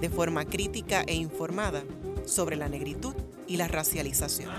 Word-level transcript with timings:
de 0.00 0.08
forma 0.08 0.44
crítica 0.44 1.02
e 1.06 1.14
informada 1.14 1.84
sobre 2.26 2.56
la 2.56 2.68
negritud 2.68 3.14
y 3.46 3.56
la 3.56 3.68
racialización. 3.68 4.50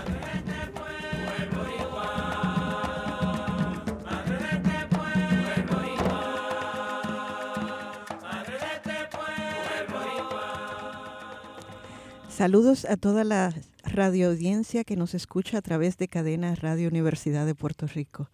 Saludos 12.28 12.84
a 12.84 12.96
toda 12.96 13.24
la 13.24 13.52
radioaudiencia 13.82 14.84
que 14.84 14.94
nos 14.94 15.14
escucha 15.14 15.58
a 15.58 15.62
través 15.62 15.96
de 15.98 16.06
cadena 16.06 16.54
Radio 16.54 16.88
Universidad 16.88 17.46
de 17.46 17.56
Puerto 17.56 17.88
Rico. 17.88 18.30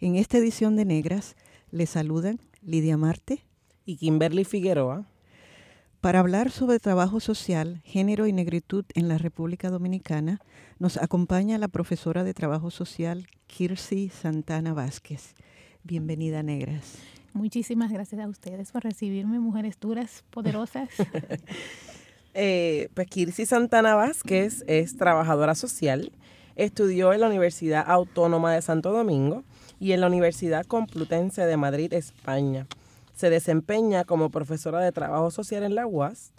En 0.00 0.16
esta 0.16 0.38
edición 0.38 0.74
de 0.74 0.86
Negras 0.86 1.36
les 1.70 1.90
saludan 1.90 2.40
Lidia 2.62 2.96
Marte 2.96 3.44
y 3.84 3.96
Kimberly 3.96 4.44
Figueroa 4.44 5.06
para 6.02 6.18
hablar 6.18 6.50
sobre 6.50 6.80
trabajo 6.80 7.20
social, 7.20 7.80
género 7.84 8.26
y 8.26 8.32
negritud 8.32 8.84
en 8.94 9.06
la 9.06 9.18
República 9.18 9.70
Dominicana, 9.70 10.40
nos 10.80 10.96
acompaña 10.96 11.58
la 11.58 11.68
profesora 11.68 12.24
de 12.24 12.34
trabajo 12.34 12.72
social 12.72 13.28
Kirsi 13.46 14.08
Santana 14.08 14.74
Vázquez. 14.74 15.36
Bienvenida, 15.84 16.42
Negras. 16.42 16.98
Muchísimas 17.32 17.92
gracias 17.92 18.20
a 18.20 18.26
ustedes 18.26 18.72
por 18.72 18.82
recibirme, 18.82 19.38
mujeres 19.38 19.78
duras, 19.78 20.24
poderosas. 20.30 20.88
eh, 22.34 22.88
pues 22.94 23.06
Kirsi 23.06 23.46
Santana 23.46 23.94
Vázquez 23.94 24.64
es 24.66 24.96
trabajadora 24.96 25.54
social, 25.54 26.10
estudió 26.56 27.12
en 27.12 27.20
la 27.20 27.28
Universidad 27.28 27.84
Autónoma 27.86 28.52
de 28.52 28.62
Santo 28.62 28.90
Domingo 28.90 29.44
y 29.78 29.92
en 29.92 30.00
la 30.00 30.08
Universidad 30.08 30.66
Complutense 30.66 31.46
de 31.46 31.56
Madrid, 31.56 31.92
España. 31.92 32.66
Se 33.14 33.30
desempeña 33.30 34.04
como 34.04 34.30
profesora 34.30 34.80
de 34.80 34.92
trabajo 34.92 35.30
social 35.30 35.62
en 35.62 35.74
la 35.74 35.86
UAS 35.86 36.32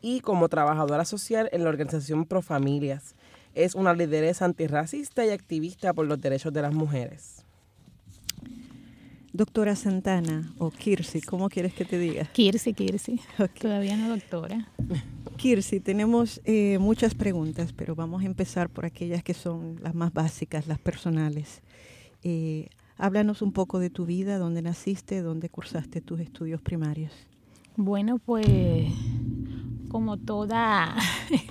y 0.00 0.20
como 0.20 0.48
trabajadora 0.48 1.04
social 1.04 1.48
en 1.52 1.64
la 1.64 1.70
organización 1.70 2.26
Profamilias. 2.26 3.14
Es 3.54 3.74
una 3.74 3.94
lideresa 3.94 4.44
antirracista 4.44 5.24
y 5.24 5.30
activista 5.30 5.92
por 5.92 6.06
los 6.06 6.20
derechos 6.20 6.52
de 6.52 6.62
las 6.62 6.74
mujeres. 6.74 7.44
Doctora 9.32 9.76
Santana 9.76 10.52
o 10.58 10.70
Kirsi, 10.70 11.20
¿cómo 11.20 11.48
quieres 11.48 11.74
que 11.74 11.84
te 11.84 11.98
diga? 11.98 12.24
Kirsi, 12.32 12.72
Kirsi. 12.72 13.20
Todavía 13.60 13.96
no 13.96 14.08
doctora. 14.08 14.68
Kirsi, 15.36 15.80
tenemos 15.80 16.40
eh, 16.44 16.78
muchas 16.78 17.14
preguntas, 17.14 17.72
pero 17.72 17.94
vamos 17.94 18.22
a 18.22 18.26
empezar 18.26 18.68
por 18.68 18.86
aquellas 18.86 19.22
que 19.22 19.34
son 19.34 19.78
las 19.82 19.94
más 19.94 20.12
básicas, 20.12 20.66
las 20.66 20.78
personales. 20.78 21.62
Eh, 22.24 22.68
Háblanos 23.00 23.42
un 23.42 23.52
poco 23.52 23.78
de 23.78 23.90
tu 23.90 24.06
vida, 24.06 24.38
dónde 24.38 24.60
naciste, 24.60 25.22
dónde 25.22 25.48
cursaste 25.48 26.00
tus 26.00 26.18
estudios 26.18 26.60
primarios. 26.60 27.12
Bueno, 27.76 28.18
pues 28.18 28.48
como 29.88 30.16
toda 30.16 30.96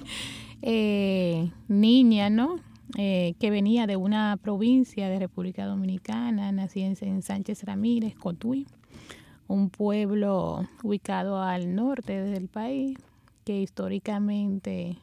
eh, 0.61 1.49
niña, 1.69 2.29
¿no? 2.29 2.57
Eh, 2.97 3.35
que 3.39 3.49
venía 3.49 3.87
de 3.87 3.95
una 3.95 4.37
provincia 4.41 5.07
de 5.07 5.19
República 5.19 5.65
Dominicana, 5.65 6.51
nací 6.51 6.81
en, 6.81 7.21
Sánchez 7.21 7.63
Ramírez, 7.63 8.15
Cotuí, 8.15 8.67
un 9.47 9.69
pueblo 9.69 10.67
ubicado 10.83 11.41
al 11.41 11.75
norte 11.75 12.21
del 12.21 12.49
país, 12.49 12.97
que 13.45 13.61
históricamente, 13.61 14.97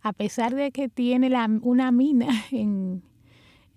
a 0.00 0.12
pesar 0.12 0.54
de 0.54 0.70
que 0.70 0.88
tiene 0.88 1.28
una 1.62 1.90
mina 1.90 2.28
en, 2.52 3.02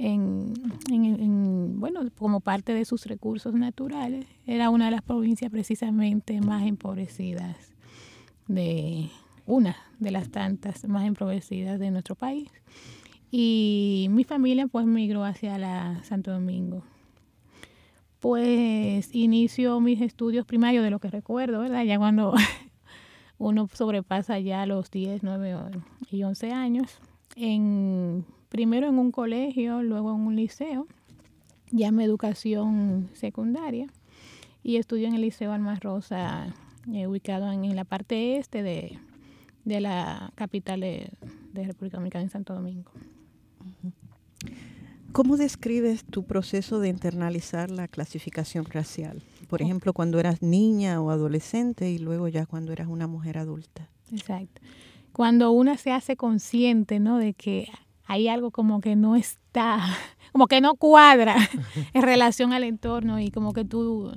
en, 0.03 1.79
bueno, 1.79 2.01
como 2.17 2.39
parte 2.39 2.73
de 2.73 2.85
sus 2.85 3.05
recursos 3.05 3.53
naturales, 3.53 4.25
era 4.47 4.71
una 4.71 4.85
de 4.85 4.91
las 4.91 5.03
provincias 5.03 5.51
precisamente 5.51 6.41
más 6.41 6.63
empobrecidas 6.63 7.75
de 8.47 9.09
una 9.45 9.75
de 9.99 10.11
las 10.11 10.29
tantas 10.29 10.87
más 10.87 11.05
empobrecidas 11.05 11.79
de 11.79 11.91
nuestro 11.91 12.15
país. 12.15 12.49
Y 13.29 14.07
mi 14.09 14.23
familia 14.23 14.67
pues 14.67 14.87
migró 14.87 15.23
hacia 15.23 15.57
la 15.59 16.03
Santo 16.03 16.31
Domingo. 16.31 16.83
Pues 18.19 19.13
inicio 19.13 19.79
mis 19.81 20.01
estudios 20.01 20.45
primarios 20.45 20.83
de 20.83 20.89
lo 20.89 20.99
que 20.99 21.09
recuerdo, 21.09 21.59
¿verdad? 21.59 21.83
Ya 21.83 21.99
cuando 21.99 22.33
uno 23.37 23.67
sobrepasa 23.71 24.39
ya 24.39 24.65
los 24.65 24.89
10, 24.89 25.21
9 25.21 25.57
y 26.09 26.23
11 26.23 26.51
años, 26.51 26.99
en 27.35 28.25
primero 28.51 28.89
en 28.89 28.99
un 28.99 29.11
colegio, 29.11 29.81
luego 29.81 30.13
en 30.13 30.21
un 30.21 30.35
liceo, 30.35 30.85
llame 31.71 32.03
educación 32.03 33.09
secundaria, 33.13 33.87
y 34.61 34.75
estudio 34.75 35.07
en 35.07 35.15
el 35.15 35.21
Liceo 35.21 35.53
Almas 35.53 35.79
Rosa, 35.79 36.53
eh, 36.93 37.07
ubicado 37.07 37.49
en, 37.51 37.75
la 37.75 37.85
parte 37.85 38.37
este 38.37 38.61
de, 38.61 38.99
la 39.63 40.33
capital 40.35 40.81
de, 40.81 41.09
República 41.53 41.97
Dominicana, 41.97 42.23
en 42.23 42.29
Santo 42.29 42.53
Domingo. 42.53 42.91
¿Cómo 45.13 45.37
describes 45.37 46.03
tu 46.03 46.23
proceso 46.25 46.79
de 46.79 46.89
internalizar 46.89 47.71
la 47.71 47.87
clasificación 47.87 48.65
racial? 48.65 49.23
Por 49.49 49.61
ejemplo, 49.61 49.93
cuando 49.93 50.19
eras 50.19 50.41
niña 50.41 51.01
o 51.01 51.09
adolescente 51.09 51.89
y 51.89 51.99
luego 51.99 52.27
ya 52.27 52.45
cuando 52.45 52.73
eras 52.73 52.87
una 52.87 53.07
mujer 53.07 53.37
adulta. 53.37 53.89
Exacto. 54.11 54.61
Cuando 55.13 55.51
una 55.51 55.77
se 55.77 55.91
hace 55.91 56.15
consciente, 56.15 56.99
¿no? 56.99 57.17
De 57.17 57.33
que 57.33 57.67
hay 58.11 58.27
algo 58.27 58.51
como 58.51 58.81
que 58.81 58.97
no 58.97 59.15
está, 59.15 59.79
como 60.33 60.47
que 60.47 60.59
no 60.59 60.75
cuadra 60.75 61.37
en 61.93 62.01
relación 62.01 62.51
al 62.51 62.65
entorno 62.65 63.19
y 63.19 63.31
como 63.31 63.53
que 63.53 63.63
tú 63.63 64.11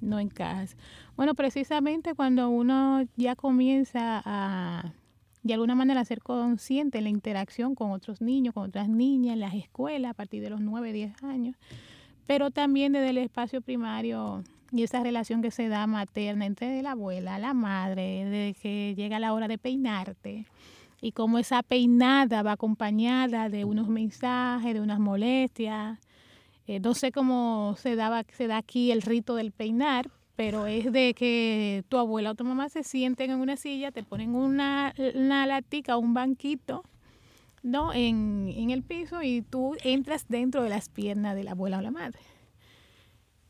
no 0.00 0.18
encajas. 0.18 0.78
Bueno, 1.14 1.34
precisamente 1.34 2.14
cuando 2.14 2.48
uno 2.48 3.02
ya 3.16 3.36
comienza 3.36 4.22
a, 4.24 4.94
de 5.42 5.52
alguna 5.52 5.74
manera, 5.74 6.00
a 6.00 6.04
ser 6.06 6.22
consciente 6.22 6.98
en 6.98 7.04
la 7.04 7.10
interacción 7.10 7.74
con 7.74 7.90
otros 7.90 8.22
niños, 8.22 8.54
con 8.54 8.64
otras 8.68 8.88
niñas, 8.88 9.34
en 9.34 9.40
las 9.40 9.52
escuelas, 9.52 10.12
a 10.12 10.14
partir 10.14 10.42
de 10.42 10.48
los 10.48 10.62
9, 10.62 10.94
10 10.94 11.22
años, 11.22 11.54
pero 12.26 12.50
también 12.50 12.94
desde 12.94 13.10
el 13.10 13.18
espacio 13.18 13.60
primario 13.60 14.42
y 14.72 14.84
esa 14.84 15.02
relación 15.02 15.42
que 15.42 15.50
se 15.50 15.68
da 15.68 15.86
materna 15.86 16.46
entre 16.46 16.80
la 16.82 16.92
abuela, 16.92 17.38
la 17.38 17.52
madre, 17.52 18.24
de 18.24 18.56
que 18.60 18.94
llega 18.96 19.18
la 19.18 19.34
hora 19.34 19.48
de 19.48 19.58
peinarte, 19.58 20.46
y 21.04 21.12
cómo 21.12 21.38
esa 21.38 21.62
peinada 21.62 22.42
va 22.42 22.52
acompañada 22.52 23.50
de 23.50 23.66
unos 23.66 23.88
mensajes, 23.88 24.72
de 24.72 24.80
unas 24.80 24.98
molestias. 24.98 25.98
Eh, 26.66 26.80
no 26.80 26.94
sé 26.94 27.12
cómo 27.12 27.74
se, 27.76 27.94
daba, 27.94 28.24
se 28.32 28.46
da 28.46 28.56
aquí 28.56 28.90
el 28.90 29.02
rito 29.02 29.34
del 29.34 29.52
peinar, 29.52 30.10
pero 30.34 30.66
es 30.66 30.90
de 30.90 31.12
que 31.12 31.84
tu 31.90 31.98
abuela 31.98 32.30
o 32.30 32.34
tu 32.34 32.44
mamá 32.44 32.70
se 32.70 32.84
sienten 32.84 33.32
en 33.32 33.40
una 33.40 33.58
silla, 33.58 33.92
te 33.92 34.02
ponen 34.02 34.34
una, 34.34 34.94
una 35.14 35.46
latica, 35.46 35.98
un 35.98 36.14
banquito, 36.14 36.84
¿no? 37.62 37.92
En, 37.92 38.50
en, 38.56 38.70
el 38.70 38.82
piso 38.82 39.22
y 39.22 39.42
tú 39.42 39.76
entras 39.84 40.24
dentro 40.26 40.62
de 40.62 40.70
las 40.70 40.88
piernas 40.88 41.36
de 41.36 41.44
la 41.44 41.50
abuela 41.50 41.80
o 41.80 41.82
la 41.82 41.90
madre. 41.90 42.20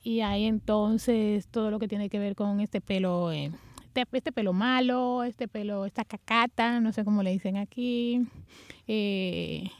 Y 0.02 0.22
ahí 0.22 0.46
entonces 0.46 1.46
todo 1.46 1.70
lo 1.70 1.78
que 1.78 1.86
tiene 1.86 2.10
que 2.10 2.18
ver 2.18 2.34
con 2.34 2.58
este 2.58 2.80
pelo 2.80 3.30
eh, 3.30 3.52
este, 3.94 4.16
este, 4.16 4.32
pelo 4.32 4.52
malo, 4.52 5.22
este 5.22 5.46
pelo, 5.46 5.86
esta 5.86 6.04
cacata, 6.04 6.80
no 6.80 6.92
sé 6.92 7.04
cómo 7.04 7.22
le 7.22 7.30
dicen 7.30 7.56
aquí. 7.56 8.26
Eh, 8.88 9.70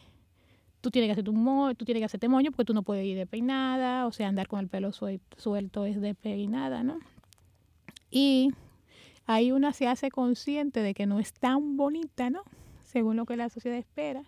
tú 0.80 0.90
tienes 0.90 1.08
que 1.08 1.12
hacer 1.12 1.24
tu 1.24 1.32
mo 1.32 1.74
tú 1.74 1.84
tienes 1.84 2.00
que 2.02 2.04
hacerte 2.04 2.28
moño 2.28 2.50
porque 2.50 2.66
tú 2.66 2.74
no 2.74 2.82
puedes 2.82 3.04
ir 3.06 3.16
de 3.16 3.26
peinada, 3.26 4.06
o 4.06 4.12
sea, 4.12 4.28
andar 4.28 4.46
con 4.46 4.60
el 4.60 4.68
pelo 4.68 4.92
suelto, 4.92 5.86
es 5.86 6.00
de 6.00 6.14
peinada, 6.14 6.82
¿no? 6.82 6.98
Y 8.10 8.50
ahí 9.26 9.50
una 9.50 9.72
se 9.72 9.88
hace 9.88 10.10
consciente 10.10 10.80
de 10.80 10.94
que 10.94 11.06
no 11.06 11.18
es 11.18 11.32
tan 11.32 11.76
bonita, 11.76 12.30
¿no? 12.30 12.42
Según 12.84 13.16
lo 13.16 13.24
que 13.24 13.36
la 13.36 13.48
sociedad 13.48 13.78
espera. 13.78 14.22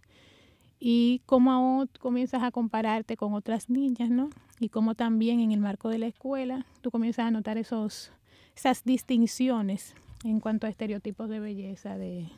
Y 0.81 1.23
cómo 1.27 1.87
comienzas 2.00 2.43
a 2.43 2.50
compararte 2.50 3.17
con 3.17 3.35
otras 3.35 3.71
niñas, 3.71 4.11
¿no? 4.11 4.31
Y 4.59 4.71
cómo 4.71 4.94
también 4.94 5.41
en 5.41 5.53
el 5.53 5.61
marco 5.61 5.89
de 5.91 5.99
la 5.99 6.06
escuela 6.06 6.67
tú 6.81 6.91
comienzas 6.91 7.27
a 7.27 7.31
notar 7.31 7.59
esos 7.59 8.12
esas 8.56 8.85
distinciones 8.85 9.94
en 10.25 10.41
cuanto 10.41 10.67
a 10.67 10.70
estereotipos 10.70 11.29
de 11.29 11.41
belleza, 11.41 11.99
de, 11.99 12.29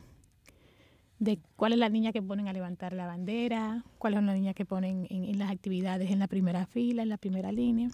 de 1.17 1.39
cuál 1.55 1.73
es 1.73 1.79
la 1.79 1.89
niña 1.89 2.11
que 2.11 2.21
ponen 2.21 2.47
a 2.47 2.53
levantar 2.53 2.93
la 2.93 3.07
bandera, 3.07 3.83
cuál 3.97 4.15
es 4.15 4.23
la 4.23 4.33
niña 4.33 4.53
que 4.53 4.65
ponen 4.65 5.07
en, 5.09 5.39
las 5.39 5.49
actividades 5.49 6.11
en 6.11 6.19
la 6.19 6.27
primera 6.27 6.65
fila, 6.65 7.03
en 7.03 7.09
la 7.09 7.17
primera 7.17 7.51
línea, 7.51 7.89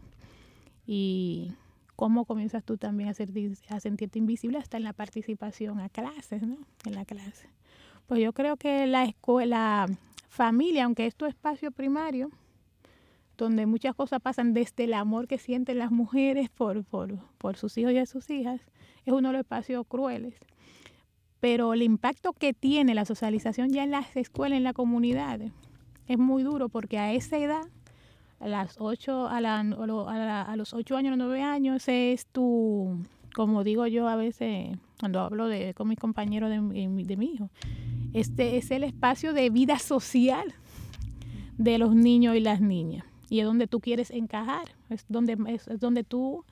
y 0.87 1.51
cómo 1.95 2.25
comienzas 2.25 2.63
tú 2.63 2.77
también 2.77 3.09
a, 3.09 3.75
a 3.75 3.79
sentirte 3.79 4.19
invisible 4.19 4.57
hasta 4.57 4.77
en 4.77 4.83
la 4.83 4.93
participación 4.93 5.79
a 5.79 5.89
clases, 5.89 6.41
¿no? 6.41 6.57
En 6.85 6.95
la 6.95 7.05
clase. 7.05 7.47
Pues 8.07 8.21
yo 8.21 8.33
creo 8.33 8.57
que 8.57 8.85
la 8.87 9.05
escuela, 9.05 9.85
familia, 10.29 10.85
aunque 10.85 11.05
es 11.05 11.15
tu 11.15 11.25
espacio 11.25 11.71
primario, 11.71 12.29
donde 13.37 13.65
muchas 13.65 13.95
cosas 13.95 14.21
pasan 14.21 14.53
desde 14.53 14.85
el 14.85 14.93
amor 14.93 15.27
que 15.27 15.37
sienten 15.37 15.79
las 15.79 15.91
mujeres 15.91 16.49
por, 16.49 16.83
por, 16.83 17.19
por 17.37 17.57
sus 17.57 17.77
hijos 17.77 17.93
y 17.93 18.05
sus 18.05 18.29
hijas, 18.29 18.61
es 19.05 19.13
uno 19.13 19.29
de 19.29 19.33
los 19.33 19.39
espacios 19.41 19.85
crueles. 19.87 20.35
Pero 21.39 21.73
el 21.73 21.81
impacto 21.81 22.33
que 22.33 22.53
tiene 22.53 22.95
la 22.95 23.05
socialización 23.05 23.69
ya 23.69 23.83
en 23.83 23.91
las 23.91 24.15
escuelas, 24.15 24.57
en 24.57 24.63
la 24.63 24.73
comunidad, 24.73 25.41
es 26.07 26.17
muy 26.17 26.43
duro 26.43 26.69
porque 26.69 26.97
a 26.97 27.13
esa 27.13 27.37
edad, 27.37 27.63
a, 28.39 28.47
las 28.47 28.77
ocho, 28.79 29.27
a, 29.27 29.41
la, 29.41 29.59
a, 29.59 30.55
los 30.55 30.73
8 30.73 30.97
años, 30.97 31.17
nueve 31.17 31.41
años, 31.41 31.77
ese 31.77 32.13
es 32.13 32.25
tu, 32.27 32.99
como 33.33 33.63
digo 33.63 33.85
yo 33.87 34.07
a 34.07 34.15
veces 34.15 34.77
cuando 34.99 35.19
hablo 35.19 35.47
de, 35.47 35.73
con 35.73 35.87
mis 35.87 35.99
compañeros 35.99 36.49
de, 36.49 36.57
de 37.05 37.17
mi 37.17 37.25
hijo, 37.25 37.49
este 38.13 38.57
es 38.57 38.71
el 38.71 38.83
espacio 38.83 39.33
de 39.33 39.49
vida 39.49 39.77
social 39.77 40.53
de 41.57 41.77
los 41.77 41.95
niños 41.95 42.35
y 42.35 42.39
las 42.39 42.61
niñas 42.61 43.05
y 43.29 43.39
es 43.39 43.45
donde 43.45 43.67
tú 43.67 43.79
quieres 43.79 44.11
encajar, 44.11 44.67
es 44.89 45.05
donde, 45.07 45.37
es, 45.47 45.79
donde 45.79 46.03
tú 46.03 46.43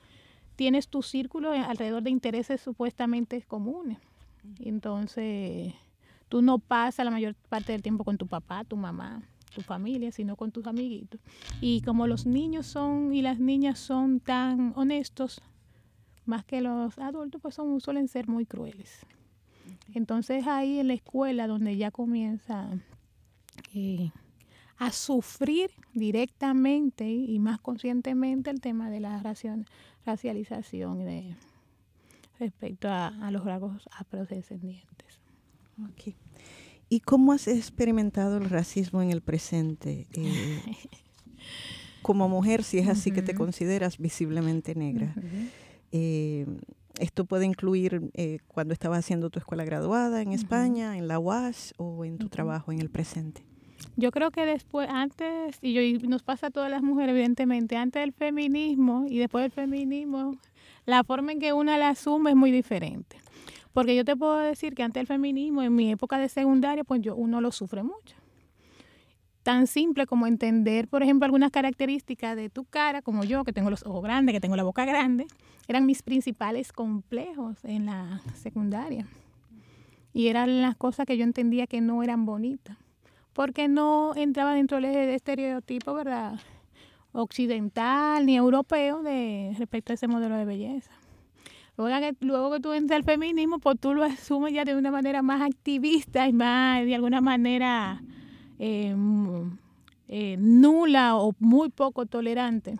tienes 0.56 0.88
tu 0.88 1.02
círculo 1.02 1.52
alrededor 1.52 2.02
de 2.02 2.10
intereses 2.10 2.60
supuestamente 2.60 3.40
comunes. 3.42 3.98
Entonces, 4.60 5.72
tú 6.28 6.42
no 6.42 6.58
pasas 6.58 7.04
la 7.04 7.10
mayor 7.10 7.34
parte 7.48 7.72
del 7.72 7.82
tiempo 7.82 8.04
con 8.04 8.18
tu 8.18 8.26
papá, 8.26 8.64
tu 8.64 8.76
mamá, 8.76 9.22
tu 9.54 9.62
familia, 9.62 10.12
sino 10.12 10.36
con 10.36 10.50
tus 10.52 10.66
amiguitos. 10.66 11.20
Y 11.60 11.80
como 11.82 12.06
los 12.06 12.26
niños 12.26 12.66
son 12.66 13.14
y 13.14 13.22
las 13.22 13.38
niñas 13.38 13.78
son 13.78 14.20
tan 14.20 14.72
honestos, 14.76 15.40
más 16.26 16.44
que 16.44 16.60
los 16.60 16.98
adultos, 16.98 17.40
pues 17.40 17.54
son, 17.54 17.80
suelen 17.80 18.08
ser 18.08 18.28
muy 18.28 18.46
crueles. 18.46 19.00
Entonces 19.94 20.46
ahí 20.46 20.78
en 20.80 20.88
la 20.88 20.94
escuela 20.94 21.46
donde 21.46 21.76
ya 21.76 21.90
comienza 21.90 22.68
eh, 23.74 24.10
a 24.78 24.92
sufrir 24.92 25.70
directamente 25.92 27.08
y 27.08 27.38
más 27.38 27.60
conscientemente 27.60 28.50
el 28.50 28.60
tema 28.60 28.90
de 28.90 29.00
la 29.00 29.22
racialización 30.04 31.04
de, 31.04 31.36
respecto 32.38 32.88
a, 32.88 33.30
los 33.30 33.44
rasgos 33.44 33.88
afrodescendientes. 33.92 35.20
Okay. 35.92 36.16
¿Y 36.88 37.00
cómo 37.00 37.32
has 37.32 37.48
experimentado 37.48 38.36
el 38.38 38.50
racismo 38.50 39.02
en 39.02 39.10
el 39.10 39.22
presente? 39.22 40.06
Eh, 40.16 40.60
como 42.02 42.28
mujer, 42.28 42.64
si 42.64 42.78
es 42.78 42.88
así 42.88 43.10
que 43.10 43.22
te 43.22 43.34
consideras 43.34 43.96
visiblemente 43.98 44.74
negra. 44.74 45.14
Eh, 45.90 46.46
esto 46.98 47.24
puede 47.24 47.46
incluir 47.46 48.10
eh, 48.12 48.38
cuando 48.46 48.74
estabas 48.74 48.98
haciendo 48.98 49.30
tu 49.30 49.38
escuela 49.38 49.64
graduada 49.64 50.20
en 50.20 50.32
España, 50.32 50.98
en 50.98 51.08
la 51.08 51.18
UAS 51.18 51.72
o 51.78 52.04
en 52.04 52.18
tu 52.18 52.28
trabajo 52.28 52.72
en 52.72 52.80
el 52.80 52.90
presente. 52.90 53.44
Yo 53.96 54.10
creo 54.10 54.30
que 54.30 54.44
después, 54.44 54.88
antes, 54.90 55.58
y, 55.62 55.72
yo, 55.72 56.08
nos 56.08 56.22
pasa 56.22 56.48
a 56.48 56.50
todas 56.50 56.70
las 56.70 56.82
mujeres, 56.82 57.12
evidentemente, 57.12 57.76
antes 57.76 58.02
del 58.02 58.12
feminismo 58.12 59.06
y 59.08 59.18
después 59.18 59.42
del 59.42 59.52
feminismo, 59.52 60.32
la 60.84 61.04
forma 61.04 61.32
en 61.32 61.40
que 61.40 61.52
una 61.52 61.78
la 61.78 61.90
asume 61.90 62.30
es 62.30 62.36
muy 62.36 62.50
diferente. 62.50 63.18
Porque 63.72 63.94
yo 63.96 64.04
te 64.04 64.16
puedo 64.16 64.36
decir 64.36 64.74
que 64.74 64.82
antes 64.82 65.00
del 65.00 65.06
feminismo, 65.06 65.62
en 65.62 65.74
mi 65.74 65.90
época 65.90 66.18
de 66.18 66.28
secundaria, 66.28 66.84
pues 66.84 67.02
yo 67.02 67.14
uno 67.14 67.40
lo 67.40 67.52
sufre 67.52 67.82
mucho. 67.82 68.16
Tan 69.42 69.66
simple 69.66 70.06
como 70.06 70.26
entender, 70.26 70.88
por 70.88 71.02
ejemplo, 71.02 71.26
algunas 71.26 71.50
características 71.50 72.34
de 72.34 72.48
tu 72.48 72.64
cara, 72.64 73.02
como 73.02 73.24
yo, 73.24 73.44
que 73.44 73.52
tengo 73.52 73.70
los 73.70 73.84
ojos 73.84 74.02
grandes, 74.02 74.32
que 74.32 74.40
tengo 74.40 74.56
la 74.56 74.62
boca 74.64 74.84
grande, 74.84 75.26
eran 75.68 75.86
mis 75.86 76.02
principales 76.02 76.72
complejos 76.72 77.64
en 77.64 77.86
la 77.86 78.22
secundaria. 78.34 79.06
Y 80.12 80.28
eran 80.28 80.62
las 80.62 80.76
cosas 80.76 81.06
que 81.06 81.16
yo 81.16 81.24
entendía 81.24 81.66
que 81.66 81.80
no 81.80 82.02
eran 82.02 82.24
bonitas 82.26 82.83
porque 83.34 83.68
no 83.68 84.14
entraba 84.16 84.54
dentro 84.54 84.80
del 84.80 85.10
estereotipo, 85.10 85.92
¿verdad? 85.92 86.40
occidental 87.14 88.26
ni 88.26 88.36
europeo 88.36 89.02
de 89.02 89.54
respecto 89.58 89.92
a 89.92 89.94
ese 89.94 90.08
modelo 90.08 90.36
de 90.36 90.44
belleza. 90.44 90.90
Luego 91.76 92.00
que, 92.00 92.16
luego 92.24 92.52
que 92.52 92.60
tú 92.60 92.72
entras 92.72 92.98
al 92.98 93.04
feminismo, 93.04 93.58
pues 93.58 93.78
tú 93.80 93.94
lo 93.94 94.04
asumes 94.04 94.52
ya 94.52 94.64
de 94.64 94.76
una 94.76 94.90
manera 94.90 95.22
más 95.22 95.40
activista 95.40 96.28
y 96.28 96.32
más, 96.32 96.84
de 96.84 96.94
alguna 96.94 97.20
manera, 97.20 98.02
eh, 98.58 98.94
eh, 100.08 100.36
nula 100.38 101.16
o 101.16 101.34
muy 101.38 101.70
poco 101.70 102.06
tolerante 102.06 102.76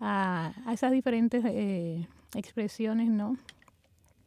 a, 0.00 0.52
esas 0.72 0.90
diferentes 0.90 1.44
eh, 1.44 2.06
expresiones, 2.34 3.08
¿no? 3.08 3.36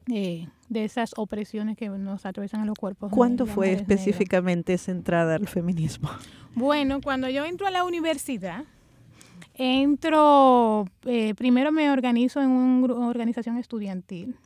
De 0.08 0.50
esas 0.70 1.12
opresiones 1.18 1.78
que 1.78 1.90
nos 1.90 2.26
atraviesan 2.26 2.62
a 2.62 2.66
los 2.66 2.76
cuerpos. 2.78 3.12
¿Cuándo 3.12 3.46
fue 3.46 3.74
específicamente 3.74 4.78
centrada 4.78 5.36
al 5.36 5.48
feminismo? 5.48 6.10
Bueno, 6.58 7.02
cuando 7.02 7.28
yo 7.28 7.44
entro 7.44 7.68
a 7.68 7.70
la 7.70 7.84
universidad, 7.84 8.64
entro, 9.56 10.86
eh, 11.04 11.36
primero 11.36 11.74
me 11.74 11.92
organizo 11.92 12.42
en 12.42 12.48
una 12.48 13.10
organización 13.10 13.58
estudiantil 13.58 14.38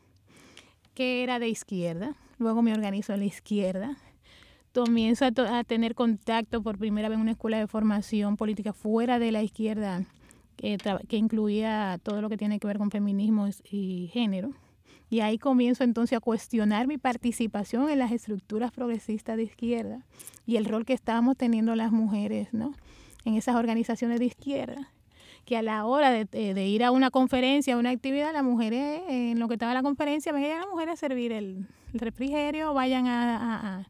que 0.96 1.22
era 1.22 1.38
de 1.38 1.48
izquierda, 1.48 2.16
luego 2.40 2.64
me 2.64 2.74
organizo 2.74 3.14
en 3.14 3.20
la 3.20 3.28
izquierda, 3.28 3.96
comienzo 4.74 5.26
a, 5.26 5.64
tener 5.64 5.94
contacto 5.94 6.64
por 6.64 6.80
primera 6.80 7.10
vez 7.10 7.18
en 7.18 7.22
una 7.22 7.32
escuela 7.34 7.60
de 7.60 7.68
formación 7.68 8.38
política 8.38 8.74
fuera 8.74 9.20
de 9.20 9.32
la 9.32 9.44
izquierda 9.44 10.04
que, 10.56 10.80
que 11.08 11.18
incluía 11.18 12.00
todo 12.02 12.24
lo 12.24 12.30
que 12.30 12.38
tiene 12.38 12.60
que 12.60 12.66
ver 12.66 12.80
con 12.80 12.90
feminismo 12.90 13.48
y 13.70 14.10
género 14.12 14.52
y 15.10 15.22
ahí 15.22 15.38
comienzo 15.38 15.84
entonces 15.84 16.18
a 16.18 16.22
cuestionar 16.22 16.88
mi 16.88 16.98
participación 16.98 17.90
en 17.90 18.00
las 18.00 18.12
estructuras 18.12 18.72
progresistas 18.72 19.38
de 19.38 19.44
izquierda 19.44 20.06
y 20.46 20.58
el 20.58 20.66
rol 20.66 20.86
que 20.86 20.94
estábamos 20.94 21.36
teniendo 21.36 21.76
las 21.76 21.92
mujeres 21.92 22.54
¿no? 22.54 22.74
en 23.26 23.36
esas 23.36 23.56
organizaciones 23.56 24.20
de 24.20 24.26
izquierda. 24.26 24.92
Que 25.46 25.58
a 25.58 25.62
la 25.64 25.86
hora 25.86 26.12
de, 26.12 26.26
de 26.26 26.68
ir 26.68 26.84
a 26.84 26.92
una 26.92 27.10
conferencia, 27.10 27.74
a 27.74 27.78
una 27.78 27.90
actividad, 27.90 28.34
las 28.34 28.44
mujeres, 28.44 29.02
en 29.08 29.40
lo 29.40 29.48
que 29.48 29.56
estaba 29.56 29.74
la 29.74 29.82
conferencia, 29.82 30.32
vayan 30.32 30.60
las 30.60 30.68
mujeres 30.70 30.94
a 30.94 30.98
servir 30.98 31.32
el, 31.32 31.66
refrigerio, 31.94 32.76
vayan 32.76 33.08
a, 33.08 33.86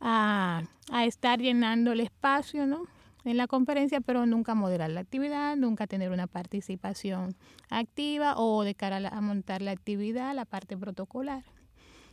a, 0.00 0.62
a 0.90 1.04
estar 1.04 1.38
llenando 1.38 1.92
el 1.92 2.00
espacio, 2.00 2.66
¿no? 2.66 2.88
En 3.24 3.36
la 3.36 3.46
conferencia, 3.46 4.00
pero 4.00 4.26
nunca 4.26 4.54
moderar 4.54 4.90
la 4.90 5.00
actividad, 5.00 5.56
nunca 5.56 5.86
tener 5.86 6.10
una 6.10 6.26
participación 6.26 7.36
activa 7.68 8.34
o 8.36 8.64
de 8.64 8.74
cara 8.74 8.96
a, 8.96 9.20
montar 9.20 9.62
la 9.62 9.72
actividad, 9.72 10.34
la 10.34 10.44
parte 10.44 10.76
protocolar. 10.76 11.44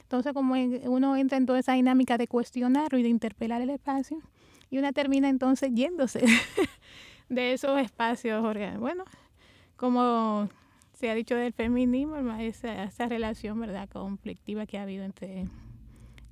Entonces, 0.01 0.33
como 0.33 0.55
uno 0.55 1.15
entra 1.17 1.37
en 1.37 1.45
toda 1.45 1.59
esa 1.59 1.73
dinámica 1.73 2.17
de 2.17 2.27
cuestionarlo 2.27 2.97
y 2.97 3.03
de 3.03 3.09
interpelar 3.09 3.61
el 3.61 3.69
espacio, 3.69 4.21
y 4.69 4.77
una 4.77 4.91
termina 4.91 5.29
entonces 5.29 5.71
yéndose 5.73 6.25
de 7.29 7.53
esos 7.53 7.79
espacios 7.79 8.41
Bueno, 8.79 9.05
como 9.75 10.49
se 10.93 11.09
ha 11.09 11.15
dicho 11.15 11.35
del 11.35 11.53
feminismo, 11.53 12.17
esa, 12.39 12.83
esa 12.83 13.07
relación 13.07 13.59
verdad 13.59 13.87
conflictiva 13.89 14.65
que 14.65 14.77
ha 14.77 14.83
habido 14.83 15.03
entre 15.03 15.47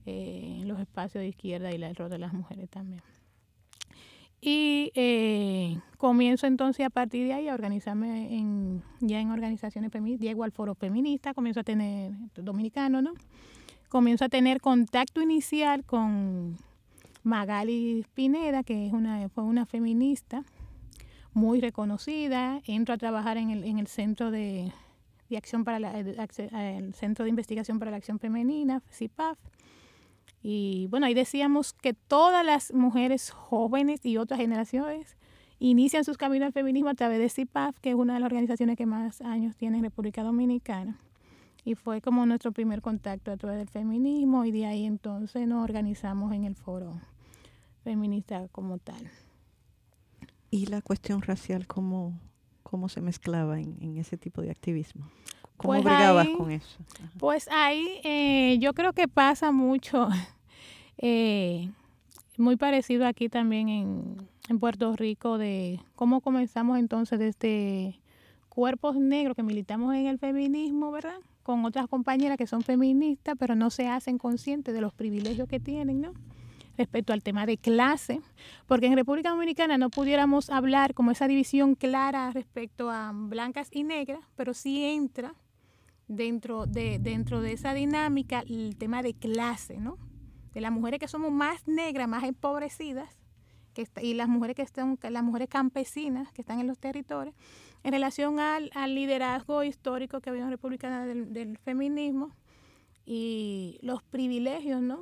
eh, 0.05 0.61
los 0.65 0.79
espacios 0.79 1.21
de 1.21 1.27
izquierda 1.27 1.71
y 1.71 1.81
el 1.81 1.95
rol 1.95 2.09
de 2.09 2.19
las 2.19 2.33
mujeres 2.33 2.69
también. 2.69 3.01
Y 4.41 4.91
eh, 4.95 5.79
comienzo 5.97 6.45
entonces 6.45 6.85
a 6.85 6.89
partir 6.89 7.25
de 7.25 7.33
ahí 7.33 7.47
a 7.47 7.53
organizarme 7.53 8.37
en, 8.37 8.83
ya 8.99 9.19
en 9.19 9.31
organizaciones 9.31 9.91
feministas, 9.91 10.27
llego 10.27 10.43
al 10.43 10.51
foro 10.51 10.75
feminista, 10.75 11.33
comienzo 11.33 11.61
a 11.61 11.63
tener, 11.63 12.11
dominicano, 12.35 13.01
¿no? 13.01 13.13
Comienzo 13.89 14.25
a 14.25 14.29
tener 14.29 14.61
contacto 14.61 15.21
inicial 15.21 15.83
con 15.83 16.57
Magali 17.23 18.05
Pineda, 18.13 18.63
que 18.63 18.87
es 18.87 18.93
una, 18.93 19.29
fue 19.29 19.43
una 19.43 19.65
feminista 19.65 20.43
muy 21.33 21.59
reconocida. 21.59 22.61
Entro 22.65 22.93
a 22.93 22.97
trabajar 22.97 23.37
en 23.37 23.49
el, 23.49 23.63
en 23.63 23.79
el 23.79 23.87
centro 23.87 24.31
de, 24.31 24.71
de 25.29 25.37
acción 25.37 25.63
para 25.63 25.79
la, 25.79 25.99
el 25.99 26.93
Centro 26.93 27.23
de 27.23 27.29
Investigación 27.29 27.79
para 27.79 27.91
la 27.91 27.97
Acción 27.97 28.19
Femenina, 28.19 28.83
CIPAF 28.91 29.37
y 30.47 30.85
bueno, 30.91 31.07
ahí 31.07 31.15
decíamos 31.15 31.73
que 31.73 31.95
todas 31.95 32.45
las 32.45 32.71
mujeres 32.71 33.31
jóvenes 33.31 34.05
y 34.05 34.17
otras 34.17 34.39
generaciones 34.39 35.17
inician 35.57 36.03
sus 36.03 36.17
caminos 36.17 36.45
al 36.45 36.53
feminismo 36.53 36.91
a 36.91 36.93
través 36.93 37.17
de 37.17 37.29
CIPAF, 37.29 37.79
que 37.79 37.89
es 37.89 37.95
una 37.95 38.13
de 38.13 38.19
las 38.19 38.27
organizaciones 38.27 38.77
que 38.77 38.85
más 38.85 39.21
años 39.21 39.55
tiene 39.55 39.77
en 39.77 39.85
República 39.85 40.21
Dominicana. 40.21 40.99
Y 41.63 41.73
fue 41.73 41.99
como 41.99 42.27
nuestro 42.27 42.51
primer 42.51 42.83
contacto 42.83 43.31
a 43.31 43.37
través 43.37 43.57
del 43.57 43.69
feminismo 43.69 44.45
y 44.45 44.51
de 44.51 44.67
ahí 44.67 44.85
entonces 44.85 45.47
nos 45.47 45.63
organizamos 45.63 46.31
en 46.31 46.43
el 46.43 46.53
foro 46.53 47.01
feminista 47.83 48.47
como 48.51 48.77
tal. 48.77 49.09
¿Y 50.51 50.67
la 50.67 50.83
cuestión 50.83 51.23
racial 51.23 51.65
cómo, 51.65 52.19
cómo 52.61 52.87
se 52.87 53.01
mezclaba 53.01 53.59
en, 53.59 53.97
ese 53.97 54.15
tipo 54.15 54.43
de 54.43 54.51
activismo? 54.51 55.09
¿Cómo 55.57 55.73
pues 55.73 55.83
brigabas 55.85 56.27
con 56.37 56.51
eso? 56.51 56.77
Pues 57.17 57.47
ahí 57.47 57.99
eh, 58.03 58.59
yo 58.59 58.73
creo 58.73 58.93
que 58.93 59.07
pasa 59.07 59.51
mucho 59.51 60.07
eh, 60.97 61.69
muy 62.37 62.55
parecido 62.55 63.05
aquí 63.05 63.29
también 63.29 63.69
en, 63.69 64.59
Puerto 64.59 64.95
Rico 64.95 65.39
de 65.39 65.79
cómo 65.95 66.21
comenzamos 66.21 66.77
entonces 66.77 67.17
desde 67.17 67.99
cuerpos 68.47 68.95
negros 68.95 69.35
que 69.35 69.41
militamos 69.41 69.95
en 69.95 70.05
el 70.05 70.19
feminismo, 70.19 70.91
¿verdad? 70.91 71.17
Con 71.41 71.65
otras 71.65 71.87
compañeras 71.87 72.37
que 72.37 72.45
son 72.45 72.61
feministas, 72.61 73.35
pero 73.39 73.55
no 73.55 73.71
se 73.71 73.87
hacen 73.87 74.19
conscientes 74.19 74.75
de 74.75 74.81
los 74.81 74.93
privilegios 74.93 75.47
que 75.49 75.59
tienen, 75.59 75.99
¿no? 75.99 76.13
Respecto 76.77 77.11
al 77.11 77.23
tema 77.23 77.47
de 77.47 77.57
clase, 77.57 78.21
porque 78.67 78.85
en 78.85 78.95
República 78.95 79.31
Dominicana 79.31 79.79
no 79.79 79.89
pudiéramos 79.89 80.51
hablar 80.51 80.93
como 80.93 81.09
esa 81.09 81.27
división 81.27 81.73
clara 81.73 82.29
respecto 82.31 82.91
a 82.91 83.11
blancas 83.13 83.69
y 83.71 83.83
negras, 83.83 84.19
pero 84.35 84.53
sí 84.53 84.83
entra 84.83 85.33
dentro 86.07 86.67
de, 86.67 86.99
dentro 86.99 87.41
de 87.41 87.53
esa 87.53 87.73
dinámica 87.73 88.43
el 88.47 88.75
tema 88.77 89.01
de 89.01 89.15
clase, 89.15 89.79
¿no? 89.79 89.97
De 90.55 90.61
las 90.61 90.71
mujeres 90.71 90.99
que 90.99 91.07
somos 91.07 91.31
más 91.31 91.67
negras, 91.67 92.07
más 92.07 92.23
empobrecidas, 92.23 93.09
que 93.75 93.87
y 94.01 94.13
las 94.13 94.29
mujeres 94.29 94.55
que 94.55 94.61
están, 94.63 94.97
las 95.01 95.23
mujeres 95.23 95.49
campesinas 95.49 96.31
que 96.31 96.41
están 96.41 96.59
en 96.59 96.65
los 96.65 96.79
territorios, 96.79 97.35
en 97.83 97.91
relación 97.91 98.39
al, 98.39 98.71
liderazgo 98.87 99.63
histórico 99.63 100.21
que 100.21 100.29
había 100.31 100.41
en 100.41 100.47
la 100.47 100.51
República 100.51 101.05
del, 101.05 101.57
feminismo 101.59 102.31
y 103.05 103.77
los 103.81 104.01
privilegios, 104.01 104.81
¿no? 104.81 105.01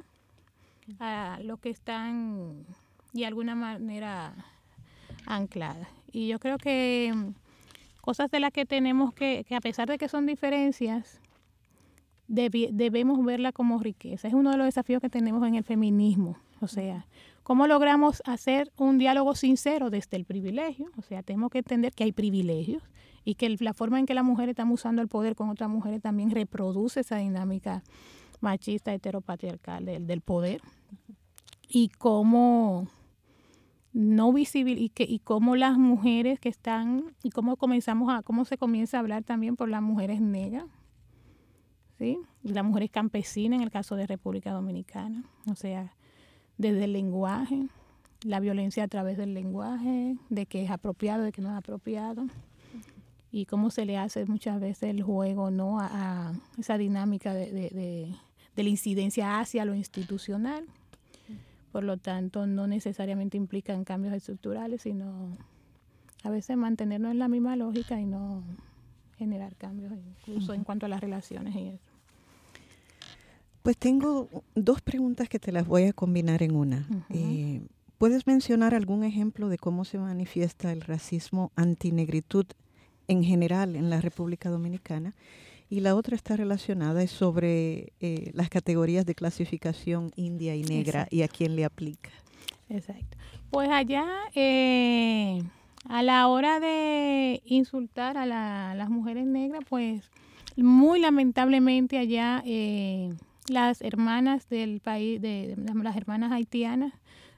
A 0.99 1.39
los 1.43 1.59
que 1.59 1.69
están 1.69 2.65
de 3.13 3.25
alguna 3.25 3.55
manera 3.55 4.33
ancladas. 5.25 5.87
Y 6.11 6.27
yo 6.27 6.39
creo 6.39 6.57
que 6.57 7.13
cosas 8.01 8.29
de 8.31 8.39
las 8.39 8.51
que 8.51 8.65
tenemos 8.65 9.13
que, 9.13 9.45
que 9.47 9.55
a 9.55 9.61
pesar 9.61 9.87
de 9.87 9.97
que 9.97 10.09
son 10.09 10.25
diferencias, 10.25 11.21
debemos 12.27 13.23
verla 13.23 13.51
como 13.51 13.79
riqueza. 13.79 14.27
Es 14.27 14.33
uno 14.33 14.51
de 14.51 14.57
los 14.57 14.65
desafíos 14.65 15.01
que 15.01 15.09
tenemos 15.09 15.45
en 15.47 15.55
el 15.55 15.63
feminismo. 15.63 16.37
O 16.61 16.67
sea, 16.67 17.05
¿cómo 17.43 17.67
logramos 17.67 18.21
hacer 18.25 18.71
un 18.77 18.97
diálogo 18.97 19.35
sincero 19.35 19.89
desde 19.89 20.17
el 20.17 20.25
privilegio? 20.25 20.89
O 20.97 21.01
sea, 21.01 21.23
tenemos 21.23 21.51
que 21.51 21.59
entender 21.59 21.93
que 21.93 22.05
hay 22.05 22.11
privilegios 22.11 22.81
y 23.25 23.35
que 23.35 23.49
la 23.59 23.73
forma 23.73 23.99
en 23.99 24.05
que 24.05 24.13
las 24.13 24.23
mujeres 24.23 24.53
están 24.53 24.71
usando 24.71 25.01
el 25.01 25.07
poder 25.07 25.35
con 25.35 25.49
otras 25.49 25.69
mujeres 25.69 26.01
también 26.01 26.31
reproduce 26.31 27.01
esa 27.01 27.17
dinámica 27.17 27.83
machista, 28.39 28.93
heteropatriarcal 28.93 29.85
del, 29.85 30.07
del 30.07 30.21
poder. 30.21 30.61
Y 31.67 31.89
cómo 31.89 32.87
no 33.93 34.33
visible 34.33 34.71
y 34.71 34.89
que 34.89 35.03
y 35.03 35.19
cómo 35.19 35.55
las 35.55 35.77
mujeres 35.77 36.39
que 36.39 36.49
están 36.49 37.15
y 37.21 37.29
cómo 37.29 37.57
comenzamos 37.57 38.11
a 38.11 38.23
cómo 38.23 38.43
se 38.43 38.57
comienza 38.57 38.97
a 38.97 39.01
hablar 39.01 39.23
también 39.23 39.55
por 39.55 39.69
las 39.69 39.83
mujeres 39.83 40.19
negras 40.19 40.65
sí 42.03 42.19
y 42.43 42.49
las 42.49 42.63
mujeres 42.63 42.91
campesinas 42.91 43.57
en 43.57 43.63
el 43.63 43.71
caso 43.71 43.95
de 43.95 44.07
República 44.07 44.51
Dominicana. 44.51 45.23
O 45.49 45.55
sea 45.55 45.93
desde 46.57 46.85
el 46.85 46.93
lenguaje 46.93 47.67
la 48.23 48.39
violencia 48.39 48.83
a 48.83 48.87
través 48.87 49.17
del 49.17 49.33
lenguaje 49.33 50.15
de 50.29 50.45
que 50.45 50.63
es 50.63 50.71
apropiado 50.71 51.23
de 51.23 51.31
que 51.31 51.41
no 51.41 51.49
es 51.49 51.57
apropiado 51.57 52.25
y 53.31 53.45
cómo 53.45 53.69
se 53.69 53.85
le 53.85 53.97
hace 53.97 54.25
muchas 54.25 54.59
veces 54.59 54.89
el 54.89 55.01
juego 55.01 55.49
no 55.49 55.79
a, 55.79 56.33
esa 56.57 56.77
dinámica 56.77 57.33
de, 57.33 57.49
de 58.55 58.63
la 58.63 58.69
incidencia 58.69 59.39
hacia 59.39 59.65
lo 59.65 59.73
institucional. 59.73 60.65
Por 61.71 61.83
lo 61.83 61.97
tanto, 61.97 62.45
no 62.45 62.67
necesariamente 62.67 63.35
implican 63.35 63.83
cambios 63.83 64.13
estructurales, 64.13 64.83
sino 64.83 65.35
a 66.23 66.29
veces 66.29 66.55
mantenernos 66.55 67.11
en 67.11 67.17
la 67.17 67.27
misma 67.27 67.55
lógica 67.55 67.99
y 67.99 68.05
no 68.05 68.43
generar 69.17 69.55
cambios, 69.55 69.91
incluso 70.27 70.53
en 70.53 70.63
cuanto 70.63 70.85
a 70.85 70.89
las 70.89 71.01
relaciones 71.01 71.55
y 71.55 71.69
eso. 71.69 71.92
Pues 73.63 73.77
tengo 73.77 74.29
dos 74.55 74.81
preguntas 74.81 75.29
que 75.29 75.39
te 75.39 75.51
las 75.51 75.65
voy 75.65 75.83
a 75.83 75.93
combinar 75.93 76.43
en 76.43 76.55
una. 76.55 76.87
Eh, 77.09 77.61
¿Puedes 77.97 78.27
mencionar 78.27 78.75
algún 78.75 79.03
ejemplo 79.03 79.49
de 79.49 79.57
cómo 79.57 79.85
se 79.85 79.97
manifiesta 79.97 80.71
el 80.71 80.81
racismo 80.81 81.51
antinegritud 81.55 82.45
en 83.07 83.23
general 83.23 83.75
en 83.75 83.89
la 83.89 84.01
República 84.01 84.49
Dominicana? 84.49 85.15
y 85.73 85.79
la 85.79 85.95
otra 85.95 86.15
está 86.15 86.35
relacionada 86.35 87.01
es 87.01 87.09
sobre 87.09 87.93
eh, 87.99 88.29
las 88.35 88.49
categorías 88.49 89.07
de 89.07 89.15
clasificación 89.15 90.11
india 90.15 90.55
y 90.55 90.61
negra 90.61 91.07
y 91.09 91.23
a 91.23 91.27
quién 91.27 91.55
le 91.55 91.65
aplica. 91.65 92.11
Exacto. 92.69 93.17
Pues 93.49 93.71
allá, 93.71 94.05
eh, 94.35 95.41
a 95.89 96.03
la 96.03 96.27
hora 96.27 96.59
de 96.59 97.41
insultar 97.45 98.19
a, 98.19 98.25
las 98.75 98.89
mujeres 98.91 99.25
negras, 99.25 99.63
pues 99.67 100.11
muy 100.55 100.99
lamentablemente 100.99 101.97
allá 101.97 102.43
eh, 102.45 103.09
las 103.49 103.81
hermanas 103.81 104.49
del 104.49 104.79
país, 104.79 105.21
de, 105.21 105.55
las 105.57 105.95
hermanas 105.95 106.31
haitianas 106.31 106.93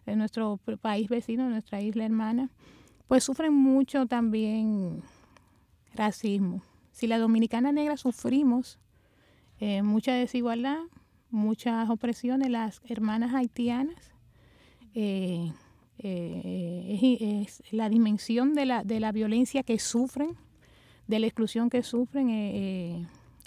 de 0.06 0.16
nuestro 0.16 0.60
país 0.82 1.10
vecino, 1.10 1.50
nuestra 1.50 1.82
isla 1.82 2.06
hermana, 2.06 2.50
pues 3.08 3.24
sufren 3.24 3.54
mucho 3.54 4.06
también 4.06 5.02
racismo 5.94 6.62
si 6.96 7.08
la 7.08 7.18
dominicana 7.18 7.74
negra 7.74 7.98
sufrimos 7.98 8.80
eh, 9.60 9.82
mucha 9.82 10.14
desigualdad, 10.14 10.80
muchas 11.30 11.90
opresiones, 11.90 12.50
las 12.50 12.82
hermanas 12.88 13.34
haitianas, 13.34 14.14
eh, 14.94 15.52
eh, 16.00 17.44
es, 17.46 17.62
la 17.72 17.90
dimensión 17.90 18.54
de 18.54 18.66
la, 18.66 18.86
de 18.86 19.02
la 19.02 19.12
violencia 19.12 19.64
que 19.64 19.78
sufren, 19.78 20.38
de 21.08 21.20
la 21.20 21.28
exclusión 21.28 21.70
que 21.70 21.84
sufren, 21.84 22.30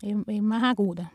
es 0.03 0.43
más 0.43 0.63
aguda. 0.65 1.11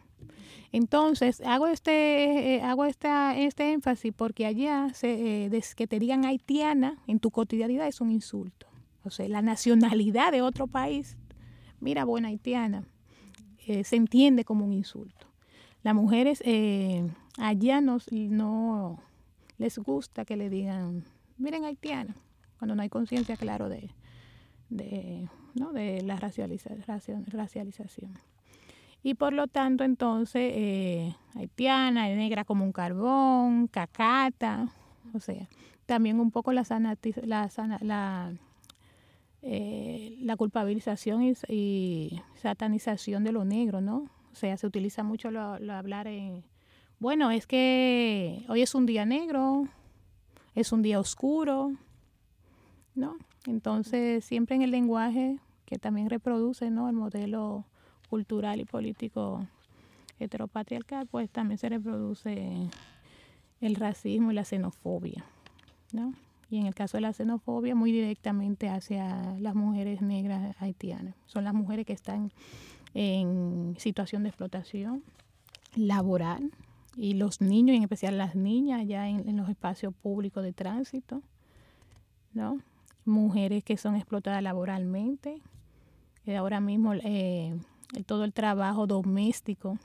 Entonces, 0.73 1.39
hago 1.45 1.67
este, 1.67 2.61
hago 2.61 2.83
esta, 2.83 3.37
este 3.37 3.71
énfasis 3.71 4.11
porque 4.13 4.45
allá 4.45 4.89
se, 4.93 5.49
que 5.77 5.87
te 5.87 5.99
digan 5.99 6.25
haitiana 6.25 6.97
en 7.07 7.19
tu 7.19 7.31
cotidianidad 7.31 7.87
es 7.87 8.01
un 8.01 8.11
insulto. 8.11 8.67
O 9.05 9.09
sea, 9.09 9.29
la 9.29 9.41
nacionalidad 9.41 10.33
de 10.33 10.41
otro 10.41 10.67
país 10.67 11.17
mira, 11.83 12.05
buena 12.05 12.29
haitiana, 12.29 12.85
eh, 13.67 13.83
se 13.83 13.97
entiende 13.97 14.45
como 14.45 14.65
un 14.65 14.73
insulto. 14.73 15.27
Las 15.83 15.93
mujeres 15.93 16.41
eh, 16.45 17.05
allá 17.37 17.81
no, 17.81 17.97
no 18.11 18.99
les 19.57 19.77
gusta 19.77 20.25
que 20.25 20.37
le 20.37 20.49
digan, 20.49 21.03
miren 21.37 21.65
haitiana, 21.65 22.15
cuando 22.57 22.75
no 22.75 22.81
hay 22.81 22.89
conciencia, 22.89 23.35
claro, 23.35 23.67
de, 23.69 23.89
de, 24.69 25.29
¿no? 25.53 25.73
de 25.73 26.01
la 26.01 26.15
racialización. 26.15 28.13
Y 29.03 29.15
por 29.15 29.33
lo 29.33 29.47
tanto, 29.47 29.83
entonces, 29.83 30.53
eh, 30.55 31.15
haitiana, 31.35 32.07
negra 32.07 32.45
como 32.45 32.63
un 32.63 32.71
carbón, 32.71 33.67
cacata, 33.67 34.69
o 35.13 35.19
sea, 35.19 35.47
también 35.85 36.19
un 36.19 36.31
poco 36.31 36.53
la, 36.53 36.63
la, 37.25 37.49
la 37.81 38.33
eh, 39.45 40.15
la 40.21 40.37
culpabilización 40.37 41.35
y, 41.49 42.21
satanización 42.35 43.25
de 43.25 43.33
lo 43.33 43.43
negro, 43.43 43.81
¿no? 43.81 44.09
O 44.31 44.35
sea, 44.35 44.55
se 44.55 44.65
utiliza 44.65 45.03
mucho 45.03 45.31
lo, 45.31 45.41
hablar 45.41 46.07
en, 46.07 46.45
bueno, 46.97 47.29
es 47.29 47.45
que 47.45 48.45
hoy 48.47 48.61
es 48.61 48.73
un 48.73 48.85
día 48.85 49.05
negro, 49.05 49.67
es 50.55 50.71
un 50.71 50.81
día 50.81 50.97
oscuro, 50.97 51.73
¿no? 52.95 53.17
Entonces, 53.45 54.23
siempre 54.23 54.55
en 54.55 54.61
el 54.61 54.71
lenguaje 54.71 55.39
que 55.65 55.77
también 55.77 56.09
reproduce, 56.09 56.71
¿no? 56.71 56.87
El 56.87 56.95
modelo 56.95 57.65
cultural 58.13 58.59
y 58.59 58.65
político 58.65 59.47
heteropatriarcal, 60.19 61.07
pues 61.07 61.31
también 61.31 61.57
se 61.57 61.67
reproduce 61.67 62.69
el 63.59 63.73
racismo 63.73 64.31
y 64.31 64.35
la 64.35 64.45
xenofobia, 64.45 65.25
¿no? 65.93 66.13
y 66.51 66.59
en 66.59 66.67
el 66.67 66.75
caso 66.75 66.97
de 66.97 67.01
la 67.01 67.11
xenofobia 67.11 67.73
muy 67.73 67.91
directamente 67.91 68.69
hacia 68.69 69.35
las 69.39 69.55
mujeres 69.55 70.03
negras 70.03 70.55
haitianas. 70.61 71.15
Son 71.25 71.43
las 71.43 71.55
mujeres 71.55 71.87
que 71.87 71.93
están 71.93 72.31
en 72.93 73.73
situación 73.79 74.21
de 74.21 74.29
explotación 74.29 75.03
laboral 75.75 76.51
y 76.95 77.15
los 77.15 77.41
niños, 77.41 77.75
en 77.75 77.81
especial 77.81 78.19
las 78.19 78.35
niñas 78.35 78.85
ya 78.85 79.09
en, 79.09 79.35
los 79.35 79.49
espacios 79.49 79.95
públicos 79.95 80.43
de 80.43 80.53
tránsito, 80.53 81.23
¿no? 82.31 82.59
Mujeres 83.05 83.63
que 83.63 83.75
son 83.75 83.95
explotadas 83.95 84.43
laboralmente. 84.43 85.41
ahora 86.37 86.59
mismo 86.59 86.93
eh, 86.93 87.55
todo 88.01 88.23
el 88.23 88.33
trabajo 88.33 88.87
doméstico 88.87 89.77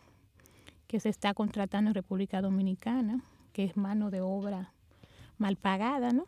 que 0.86 1.00
se 1.00 1.10
está 1.10 1.34
contratando 1.34 1.90
en 1.90 1.94
República 1.94 2.40
Dominicana, 2.40 3.20
que 3.52 3.64
es 3.64 3.76
mano 3.76 4.10
de 4.10 4.22
obra 4.22 4.72
mal 5.36 5.56
pagada, 5.56 6.12
¿no? 6.12 6.24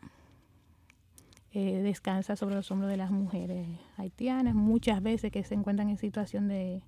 Eh, 1.53 1.81
descansa 1.81 2.37
sobre 2.37 2.55
los 2.55 2.71
hombros 2.71 2.89
de 2.89 2.95
las 2.95 3.11
mujeres 3.11 3.67
haitianas, 3.97 4.55
muchas 4.55 5.03
veces 5.03 5.31
que 5.31 5.43
se 5.43 5.55
encuentran 5.55 5.89
en 5.89 5.97
situación 5.97 6.47
de 6.47 6.81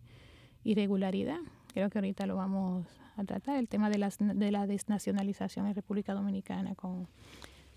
irregularidad. 0.63 1.39
Creo 1.73 1.89
que 1.89 1.97
ahorita 1.97 2.25
lo 2.27 2.37
vamos 2.37 2.85
a 3.17 3.23
tratar, 3.25 3.57
el 3.57 3.67
tema 3.67 3.89
de, 3.89 3.97
las, 3.97 4.17
de 4.19 4.51
la 4.51 4.65
desnacionalización 4.65 5.67
en 5.67 5.75
República 5.75 6.13
Dominicana 6.13 6.75
con 6.75 7.07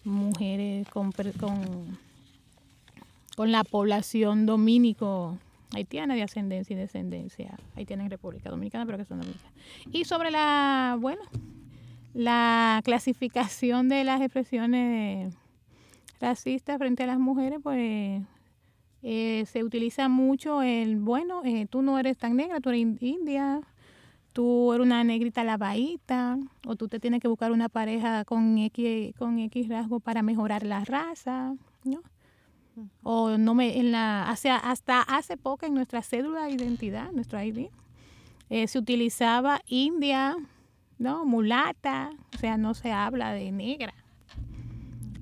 mujeres, 0.04 0.88
con, 0.88 1.10
con, 1.12 1.98
con 3.34 3.50
la 3.50 3.64
población 3.64 4.46
dominico 4.46 5.38
haitiana 5.74 6.14
de 6.14 6.22
ascendencia 6.22 6.74
y 6.74 6.78
descendencia 6.78 7.56
haitiana 7.74 8.04
en 8.04 8.10
República 8.10 8.50
Dominicana, 8.50 8.86
pero 8.86 8.98
que 8.98 9.04
son 9.04 9.20
dominicanas. 9.20 9.54
Y 9.92 10.04
sobre 10.04 10.30
la, 10.30 10.96
bueno, 11.00 11.22
la 12.14 12.80
clasificación 12.84 13.88
de 13.88 14.04
las 14.04 14.20
expresiones 14.20 15.34
racista 16.20 16.78
frente 16.78 17.02
a 17.02 17.06
las 17.06 17.18
mujeres, 17.18 17.60
pues 17.62 18.22
Eh, 19.08 19.44
se 19.46 19.62
utiliza 19.62 20.08
mucho 20.08 20.62
el, 20.62 20.96
bueno, 20.96 21.42
eh, 21.44 21.66
tú 21.70 21.80
no 21.80 21.96
eres 21.96 22.16
tan 22.16 22.34
negra, 22.34 22.58
tú 22.60 22.70
eres 22.70 23.00
india, 23.00 23.60
tú 24.32 24.72
eres 24.72 24.84
una 24.84 25.04
negrita 25.04 25.44
lavadita, 25.44 26.38
o 26.66 26.74
tú 26.74 26.88
te 26.88 26.98
tienes 26.98 27.20
que 27.20 27.28
buscar 27.28 27.52
una 27.52 27.68
pareja 27.68 28.24
con 28.24 28.58
X, 28.58 29.14
con 29.16 29.38
X 29.38 29.68
rasgo 29.68 30.00
para 30.00 30.22
mejorar 30.22 30.64
la 30.64 30.84
raza, 30.84 31.54
¿no? 31.84 32.00
O 33.02 33.38
no 33.38 33.54
me, 33.54 33.78
en 33.78 33.92
la, 33.92 34.28
hacia, 34.28 34.56
hasta 34.56 35.02
hace 35.02 35.36
poco 35.36 35.66
en 35.66 35.74
nuestra 35.74 36.02
cédula 36.02 36.44
de 36.44 36.52
identidad, 36.52 37.10
nuestro 37.12 37.42
ID, 37.42 37.68
eh, 38.50 38.68
se 38.68 38.78
utilizaba 38.78 39.60
india, 39.66 40.36
¿no? 40.98 41.24
Mulata, 41.24 42.10
o 42.34 42.38
sea, 42.38 42.56
no 42.56 42.74
se 42.74 42.92
habla 42.92 43.32
de 43.32 43.50
negra. 43.50 43.94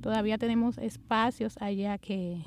Todavía 0.01 0.37
tenemos 0.37 0.77
espacios 0.79 1.57
allá 1.61 1.97
que 1.99 2.45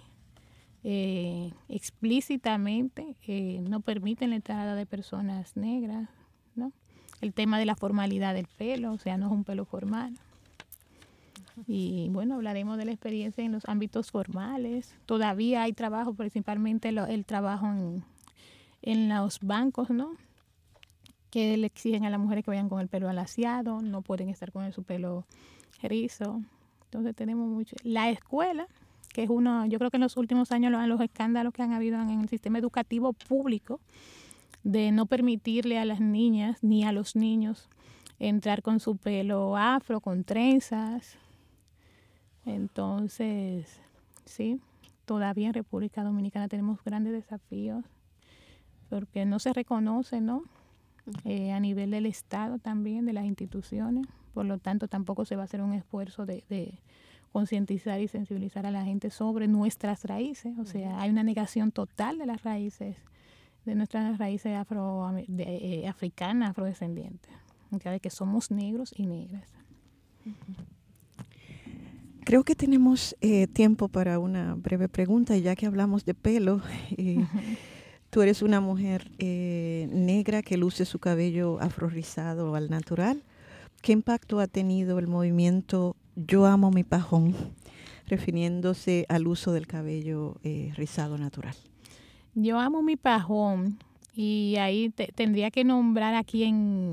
eh, 0.84 1.52
explícitamente 1.70 3.16
eh, 3.28 3.62
no 3.68 3.80
permiten 3.80 4.30
la 4.30 4.36
entrada 4.36 4.76
de 4.76 4.86
personas 4.86 5.58
negras, 5.58 6.08
¿no? 6.56 6.72
El 7.20 7.34
tema 7.34 7.58
de 7.58 7.66
la 7.66 7.76
formalidad 7.76 8.36
del 8.36 8.48
pelo, 8.48 8.92
o 8.92 8.98
sea, 8.98 9.18
no 9.18 9.26
es 9.28 9.32
un 9.32 9.44
pelo 9.44 9.66
formal. 9.66 10.14
Y 11.66 12.10
bueno, 12.12 12.36
hablaremos 12.36 12.78
de 12.78 12.86
la 12.86 12.92
experiencia 12.92 13.44
en 13.44 13.52
los 13.52 13.68
ámbitos 13.68 14.12
formales. 14.12 14.96
Todavía 15.06 15.64
hay 15.64 15.74
trabajo, 15.74 16.14
principalmente 16.14 16.90
el 16.90 17.26
trabajo 17.26 17.68
en, 17.68 18.04
en 18.82 19.10
los 19.10 19.40
bancos, 19.40 19.90
¿no? 19.90 20.12
Que 21.32 21.58
le 21.58 21.68
exigen 21.68 22.06
a 22.06 22.10
las 22.10 22.20
mujeres 22.20 22.46
que 22.46 22.52
vayan 22.52 22.70
con 22.70 22.80
el 22.80 22.88
pelo 22.88 23.10
alaciado, 23.10 23.82
no 23.82 24.02
pueden 24.02 24.30
estar 24.30 24.52
con 24.52 24.72
su 24.72 24.84
pelo 24.84 25.26
rizo. 25.82 26.42
Entonces 26.86 27.16
tenemos 27.16 27.50
mucho. 27.50 27.76
La 27.84 28.10
escuela, 28.10 28.68
que 29.14 29.24
es 29.24 29.30
uno, 29.30 29.66
yo 29.66 29.80
creo 29.80 29.90
que 29.90 29.98
en 29.98 30.02
los 30.02 30.16
últimos 30.16 30.52
años 30.52 30.72
los, 30.72 30.88
los 30.88 31.02
escándalos 31.02 31.54
que 31.54 31.64
han 31.64 31.74
habido 31.74 32.00
en 32.02 32.22
el 32.22 32.30
sistema 32.30 32.60
educativo 32.60 33.14
público, 33.14 33.80
de 34.64 34.92
no 34.92 35.06
permitirle 35.06 35.80
a 35.80 35.86
las 35.86 36.02
niñas 36.02 36.62
ni 36.62 36.84
a 36.84 36.92
los 36.92 37.16
niños 37.16 37.70
entrar 38.20 38.62
con 38.62 38.80
su 38.80 38.98
pelo 38.98 39.56
afro, 39.56 40.02
con 40.02 40.24
trenzas, 40.24 41.18
entonces, 42.48 43.82
sí, 44.26 44.62
todavía 45.06 45.48
en 45.48 45.54
República 45.54 46.04
Dominicana 46.04 46.48
tenemos 46.48 46.84
grandes 46.84 47.14
desafíos 47.14 47.84
porque 48.90 49.26
no 49.26 49.40
se 49.40 49.52
reconoce, 49.52 50.22
¿no? 50.22 50.44
Eh, 51.26 51.52
a 51.52 51.60
nivel 51.60 51.92
del 51.92 52.06
Estado 52.06 52.58
también, 52.58 53.06
de 53.06 53.14
las 53.14 53.26
instituciones. 53.26 54.08
Por 54.34 54.46
lo 54.46 54.60
tanto, 54.60 54.88
tampoco 54.88 55.26
se 55.26 55.36
va 55.36 55.44
a 55.44 55.46
hacer 55.46 55.62
un 55.62 55.74
esfuerzo 55.74 56.26
de, 56.26 56.44
de 56.50 56.80
concientizar 57.32 58.00
y 58.00 58.08
sensibilizar 58.08 58.66
a 58.66 58.72
la 58.72 58.84
gente 58.84 59.10
sobre 59.10 59.48
nuestras 59.48 60.06
raíces. 60.06 60.58
O 60.58 60.66
sea, 60.66 61.02
hay 61.02 61.10
una 61.10 61.24
negación 61.24 61.72
total 61.72 62.18
de 62.18 62.26
las 62.26 62.44
raíces, 62.44 62.96
de 63.66 63.76
nuestras 63.76 64.18
raíces 64.18 64.56
afro, 64.56 65.12
de, 65.28 65.44
eh, 65.44 65.88
africanas, 65.88 66.52
afrodescendientes. 66.52 67.32
O 67.72 67.80
sea, 67.80 67.92
de 67.92 68.00
que 68.00 68.10
somos 68.10 68.52
negros 68.52 68.94
y 68.96 69.06
negras. 69.06 69.50
Creo 72.28 72.44
que 72.44 72.56
tenemos 72.56 73.16
eh, 73.22 73.48
tiempo 73.48 73.88
para 73.88 74.20
una 74.20 74.54
breve 74.56 74.90
pregunta, 74.90 75.38
ya 75.38 75.56
que 75.56 75.66
hablamos 75.66 76.04
de 76.04 76.14
pelo. 76.14 76.62
Eh, 76.98 77.26
tú 78.10 78.22
eres 78.22 78.42
una 78.42 78.60
mujer 78.60 79.10
eh, 79.18 79.88
negra 79.94 80.42
que 80.42 80.58
luce 80.58 80.84
su 80.84 81.00
cabello 81.00 81.58
afrorizado 81.62 82.56
al 82.56 82.70
natural. 82.70 83.24
¿Qué 83.82 83.94
impacto 83.94 84.42
ha 84.42 84.48
tenido 84.48 85.00
el 85.00 85.08
movimiento 85.08 85.96
Yo 86.18 86.46
amo 86.46 86.70
mi 86.70 86.84
pajón, 86.84 87.34
refiriéndose 88.08 89.06
al 89.08 89.26
uso 89.26 89.54
del 89.54 89.66
cabello 89.66 90.36
rizado 90.76 91.18
natural? 91.18 91.56
Yo 92.36 92.60
amo 92.60 92.82
mi 92.84 92.98
pajón 92.98 93.80
y 94.14 94.56
ahí 94.60 94.90
tendría 95.16 95.50
que 95.50 95.64
nombrar 95.64 96.14
aquí 96.14 96.44
en, 96.44 96.92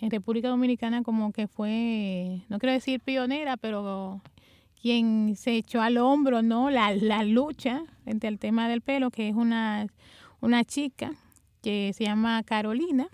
en 0.00 0.10
República 0.12 0.48
Dominicana 0.48 1.02
como 1.02 1.32
que 1.32 1.48
fue, 1.48 2.42
no 2.48 2.60
quiero 2.60 2.74
decir 2.74 3.00
pionera, 3.00 3.56
pero 3.56 4.20
quien 4.80 5.36
se 5.36 5.56
echó 5.56 5.80
al 5.80 5.98
hombro 5.98 6.42
no 6.42 6.70
la, 6.70 6.94
la 6.94 7.24
lucha 7.24 7.82
frente 8.04 8.26
al 8.26 8.38
tema 8.38 8.68
del 8.68 8.80
pelo, 8.80 9.10
que 9.10 9.28
es 9.28 9.34
una, 9.34 9.86
una 10.40 10.64
chica 10.64 11.12
que 11.62 11.92
se 11.94 12.04
llama 12.04 12.42
Carolina 12.44 13.08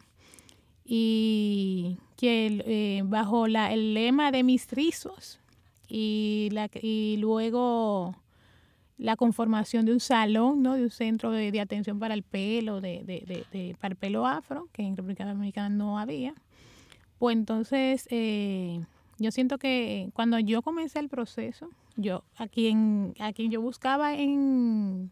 y 0.85 1.99
que 2.17 2.63
eh, 2.67 3.03
bajo 3.05 3.49
la, 3.49 3.73
el 3.73 3.95
lema 3.95 4.31
de 4.31 4.43
mis 4.43 4.71
rizos 4.71 5.41
y, 5.89 6.49
la, 6.53 6.69
y 6.81 7.17
luego 7.19 8.15
la 8.97 9.17
conformación 9.17 9.87
de 9.87 9.93
un 9.93 10.01
salón, 10.01 10.63
¿no? 10.63 10.75
de 10.75 10.85
un 10.85 10.91
centro 10.91 11.31
de, 11.31 11.61
atención 11.61 11.99
para 11.99 12.15
el 12.15 12.23
pelo, 12.23 12.81
de, 12.81 13.03
de, 13.05 13.45
de, 13.51 13.77
para 13.81 13.93
el 13.93 13.97
pelo 13.97 14.27
afro, 14.27 14.69
que 14.73 14.83
en 14.83 14.97
República 14.97 15.27
Dominicana 15.27 15.69
no 15.69 15.99
había. 15.99 16.35
Pues 17.19 17.37
entonces 17.37 18.07
eh, 18.11 18.81
yo 19.19 19.31
siento 19.31 19.59
que 19.59 20.11
cuando 20.15 20.39
yo 20.39 20.63
comencé 20.63 20.99
el 20.99 21.09
proceso, 21.09 21.69
yo 21.97 22.25
a 22.37 22.49
quien, 22.49 23.15
a 23.21 23.33
quien 23.33 23.51
yo 23.51 23.61
buscaba 23.61 24.15
en, 24.15 25.11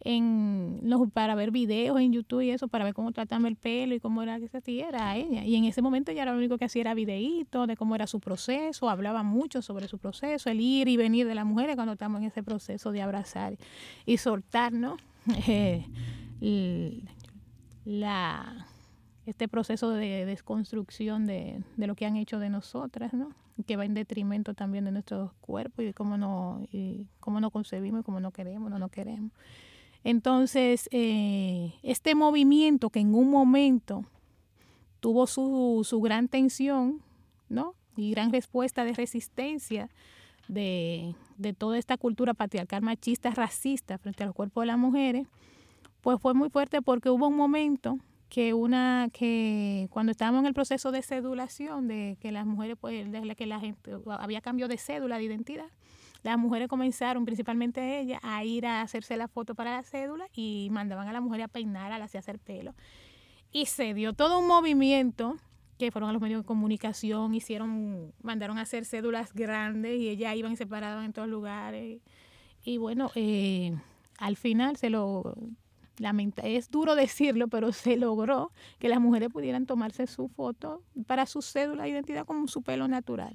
en 0.00 0.80
para 1.12 1.34
ver 1.34 1.50
videos 1.50 2.00
en 2.00 2.12
YouTube 2.12 2.42
y 2.42 2.50
eso, 2.50 2.68
para 2.68 2.84
ver 2.84 2.94
cómo 2.94 3.12
trataba 3.12 3.48
el 3.48 3.56
pelo 3.56 3.94
y 3.94 4.00
cómo 4.00 4.22
era 4.22 4.40
que 4.40 4.48
se 4.48 4.58
hacía, 4.58 4.88
era 4.88 5.16
ella. 5.16 5.44
Y 5.44 5.56
en 5.56 5.64
ese 5.64 5.82
momento 5.82 6.12
ya 6.12 6.24
lo 6.24 6.32
único 6.32 6.58
que 6.58 6.64
hacía 6.64 6.82
era 6.82 6.94
videitos 6.94 7.66
de 7.68 7.76
cómo 7.76 7.94
era 7.94 8.06
su 8.06 8.20
proceso, 8.20 8.88
hablaba 8.88 9.22
mucho 9.22 9.62
sobre 9.62 9.88
su 9.88 9.98
proceso, 9.98 10.50
el 10.50 10.60
ir 10.60 10.88
y 10.88 10.96
venir 10.96 11.26
de 11.26 11.34
las 11.34 11.44
mujeres 11.44 11.76
cuando 11.76 11.92
estamos 11.92 12.20
en 12.20 12.28
ese 12.28 12.42
proceso 12.42 12.92
de 12.92 13.02
abrazar 13.02 13.56
y 14.06 14.16
soltar, 14.16 14.72
¿no? 14.72 14.96
Eh, 16.44 17.00
la 17.84 18.66
este 19.26 19.48
proceso 19.48 19.90
de 19.90 20.26
desconstrucción 20.26 21.26
de, 21.26 21.62
de, 21.76 21.86
lo 21.86 21.94
que 21.94 22.06
han 22.06 22.16
hecho 22.16 22.38
de 22.38 22.50
nosotras, 22.50 23.12
¿no? 23.12 23.30
que 23.66 23.76
va 23.76 23.84
en 23.84 23.94
detrimento 23.94 24.54
también 24.54 24.84
de 24.84 24.92
nuestros 24.92 25.32
cuerpos 25.40 25.82
y 25.82 25.86
de 25.86 25.94
cómo 25.94 26.16
no, 26.16 26.66
y 26.72 27.06
cómo 27.20 27.40
no 27.40 27.50
concebimos 27.50 28.00
y 28.00 28.04
cómo 28.04 28.20
no 28.20 28.30
queremos, 28.32 28.70
no 28.70 28.78
no 28.78 28.88
queremos. 28.88 29.32
Entonces, 30.04 30.88
eh, 30.90 31.74
este 31.82 32.14
movimiento 32.14 32.90
que 32.90 33.00
en 33.00 33.14
un 33.14 33.30
momento 33.30 34.04
tuvo 35.00 35.26
su, 35.26 35.82
su 35.84 36.00
gran 36.00 36.28
tensión, 36.28 37.02
¿no? 37.48 37.74
Y 37.96 38.10
gran 38.10 38.32
respuesta 38.32 38.84
de 38.84 38.94
resistencia 38.94 39.90
de, 40.48 41.14
de 41.36 41.52
toda 41.52 41.78
esta 41.78 41.96
cultura 41.96 42.34
patriarcal 42.34 42.82
machista, 42.82 43.30
racista 43.30 43.98
frente 43.98 44.24
a 44.24 44.26
los 44.26 44.34
cuerpos 44.34 44.62
de 44.62 44.66
las 44.66 44.78
mujeres, 44.78 45.28
pues 46.00 46.20
fue 46.20 46.34
muy 46.34 46.50
fuerte 46.50 46.82
porque 46.82 47.10
hubo 47.10 47.28
un 47.28 47.36
momento 47.36 47.98
que 48.32 48.54
una 48.54 49.10
que 49.12 49.88
cuando 49.90 50.10
estábamos 50.10 50.40
en 50.40 50.46
el 50.46 50.54
proceso 50.54 50.90
de 50.90 51.02
cedulación 51.02 51.86
de 51.86 52.16
que 52.18 52.32
las 52.32 52.46
mujeres 52.46 52.78
pues 52.80 53.06
que 53.36 53.44
la 53.44 53.60
gente 53.60 53.92
había 54.06 54.40
cambio 54.40 54.68
de 54.68 54.78
cédula 54.78 55.18
de 55.18 55.24
identidad 55.24 55.66
las 56.22 56.38
mujeres 56.38 56.66
comenzaron 56.68 57.26
principalmente 57.26 58.00
ellas 58.00 58.20
a 58.22 58.42
ir 58.42 58.64
a 58.64 58.80
hacerse 58.80 59.18
la 59.18 59.28
foto 59.28 59.54
para 59.54 59.72
la 59.72 59.82
cédula 59.82 60.28
y 60.32 60.68
mandaban 60.70 61.08
a 61.08 61.12
la 61.12 61.20
mujer 61.20 61.42
a 61.42 61.48
peinar 61.48 61.92
a 61.92 61.98
la 61.98 62.06
hacer 62.06 62.38
pelo. 62.38 62.74
Y 63.50 63.66
se 63.66 63.92
dio 63.92 64.14
todo 64.14 64.38
un 64.38 64.46
movimiento 64.46 65.36
que 65.78 65.90
fueron 65.90 66.08
a 66.08 66.14
los 66.14 66.22
medios 66.22 66.40
de 66.40 66.46
comunicación 66.46 67.34
hicieron 67.34 68.14
mandaron 68.22 68.56
a 68.56 68.62
hacer 68.62 68.86
cédulas 68.86 69.34
grandes 69.34 70.00
y 70.00 70.08
ellas 70.08 70.34
iban 70.36 70.56
separadas 70.56 71.04
en 71.04 71.12
todos 71.12 71.28
lugares. 71.28 72.00
Y 72.64 72.78
bueno 72.78 73.10
eh, 73.14 73.76
al 74.16 74.36
final 74.36 74.78
se 74.78 74.88
lo 74.88 75.34
es 76.42 76.70
duro 76.70 76.94
decirlo, 76.94 77.48
pero 77.48 77.72
se 77.72 77.96
logró 77.96 78.52
que 78.78 78.88
las 78.88 79.00
mujeres 79.00 79.28
pudieran 79.30 79.66
tomarse 79.66 80.06
su 80.06 80.28
foto 80.28 80.82
para 81.06 81.26
su 81.26 81.42
cédula 81.42 81.84
de 81.84 81.90
identidad 81.90 82.24
como 82.24 82.48
su 82.48 82.62
pelo 82.62 82.88
natural. 82.88 83.32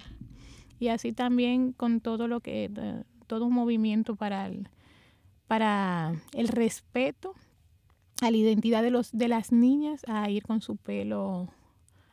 Y 0.80 0.90
así 0.90 1.14
también 1.14 1.72
con 1.72 2.02
todo 2.02 2.28
lo 2.28 2.40
que, 2.40 2.72
eh, 2.76 3.04
todo 3.26 3.46
un 3.46 3.54
movimiento 3.54 4.16
para 4.16 4.48
el, 4.48 4.70
para 5.48 6.14
el 6.34 6.48
respeto 6.48 7.34
a 8.22 8.32
la 8.32 8.38
identidad 8.38 8.84
de, 8.84 8.92
los, 8.92 9.12
de 9.12 9.28
las 9.28 9.52
niñas 9.52 10.02
a 10.08 10.30
ir 10.30 10.44
con 10.44 10.62
su 10.62 10.78
pelo 10.78 11.50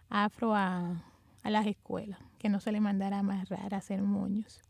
afro 0.09 0.55
a, 0.55 1.05
a 1.43 1.51
las 1.51 1.67
escuelas, 1.67 2.21
que 2.39 2.49
no 2.49 2.61
se 2.61 2.73
le 2.73 2.81
mandara 2.81 3.23
más 3.23 3.49
rara 3.49 3.79
hacer 3.79 4.03
moños 4.03 4.61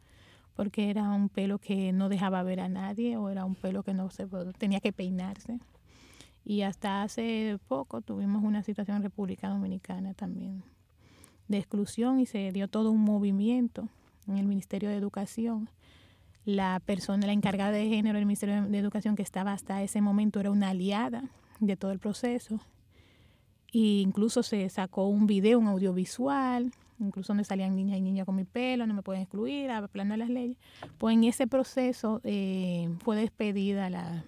porque 0.54 0.90
era 0.90 1.10
un 1.10 1.28
pelo 1.28 1.58
que 1.58 1.92
no 1.92 2.08
dejaba 2.08 2.42
ver 2.42 2.60
a 2.60 2.68
nadie 2.68 3.16
o 3.16 3.28
era 3.28 3.44
un 3.44 3.54
pelo 3.54 3.82
que 3.82 3.94
no 3.94 4.10
se 4.10 4.26
tenía 4.58 4.80
que 4.80 4.92
peinarse. 4.92 5.58
Y 6.44 6.62
hasta 6.62 7.02
hace 7.02 7.58
poco 7.68 8.02
tuvimos 8.02 8.42
una 8.44 8.62
situación 8.62 8.98
en 8.98 9.02
República 9.02 9.48
Dominicana 9.48 10.14
también 10.14 10.62
de 11.48 11.58
exclusión 11.58 12.20
y 12.20 12.26
se 12.26 12.52
dio 12.52 12.68
todo 12.68 12.90
un 12.90 13.00
movimiento 13.00 13.88
en 14.26 14.38
el 14.38 14.46
Ministerio 14.46 14.88
de 14.88 14.96
Educación. 14.96 15.68
La 16.44 16.80
persona, 16.84 17.26
la 17.26 17.32
encargada 17.32 17.72
de 17.72 17.88
género 17.88 18.18
del 18.18 18.26
Ministerio 18.26 18.62
de 18.62 18.78
Educación 18.78 19.16
que 19.16 19.22
estaba 19.22 19.52
hasta 19.52 19.82
ese 19.82 20.00
momento 20.00 20.40
era 20.40 20.50
una 20.50 20.70
aliada 20.70 21.24
de 21.60 21.76
todo 21.76 21.90
el 21.90 21.98
proceso. 21.98 22.60
E 23.72 24.00
incluso 24.00 24.42
se 24.42 24.68
sacó 24.68 25.06
un 25.06 25.26
video, 25.26 25.58
un 25.58 25.68
audiovisual 25.68 26.72
incluso 26.98 27.32
donde 27.32 27.44
salían 27.44 27.74
niñas 27.76 27.98
y 27.98 28.00
niñas 28.00 28.26
con 28.26 28.36
mi 28.36 28.44
pelo, 28.44 28.86
no 28.86 28.94
me 28.94 29.02
pueden 29.02 29.22
excluir, 29.22 29.70
hablando 29.70 30.12
de 30.14 30.18
las 30.18 30.30
leyes. 30.30 30.56
Pues 30.98 31.14
en 31.14 31.24
ese 31.24 31.46
proceso 31.46 32.20
eh, 32.24 32.88
fue 33.00 33.16
despedida 33.16 33.90
la, 33.90 34.24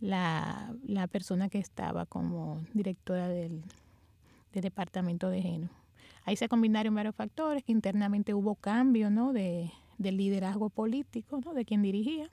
la, 0.00 0.74
la 0.86 1.06
persona 1.06 1.48
que 1.48 1.58
estaba 1.58 2.06
como 2.06 2.62
directora 2.72 3.28
del, 3.28 3.62
del 4.52 4.62
departamento 4.62 5.28
de 5.28 5.42
género. 5.42 5.72
Ahí 6.24 6.36
se 6.36 6.48
combinaron 6.48 6.94
varios 6.94 7.14
factores, 7.14 7.64
que 7.64 7.72
internamente 7.72 8.34
hubo 8.34 8.54
cambio 8.54 9.10
¿no? 9.10 9.32
de, 9.32 9.72
del 9.98 10.16
liderazgo 10.16 10.70
político, 10.70 11.40
¿no? 11.44 11.54
de 11.54 11.64
quien 11.64 11.82
dirigía. 11.82 12.28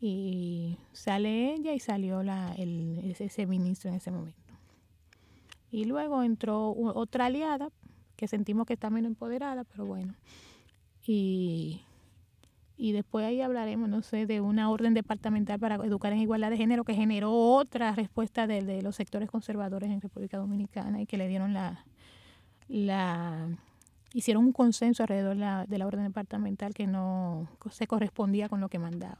Y 0.00 0.76
sale 0.92 1.54
ella 1.54 1.72
y 1.72 1.80
salió 1.80 2.22
la, 2.22 2.54
el, 2.56 3.14
ese 3.18 3.46
ministro 3.46 3.90
en 3.90 3.96
ese 3.96 4.10
momento. 4.10 4.54
Y 5.70 5.84
luego 5.84 6.22
entró 6.22 6.70
otra 6.70 7.26
aliada, 7.26 7.70
que 8.16 8.28
sentimos 8.28 8.66
que 8.66 8.74
está 8.74 8.90
menos 8.90 9.10
empoderada, 9.10 9.64
pero 9.64 9.86
bueno. 9.86 10.14
Y, 11.06 11.82
y 12.76 12.92
después 12.92 13.24
ahí 13.24 13.40
hablaremos, 13.40 13.88
no 13.88 14.02
sé, 14.02 14.26
de 14.26 14.40
una 14.40 14.70
orden 14.70 14.94
departamental 14.94 15.58
para 15.58 15.76
educar 15.76 16.12
en 16.12 16.20
igualdad 16.20 16.50
de 16.50 16.56
género 16.56 16.84
que 16.84 16.94
generó 16.94 17.32
otra 17.32 17.92
respuesta 17.92 18.46
de, 18.46 18.62
de 18.62 18.82
los 18.82 18.96
sectores 18.96 19.30
conservadores 19.30 19.90
en 19.90 20.00
República 20.00 20.38
Dominicana 20.38 21.00
y 21.00 21.06
que 21.06 21.16
le 21.16 21.28
dieron 21.28 21.52
la, 21.52 21.84
la 22.68 23.48
hicieron 24.12 24.44
un 24.44 24.52
consenso 24.52 25.02
alrededor 25.02 25.34
de 25.34 25.40
la, 25.40 25.66
de 25.66 25.78
la 25.78 25.86
orden 25.86 26.04
departamental 26.04 26.74
que 26.74 26.86
no 26.86 27.48
se 27.70 27.86
correspondía 27.86 28.48
con 28.48 28.60
lo 28.60 28.68
que 28.68 28.78
mandaba. 28.78 29.18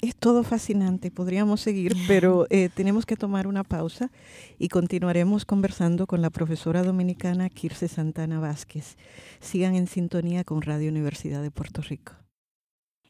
Es 0.00 0.16
todo 0.16 0.42
fascinante, 0.42 1.10
podríamos 1.10 1.60
seguir, 1.60 1.94
pero 2.08 2.46
eh, 2.50 2.70
tenemos 2.74 3.06
que 3.06 3.16
tomar 3.16 3.46
una 3.46 3.62
pausa 3.62 4.10
y 4.58 4.68
continuaremos 4.68 5.44
conversando 5.44 6.06
con 6.06 6.22
la 6.22 6.30
profesora 6.30 6.82
dominicana 6.82 7.48
Kirse 7.48 7.86
Santana 7.86 8.40
Vázquez. 8.40 8.96
Sigan 9.40 9.76
en 9.76 9.86
sintonía 9.86 10.42
con 10.42 10.62
Radio 10.62 10.90
Universidad 10.90 11.40
de 11.42 11.50
Puerto 11.50 11.82
Rico. 11.82 12.14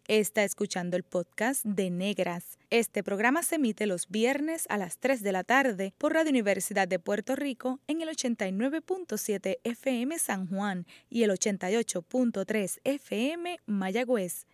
Está 0.08 0.42
escuchando 0.42 0.96
el 0.96 1.04
podcast 1.04 1.64
de 1.64 1.88
Negras. 1.88 2.58
Este 2.70 3.02
programa 3.02 3.42
se 3.42 3.54
emite 3.54 3.86
los 3.86 4.08
viernes 4.08 4.66
a 4.68 4.76
las 4.76 4.98
3 4.98 5.22
de 5.22 5.32
la 5.32 5.44
tarde 5.44 5.94
por 5.96 6.12
Radio 6.12 6.30
Universidad 6.30 6.88
de 6.88 6.98
Puerto 6.98 7.36
Rico 7.36 7.78
en 7.86 8.02
el 8.02 8.08
89.7 8.08 9.58
FM 9.62 10.18
San 10.18 10.48
Juan 10.48 10.86
y 11.08 11.22
el 11.22 11.30
88.3 11.30 12.80
FM 12.84 13.60
Mayagüez. 13.64 14.46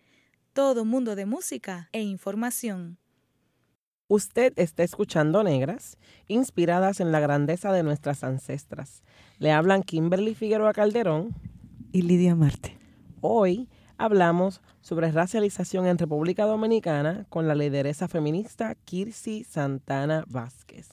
Todo 0.53 0.83
mundo 0.83 1.15
de 1.15 1.27
música 1.27 1.89
e 1.91 2.01
información. 2.01 2.97
Usted 4.07 4.51
está 4.55 4.81
escuchando 4.81 5.43
Negras, 5.43 5.97
inspiradas 6.27 6.99
en 6.99 7.11
la 7.11 7.19
grandeza 7.19 7.71
de 7.71 7.83
nuestras 7.83 8.23
ancestras. 8.23 9.03
Le 9.37 9.51
hablan 9.51 9.83
Kimberly 9.83 10.33
Figueroa 10.33 10.73
Calderón 10.73 11.35
y 11.91 12.01
Lidia 12.01 12.33
Marte. 12.33 12.79
Hoy 13.21 13.69
hablamos 13.99 14.61
sobre 14.81 15.11
racialización 15.11 15.85
en 15.85 15.99
República 15.99 16.45
Dominicana 16.45 17.27
con 17.29 17.47
la 17.47 17.53
lideresa 17.53 18.07
feminista 18.07 18.73
Kirsi 18.73 19.43
Santana 19.43 20.25
Vázquez. 20.27 20.89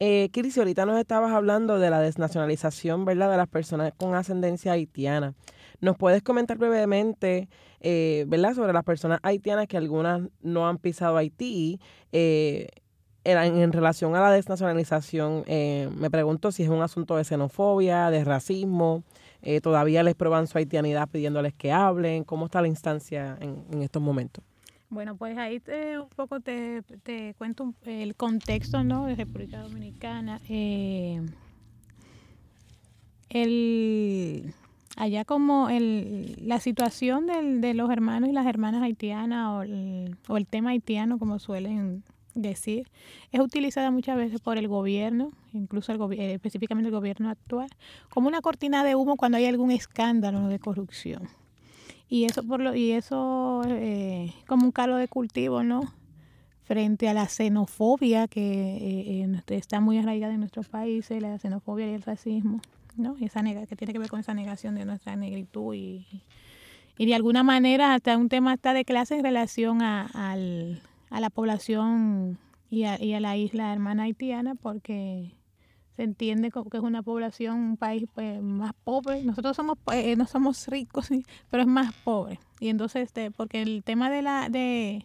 Eh, 0.00 0.28
Kirsi, 0.32 0.58
ahorita 0.58 0.86
nos 0.86 0.98
estabas 0.98 1.30
hablando 1.30 1.78
de 1.78 1.90
la 1.90 2.00
desnacionalización, 2.00 3.04
¿verdad?, 3.04 3.30
de 3.30 3.36
las 3.36 3.48
personas 3.48 3.92
con 3.96 4.14
ascendencia 4.16 4.72
haitiana. 4.72 5.34
¿Nos 5.80 5.96
puedes 5.96 6.22
comentar 6.22 6.58
brevemente, 6.58 7.48
eh, 7.80 8.24
¿verdad?, 8.28 8.54
sobre 8.54 8.72
las 8.72 8.84
personas 8.84 9.18
haitianas 9.22 9.66
que 9.66 9.76
algunas 9.76 10.22
no 10.42 10.68
han 10.68 10.78
pisado 10.78 11.16
Haití? 11.16 11.80
Eh, 12.12 12.68
en, 13.24 13.72
relación 13.72 14.14
a 14.14 14.20
la 14.20 14.30
desnacionalización, 14.30 15.44
eh, 15.46 15.90
me 15.94 16.10
pregunto 16.10 16.52
si 16.52 16.62
es 16.62 16.68
un 16.70 16.82
asunto 16.82 17.16
de 17.16 17.24
xenofobia, 17.24 18.10
de 18.10 18.24
racismo, 18.24 19.04
todavía 19.62 20.02
les 20.02 20.14
prueban 20.14 20.46
su 20.46 20.58
haitianidad 20.58 21.08
pidiéndoles 21.08 21.54
que 21.54 21.70
hablen. 21.72 22.24
¿Cómo 22.24 22.46
está 22.46 22.60
la 22.60 22.68
instancia 22.68 23.38
en, 23.40 23.82
estos 23.82 24.02
momentos? 24.02 24.44
Bueno, 24.88 25.16
pues 25.16 25.36
ahí 25.38 25.60
te, 25.60 25.98
un 25.98 26.08
poco 26.08 26.40
te, 26.40 26.82
cuento 27.38 27.74
el 27.84 28.16
contexto 28.16 28.84
¿no? 28.84 29.06
de 29.06 29.14
República 29.14 29.60
Dominicana. 29.60 30.40
El, 33.30 34.52
allá 35.00 35.24
como 35.24 35.70
el, 35.70 36.36
la 36.46 36.60
situación 36.60 37.26
del, 37.26 37.62
de 37.62 37.72
los 37.72 37.90
hermanos 37.90 38.28
y 38.28 38.32
las 38.32 38.46
hermanas 38.46 38.82
haitianas 38.82 39.48
o 39.48 39.62
el, 39.62 40.14
o 40.28 40.36
el 40.36 40.46
tema 40.46 40.70
haitiano, 40.70 41.18
como 41.18 41.38
suelen 41.38 42.04
decir, 42.34 42.86
es 43.32 43.40
utilizada 43.40 43.90
muchas 43.90 44.18
veces 44.18 44.42
por 44.42 44.58
el 44.58 44.68
gobierno, 44.68 45.30
incluso 45.54 45.92
el 45.92 46.20
eh, 46.20 46.34
específicamente 46.34 46.88
el 46.88 46.94
gobierno 46.94 47.30
actual, 47.30 47.70
como 48.10 48.28
una 48.28 48.42
cortina 48.42 48.84
de 48.84 48.94
humo 48.94 49.16
cuando 49.16 49.38
hay 49.38 49.46
algún 49.46 49.70
escándalo 49.70 50.48
de 50.48 50.58
corrupción. 50.58 51.28
Y 52.10 52.24
eso 52.24 52.42
por 52.42 52.60
lo, 52.60 52.74
y 52.74 52.90
eso 52.90 53.62
eh, 53.68 54.34
como 54.46 54.66
un 54.66 54.72
caldo 54.72 54.96
de 54.96 55.08
cultivo, 55.08 55.62
¿no? 55.62 55.80
Frente 56.64 57.08
a 57.08 57.14
la 57.14 57.26
xenofobia 57.26 58.28
que 58.28 59.22
eh, 59.22 59.42
está 59.48 59.80
muy 59.80 59.96
arraigada 59.96 60.34
en 60.34 60.40
nuestros 60.40 60.68
países, 60.68 61.22
la 61.22 61.38
xenofobia 61.38 61.90
y 61.90 61.94
el 61.94 62.02
racismo, 62.02 62.60
esa 63.20 63.42
que 63.42 63.76
tiene 63.76 63.92
que 63.92 63.98
ver 63.98 64.08
con 64.08 64.20
esa 64.20 64.34
negación 64.34 64.74
de 64.74 64.84
nuestra 64.84 65.16
negritud 65.16 65.74
y, 65.74 66.06
y 66.98 67.06
de 67.06 67.14
alguna 67.14 67.42
manera 67.42 67.94
hasta 67.94 68.16
un 68.16 68.28
tema 68.28 68.54
está 68.54 68.74
de 68.74 68.84
clase 68.84 69.16
en 69.16 69.24
relación 69.24 69.82
a, 69.82 70.06
al, 70.12 70.82
a 71.10 71.20
la 71.20 71.30
población 71.30 72.38
y 72.70 72.84
a, 72.84 73.20
la 73.20 73.36
isla 73.36 73.72
hermana 73.72 74.04
haitiana 74.04 74.54
porque 74.54 75.34
se 75.96 76.04
entiende 76.04 76.50
que 76.50 76.76
es 76.78 76.82
una 76.82 77.02
población, 77.02 77.56
un 77.56 77.76
país 77.76 78.04
pues, 78.14 78.40
más 78.40 78.72
pobre. 78.84 79.24
Nosotros 79.24 79.56
somos 79.56 79.76
eh, 79.92 80.14
no 80.16 80.26
somos 80.26 80.66
ricos, 80.68 81.08
pero 81.50 81.62
es 81.62 81.68
más 81.68 81.92
pobre. 82.04 82.38
Y 82.60 82.68
entonces, 82.68 83.02
este, 83.02 83.30
porque 83.30 83.60
el 83.60 83.82
tema 83.82 84.08
de 84.08 84.22
la 84.22 84.48
de 84.48 85.04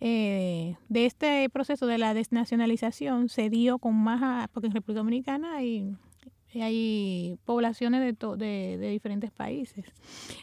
eh, 0.00 0.76
de 0.88 1.06
este 1.06 1.48
proceso 1.48 1.86
de 1.86 1.98
la 1.98 2.14
desnacionalización 2.14 3.28
se 3.28 3.48
dio 3.48 3.78
con 3.78 3.94
más, 3.94 4.48
porque 4.48 4.66
en 4.66 4.74
República 4.74 5.00
Dominicana 5.00 5.56
hay 5.56 5.96
hay 6.62 7.38
poblaciones 7.44 8.00
de, 8.00 8.36
de, 8.36 8.78
de, 8.78 8.90
diferentes 8.90 9.30
países. 9.30 9.84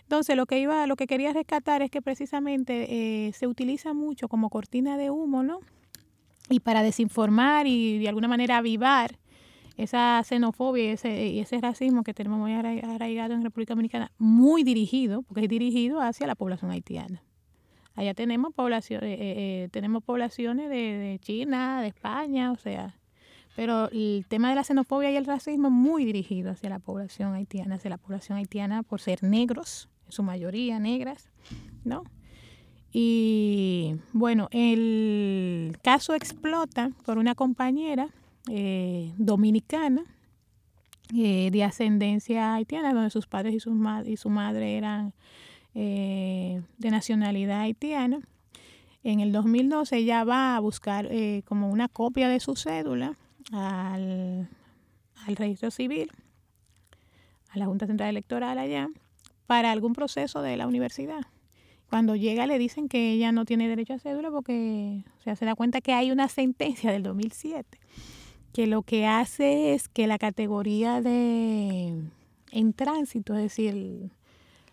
Entonces, 0.02 0.36
lo 0.36 0.46
que 0.46 0.60
iba, 0.60 0.88
lo 0.88 0.96
que 0.96 1.08
quería 1.08 1.34
rescatar 1.34 1.82
es 1.82 1.92
que 1.92 2.02
precisamente 2.02 3.28
eh, 3.28 3.34
se 3.34 3.48
utiliza 3.48 3.94
mucho 3.94 4.28
como 4.28 4.50
cortina 4.50 4.98
de 4.98 5.10
humo, 5.10 5.44
¿no? 5.44 5.60
Y 6.50 6.60
para 6.60 6.84
desinformar 6.84 7.68
y 7.68 8.00
de 8.00 8.10
alguna 8.10 8.28
manera 8.28 8.58
avivar 8.58 9.18
esa 9.78 10.22
xenofobia 10.24 10.84
y 10.84 10.88
ese, 10.88 11.28
y 11.28 11.40
ese 11.40 11.60
racismo 11.60 12.04
que 12.04 12.14
tenemos 12.14 12.40
muy 12.40 12.54
arraigado 12.54 13.34
en 13.34 13.44
República 13.44 13.74
Dominicana, 13.74 14.12
muy 14.18 14.64
dirigido, 14.64 15.24
porque 15.24 15.42
es 15.42 15.50
dirigido 15.50 16.00
hacia 16.02 16.28
la 16.28 16.36
población 16.36 16.72
haitiana. 16.72 17.24
Allá 17.96 18.14
tenemos 18.14 18.54
poblaciones, 18.54 19.10
eh, 19.10 19.18
eh, 19.20 19.70
tenemos 19.72 20.04
poblaciones 20.04 20.70
de 20.70 21.18
China, 21.22 21.82
de 21.82 21.88
España, 21.88 22.52
o 22.52 22.58
sea, 22.58 22.96
pero 23.56 23.90
el 23.92 24.26
tema 24.28 24.50
de 24.50 24.56
la 24.56 24.64
xenofobia 24.64 25.12
y 25.12 25.16
el 25.16 25.26
racismo 25.26 25.68
es 25.68 25.74
muy 25.74 26.06
dirigido 26.06 26.52
hacia 26.52 26.70
la 26.70 26.80
población 26.80 27.34
haitiana, 27.34 27.76
hacia 27.76 27.92
la 27.92 27.98
población 27.98 28.38
haitiana 28.38 28.84
por 28.84 29.00
ser 29.00 29.24
negros, 29.24 29.90
en 30.06 30.12
su 30.12 30.24
mayoría 30.24 30.80
negras, 30.80 31.30
¿no? 31.84 32.04
Y 32.92 33.96
bueno, 34.12 34.50
el 34.52 35.78
caso 35.82 36.14
explota 36.14 36.92
por 37.06 37.18
una 37.18 37.34
compañera 37.34 38.10
eh, 38.50 39.12
dominicana 39.18 40.04
eh, 41.14 41.50
de 41.52 41.64
ascendencia 41.64 42.54
haitiana, 42.54 42.94
donde 42.94 43.10
sus 43.10 43.26
padres 43.26 43.56
y, 43.56 43.60
sus 43.60 43.76
y 44.06 44.18
su 44.18 44.30
madre 44.30 44.78
eran 44.78 45.14
eh, 45.74 46.62
de 46.78 46.92
nacionalidad 46.92 47.62
haitiana. 47.62 48.20
En 49.04 49.20
el 49.20 49.32
2012 49.32 49.98
ella 49.98 50.24
va 50.24 50.56
a 50.56 50.60
buscar 50.60 51.10
como 51.46 51.70
una 51.70 51.90
copia 51.90 52.30
de 52.30 52.40
su 52.40 52.56
cédula 52.56 53.18
al, 53.52 54.48
registro 55.28 55.72
civil, 55.72 56.12
a 57.50 57.58
la 57.58 57.66
Junta 57.66 57.88
Central 57.88 58.10
Electoral 58.10 58.58
allá, 58.58 58.90
para 59.48 59.72
algún 59.72 59.94
proceso 59.94 60.42
de 60.42 60.58
la 60.58 60.68
universidad. 60.68 61.22
Cuando 61.90 62.16
llega 62.16 62.48
le 62.48 62.58
dicen 62.58 62.90
que 62.90 63.12
ella 63.12 63.32
no 63.32 63.46
tiene 63.46 63.68
derecho 63.68 63.94
a 63.94 64.00
cédula 64.00 64.32
porque 64.32 65.04
se 65.24 65.46
da 65.46 65.56
cuenta 65.56 65.82
que 65.82 65.94
hay 65.94 66.12
una 66.12 66.28
sentencia 66.28 66.92
del 66.92 67.04
2007 67.04 67.80
que 68.54 68.68
lo 68.68 68.84
que 68.84 69.08
hace 69.08 69.74
es 69.74 69.90
que 69.90 70.08
la 70.08 70.20
categoría 70.20 71.02
de 71.02 72.04
en 72.52 72.74
tránsito, 72.74 73.34
es 73.34 73.42
decir, 73.42 74.12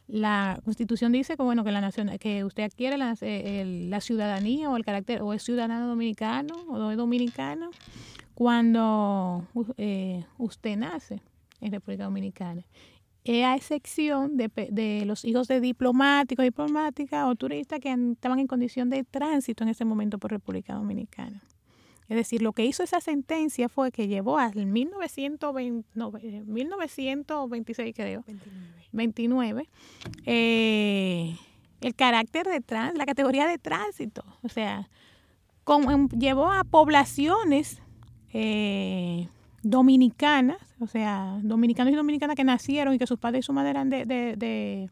la 0.07 0.61
Constitución 0.65 1.13
dice 1.13 1.37
que 1.37 1.43
bueno 1.43 1.65
que 1.65 1.73
la 1.73 1.81
nación 1.81 2.11
que 2.19 2.45
usted 2.45 2.65
adquiere 2.65 2.99
la, 2.99 3.17
eh, 3.23 3.87
la 3.89 4.01
ciudadanía 4.03 4.69
o 4.69 4.77
el 4.77 4.85
carácter 4.85 5.23
o 5.23 5.33
es 5.33 5.43
ciudadano 5.43 5.89
dominicano 5.89 6.55
o 6.69 6.91
es 6.91 6.97
dominicano 6.97 7.71
cuando 8.41 9.47
eh, 9.77 10.25
usted 10.39 10.75
nace 10.75 11.21
en 11.61 11.73
República 11.73 12.05
Dominicana. 12.05 12.65
Es 13.23 13.45
a 13.45 13.55
excepción 13.55 14.39
de, 14.39 14.51
de, 14.71 15.05
los 15.05 15.27
hijos 15.27 15.47
de 15.47 15.61
diplomáticos, 15.61 16.43
diplomáticas 16.43 17.29
o 17.29 17.35
turistas 17.35 17.81
que 17.81 17.93
estaban 17.93 18.39
en 18.39 18.47
condición 18.47 18.89
de 18.89 19.05
tránsito 19.05 19.63
en 19.63 19.69
ese 19.69 19.85
momento 19.85 20.17
por 20.17 20.31
República 20.31 20.73
Dominicana. 20.73 21.43
Es 22.09 22.17
decir, 22.17 22.41
lo 22.41 22.55
que 22.55 22.65
hizo 22.65 22.83
esa 22.83 23.03
sentencia 23.03 23.69
fue 23.69 23.93
que 23.93 24.09
llevó 24.09 24.39
al 24.39 24.65
1920, 24.65 25.87
1926, 26.47 27.89
eh, 27.91 27.93
creo, 27.93 28.25
29, 28.93 29.69
eh, 30.25 31.37
el 31.83 31.95
carácter 31.95 32.47
de 32.47 32.63
tránsito, 32.63 32.97
la 32.97 33.05
categoría 33.05 33.47
de 33.47 33.59
tránsito. 33.59 34.25
O 34.43 34.49
sea, 34.49 34.89
em, 35.91 36.09
llevó 36.09 36.51
a 36.51 36.65
poblaciones 36.65 37.83
eh, 38.33 39.29
dominicanas, 39.63 40.59
o 40.79 40.87
sea, 40.87 41.39
dominicanos 41.43 41.93
y 41.93 41.97
dominicanas 41.97 42.37
que 42.37 42.45
nacieron 42.45 42.95
y 42.95 42.99
que 42.99 43.07
sus 43.07 43.19
padres 43.19 43.45
y 43.45 43.47
su 43.47 43.53
madre 43.53 43.71
eran 43.71 43.91
de, 43.91 44.89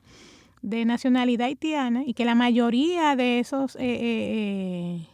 nacionalidad 0.63 1.47
haitiana 1.47 2.03
y 2.05 2.15
que 2.15 2.25
la 2.25 2.35
mayoría 2.35 3.17
de 3.17 3.39
esos 3.39 3.77
eh, 3.77 3.79
eh, 3.81 5.07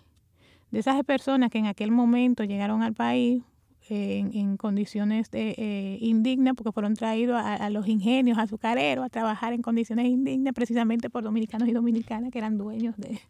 de 0.70 0.78
esas 0.78 1.02
personas 1.04 1.50
que 1.50 1.58
en 1.58 1.66
aquel 1.66 1.92
momento 1.92 2.42
llegaron 2.42 2.82
al 2.82 2.94
país 2.94 3.42
en, 3.88 4.56
condiciones 4.56 5.28
indignas 5.34 6.54
porque 6.56 6.72
fueron 6.72 6.94
traídos 6.94 7.36
a, 7.38 7.68
los 7.70 7.86
ingenios 7.86 8.38
azucareros 8.38 9.04
a 9.04 9.08
trabajar 9.10 9.52
en 9.52 9.62
condiciones 9.62 10.06
indignas 10.06 10.54
precisamente 10.54 11.10
por 11.10 11.22
dominicanos 11.22 11.68
y 11.68 11.72
dominicanas 11.72 12.32
que 12.32 12.38
eran 12.38 12.56
dueños 12.56 12.96
de, 12.96 13.20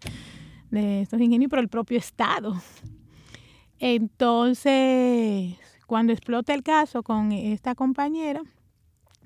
de 0.70 1.02
estos 1.02 1.20
ingenios 1.20 1.50
por 1.50 1.58
el 1.58 1.68
propio 1.68 1.98
Estado. 1.98 2.54
Entonces, 3.86 5.58
cuando 5.86 6.14
explota 6.14 6.54
el 6.54 6.62
caso 6.62 7.02
con 7.02 7.32
esta 7.32 7.74
compañera, 7.74 8.40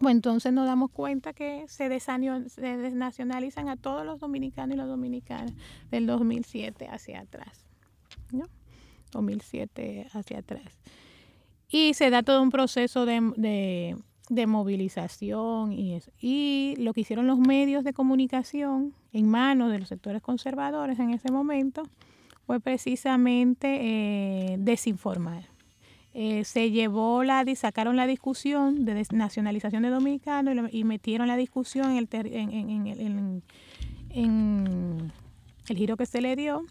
pues 0.01 0.13
entonces 0.13 0.53
nos 0.53 0.67
damos 0.67 0.91
cuenta 0.91 1.33
que 1.33 1.65
se, 1.69 1.89
desnacionalizan 1.89 3.69
a 3.69 3.77
todos 3.77 4.05
los 4.05 4.19
dominicanos 4.19 4.75
y 4.75 4.79
las 4.79 4.89
dominicanas 4.89 5.53
del 5.93 6.09
2007 6.09 6.89
hacia 6.89 7.21
atrás. 7.21 7.67
¿no? 8.33 8.47
2007 9.13 10.09
hacia 10.13 10.41
atrás. 10.41 10.77
Y 11.69 11.95
se 11.95 12.11
da 12.11 12.25
todo 12.25 12.43
un 12.43 12.51
proceso 12.51 13.07
de, 13.07 13.97
de 14.29 14.47
movilización 14.49 15.73
y 15.73 15.95
eso. 15.95 16.11
Y 16.21 16.75
lo 16.79 16.95
que 16.95 17.03
hicieron 17.03 17.29
los 17.29 17.39
medios 17.39 17.85
de 17.85 17.93
comunicación 17.93 18.93
en 19.13 19.29
manos 19.31 19.71
de 19.71 19.79
los 19.79 19.89
sectores 19.89 20.21
conservadores 20.21 20.99
en 20.99 21.11
ese 21.11 21.31
momento 21.31 21.85
fue 22.49 22.61
precisamente 22.61 23.69
eh, 23.83 24.57
desinformar. 24.59 25.45
Eh, 26.15 26.45
se 26.45 26.71
llevó 26.71 27.23
la, 27.23 27.45
sacaron 27.55 27.95
la 27.95 28.07
discusión 28.07 28.87
de 28.87 29.05
nacionalización 29.13 29.83
de 29.83 29.91
dominicanos 29.91 30.71
y, 30.73 30.85
metieron 30.85 31.29
la 31.29 31.37
discusión 31.37 31.91
en 31.91 31.99
el, 31.99 32.09
en, 32.33 33.43
en 34.09 35.13
el 35.69 35.77
giro 35.77 35.99
que 35.99 36.07
se 36.07 36.23
le 36.23 36.37
dio 36.37 36.65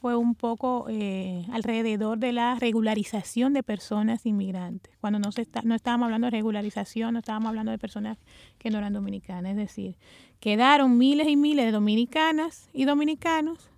fue 0.00 0.14
un 0.14 0.36
poco 0.36 0.86
eh, 0.88 1.44
alrededor 1.50 2.18
de 2.18 2.30
la 2.30 2.54
regularización 2.54 3.52
de 3.52 3.64
personas 3.64 4.26
inmigrantes. 4.26 4.94
Cuando 5.00 5.18
no, 5.18 5.32
se 5.32 5.42
está, 5.42 5.62
no 5.64 5.74
estábamos 5.74 6.04
hablando 6.04 6.28
de 6.28 6.30
regularización, 6.30 7.14
no 7.14 7.18
estábamos 7.18 7.48
hablando 7.48 7.72
de 7.72 7.78
personas 7.78 8.16
que 8.58 8.70
no 8.70 8.78
eran 8.78 8.92
dominicanas. 8.92 9.50
Es 9.50 9.56
decir, 9.56 9.96
quedaron 10.38 10.96
miles 10.96 11.26
y 11.26 11.34
miles 11.34 11.64
de 11.64 11.72
dominicanas 11.72 12.70
y 12.72 12.84
dominicanos 12.84 13.70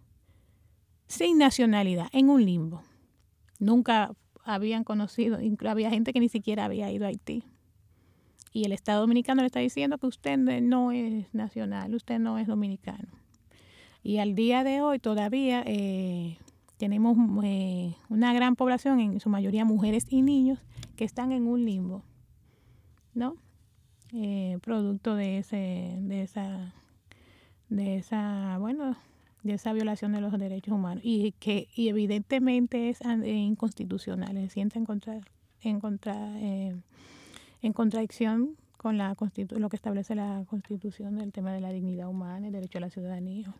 sin 1.08 1.38
nacionalidad, 1.38 2.08
en 2.12 2.28
un 2.28 2.44
limbo. 2.44 2.82
Nunca 3.58 4.14
habían 4.44 4.84
conocido, 4.84 5.38
había 5.68 5.90
gente 5.90 6.12
que 6.12 6.20
ni 6.20 6.28
siquiera 6.28 6.64
había 6.64 6.90
ido 6.90 7.04
a 7.04 7.08
Haití. 7.08 7.44
Y 8.52 8.64
el 8.64 8.72
Estado 8.72 9.00
dominicano 9.00 9.42
le 9.42 9.46
está 9.46 9.60
diciendo 9.60 9.98
que 9.98 10.06
usted 10.06 10.38
no 10.38 10.92
es 10.92 11.32
nacional, 11.34 11.94
usted 11.94 12.18
no 12.18 12.38
es 12.38 12.46
dominicano. 12.46 13.08
Y 14.02 14.18
al 14.18 14.34
día 14.34 14.64
de 14.64 14.80
hoy 14.80 14.98
todavía 14.98 15.62
eh, 15.66 16.38
tenemos 16.78 17.16
eh, 17.44 17.94
una 18.08 18.32
gran 18.32 18.56
población, 18.56 19.00
en 19.00 19.20
su 19.20 19.28
mayoría 19.28 19.64
mujeres 19.64 20.06
y 20.08 20.22
niños, 20.22 20.60
que 20.96 21.04
están 21.04 21.32
en 21.32 21.46
un 21.46 21.64
limbo, 21.64 22.02
¿no? 23.12 23.36
Eh, 24.12 24.58
producto 24.62 25.14
de 25.14 25.38
ese, 25.38 25.96
de 26.00 26.22
esa, 26.22 26.74
de 27.68 27.96
esa, 27.96 28.56
bueno, 28.58 28.96
de 29.42 29.54
esa 29.54 29.72
violación 29.72 30.12
de 30.12 30.20
los 30.20 30.36
derechos 30.38 30.74
humanos 30.74 31.02
y 31.04 31.32
que 31.32 31.68
y 31.74 31.88
evidentemente 31.88 32.90
es 32.90 33.00
inconstitucional, 33.24 34.36
se 34.36 34.48
siente 34.50 34.78
en 34.78 34.84
contra, 34.84 35.20
en 35.62 35.80
contra, 35.80 36.14
en 36.40 37.72
contradicción 37.72 38.56
con 38.76 38.96
la 38.96 39.16
lo 39.50 39.68
que 39.68 39.76
establece 39.76 40.14
la 40.14 40.44
Constitución 40.48 41.18
del 41.18 41.32
tema 41.32 41.52
de 41.52 41.60
la 41.60 41.70
dignidad 41.70 42.08
humana, 42.08 42.46
el 42.46 42.52
derecho 42.52 42.78
a 42.78 42.82
la 42.82 42.90
ciudadanía. 42.90 43.52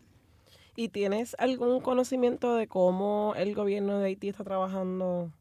¿Y 0.76 0.88
tienes 0.90 1.34
algún 1.40 1.80
conocimiento 1.80 2.54
de 2.54 2.68
cómo 2.68 3.34
el 3.36 3.54
gobierno 3.54 3.98
de 3.98 4.06
Haití 4.06 4.28
está 4.28 4.44
trabajando? 4.44 5.32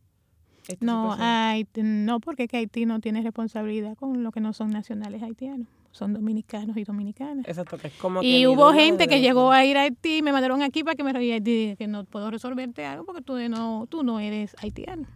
no, 0.80 1.16
Haití, 1.18 1.84
no, 1.84 2.20
porque 2.20 2.50
Haití 2.52 2.86
no 2.86 3.00
tiene 3.00 3.22
responsabilidad 3.22 3.96
con 3.96 4.24
lo 4.24 4.32
que 4.32 4.42
no 4.42 4.52
son 4.54 4.72
nacionales 4.72 5.22
haitianos 5.22 5.68
son 5.92 6.14
dominicanos 6.14 6.78
y 6.78 6.84
dominicanas. 6.84 7.48
Exacto, 7.48 7.78
que 7.78 7.88
es 7.88 7.94
como 7.94 8.22
Y 8.22 8.46
hubo 8.48 8.72
gente 8.72 9.08
que 9.08 9.20
llegó 9.20 9.52
a 9.52 9.66
ir 9.66 9.78
a 9.78 9.82
Haití, 9.82 10.22
me 10.22 10.32
mandaron 10.32 10.62
aquí 10.62 10.84
para 10.84 10.96
que 10.96 11.04
me 11.04 11.12
Haití, 11.12 11.76
que 11.78 11.88
no 11.88 12.06
puedo 12.06 12.30
resolverte 12.30 12.86
algo 12.86 13.06
porque 13.06 13.22
tú 13.22 13.38
no, 13.50 13.88
tú 13.90 14.04
no 14.04 14.20
eres 14.20 14.56
haitiano. 14.62 15.08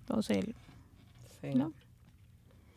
Entonces, 0.00 0.44
sí. 1.40 1.54
¿no? 1.54 1.72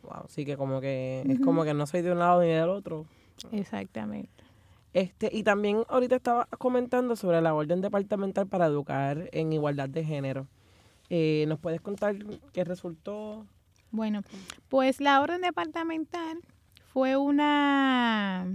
Wow, 0.03 0.25
sí 0.27 0.45
que 0.45 0.57
como 0.57 0.81
que 0.81 1.23
es 1.27 1.39
como 1.41 1.63
que 1.63 1.73
no 1.73 1.85
soy 1.85 2.01
de 2.01 2.11
un 2.11 2.19
lado 2.19 2.41
ni 2.41 2.47
del 2.47 2.69
otro. 2.69 3.05
Exactamente. 3.51 4.43
Este, 4.93 5.29
y 5.31 5.43
también 5.43 5.83
ahorita 5.87 6.15
estaba 6.15 6.45
comentando 6.57 7.15
sobre 7.15 7.41
la 7.41 7.53
orden 7.53 7.81
departamental 7.81 8.47
para 8.47 8.65
educar 8.65 9.29
en 9.33 9.53
igualdad 9.53 9.87
de 9.87 10.03
género. 10.03 10.47
Eh, 11.09 11.45
¿Nos 11.47 11.59
puedes 11.59 11.81
contar 11.81 12.15
qué 12.53 12.63
resultó? 12.63 13.45
Bueno, 13.91 14.21
pues 14.67 14.99
la 14.99 15.21
orden 15.21 15.41
departamental 15.41 16.39
fue 16.91 17.17
una 17.17 18.47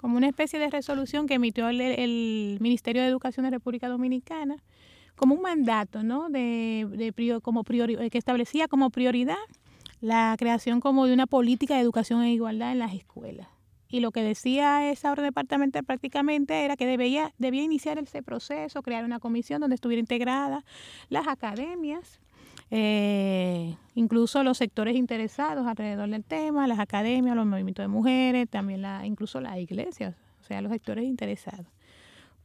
como 0.00 0.18
una 0.18 0.28
especie 0.28 0.58
de 0.58 0.68
resolución 0.68 1.26
que 1.26 1.34
emitió 1.34 1.68
el, 1.68 2.58
Ministerio 2.60 3.00
de 3.00 3.08
Educación 3.08 3.44
de 3.44 3.50
República 3.50 3.88
Dominicana 3.88 4.56
como 5.16 5.34
un 5.34 5.40
mandato, 5.40 6.02
¿no? 6.02 6.28
De, 6.28 6.86
de 6.90 7.40
como 7.40 7.64
priori, 7.64 8.10
que 8.10 8.18
establecía 8.18 8.68
como 8.68 8.90
prioridad 8.90 9.36
la 10.00 10.34
creación 10.38 10.80
como 10.80 11.06
de 11.06 11.14
una 11.14 11.26
política 11.26 11.76
de 11.76 11.80
educación 11.80 12.22
e 12.22 12.32
igualdad 12.32 12.72
en 12.72 12.80
las 12.80 12.92
escuelas 12.92 13.48
y 13.94 14.00
lo 14.00 14.10
que 14.10 14.24
decía 14.24 14.90
esa 14.90 15.12
orden 15.12 15.26
departamental 15.26 15.84
prácticamente 15.84 16.64
era 16.64 16.76
que 16.76 16.84
debía, 16.84 17.32
debía 17.38 17.62
iniciar 17.62 17.96
ese 17.98 18.24
proceso, 18.24 18.82
crear 18.82 19.04
una 19.04 19.20
comisión 19.20 19.60
donde 19.60 19.76
estuviera 19.76 20.00
integrada 20.00 20.64
las 21.10 21.28
academias, 21.28 22.18
eh, 22.70 23.76
incluso 23.94 24.42
los 24.42 24.58
sectores 24.58 24.96
interesados 24.96 25.66
alrededor 25.66 26.08
del 26.08 26.24
tema, 26.24 26.66
las 26.66 26.78
academias, 26.78 27.36
los 27.36 27.46
movimientos 27.46 27.84
de 27.84 27.88
mujeres, 27.88 28.48
también 28.48 28.82
la, 28.82 29.06
incluso 29.06 29.40
las 29.40 29.58
iglesias, 29.58 30.14
o 30.40 30.44
sea, 30.44 30.60
los 30.62 30.72
sectores 30.72 31.04
interesados. 31.04 31.66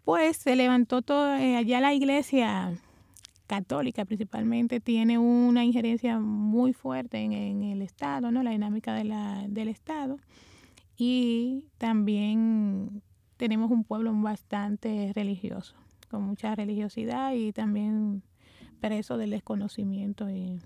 Pues 0.04 0.38
se 0.38 0.56
levantó 0.56 1.02
todo, 1.02 1.36
eh, 1.36 1.56
allá 1.58 1.80
la 1.82 1.94
iglesia 1.94 2.74
católica 3.48 4.06
principalmente 4.06 4.80
tiene 4.80 5.18
una 5.18 5.64
injerencia 5.64 6.20
muy 6.20 6.74
fuerte 6.74 7.18
en, 7.18 7.64
el 7.64 7.82
Estado, 7.82 8.32
¿no? 8.32 8.44
la 8.44 8.52
dinámica 8.52 8.94
del 8.94 9.68
Estado 9.68 10.20
y 10.98 11.66
también 11.78 13.02
tenemos 13.38 13.72
un 13.72 13.86
pueblo 13.86 14.14
bastante 14.14 15.14
religioso, 15.16 15.74
con 16.12 16.24
mucha 16.24 16.54
religiosidad 16.56 17.34
y 17.34 17.54
también 17.54 18.22
preso 18.80 19.18
del 19.18 19.32
desconocimiento 19.32 20.30
y, 20.30 20.60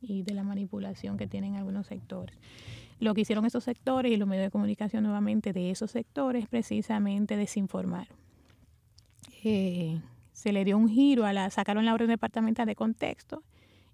de 0.00 0.34
la 0.34 0.42
manipulación 0.42 1.16
que 1.16 1.26
tienen 1.26 1.56
algunos 1.56 1.86
sectores. 1.86 2.36
Lo 2.98 3.14
que 3.14 3.22
hicieron 3.22 3.46
esos 3.46 3.64
sectores 3.64 4.12
y 4.12 4.16
los 4.16 4.28
medios 4.28 4.46
de 4.46 4.50
comunicación 4.50 5.04
nuevamente 5.04 5.52
de 5.52 5.70
esos 5.70 5.90
sectores 5.90 6.48
precisamente 6.48 7.36
desinformar. 7.36 8.08
Eh, 9.44 10.00
se 10.32 10.52
le 10.52 10.64
dio 10.64 10.76
un 10.76 10.88
giro 10.88 11.24
a 11.24 11.32
la, 11.32 11.50
sacaron 11.50 11.84
la 11.84 11.94
orden 11.94 12.08
departamental 12.08 12.66
de 12.66 12.74
contexto 12.74 13.42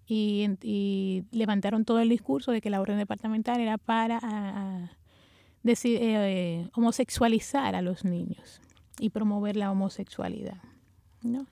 y, 0.07 1.25
levantaron 1.31 1.85
todo 1.85 2.01
el 2.01 2.09
discurso 2.09 2.53
de 2.53 2.61
que 2.61 2.71
la 2.71 2.81
orden 2.81 2.97
departamental 2.97 3.61
era 3.61 3.77
para 3.77 4.91
decir, 5.63 5.99
eh, 6.01 6.71
homosexualizar 6.75 7.75
a 7.75 7.83
los 7.83 8.05
niños 8.05 8.63
y 8.99 9.11
promover 9.11 9.57
la 9.57 9.71
homosexualidad. 9.71 10.63
¿no? 11.23 11.47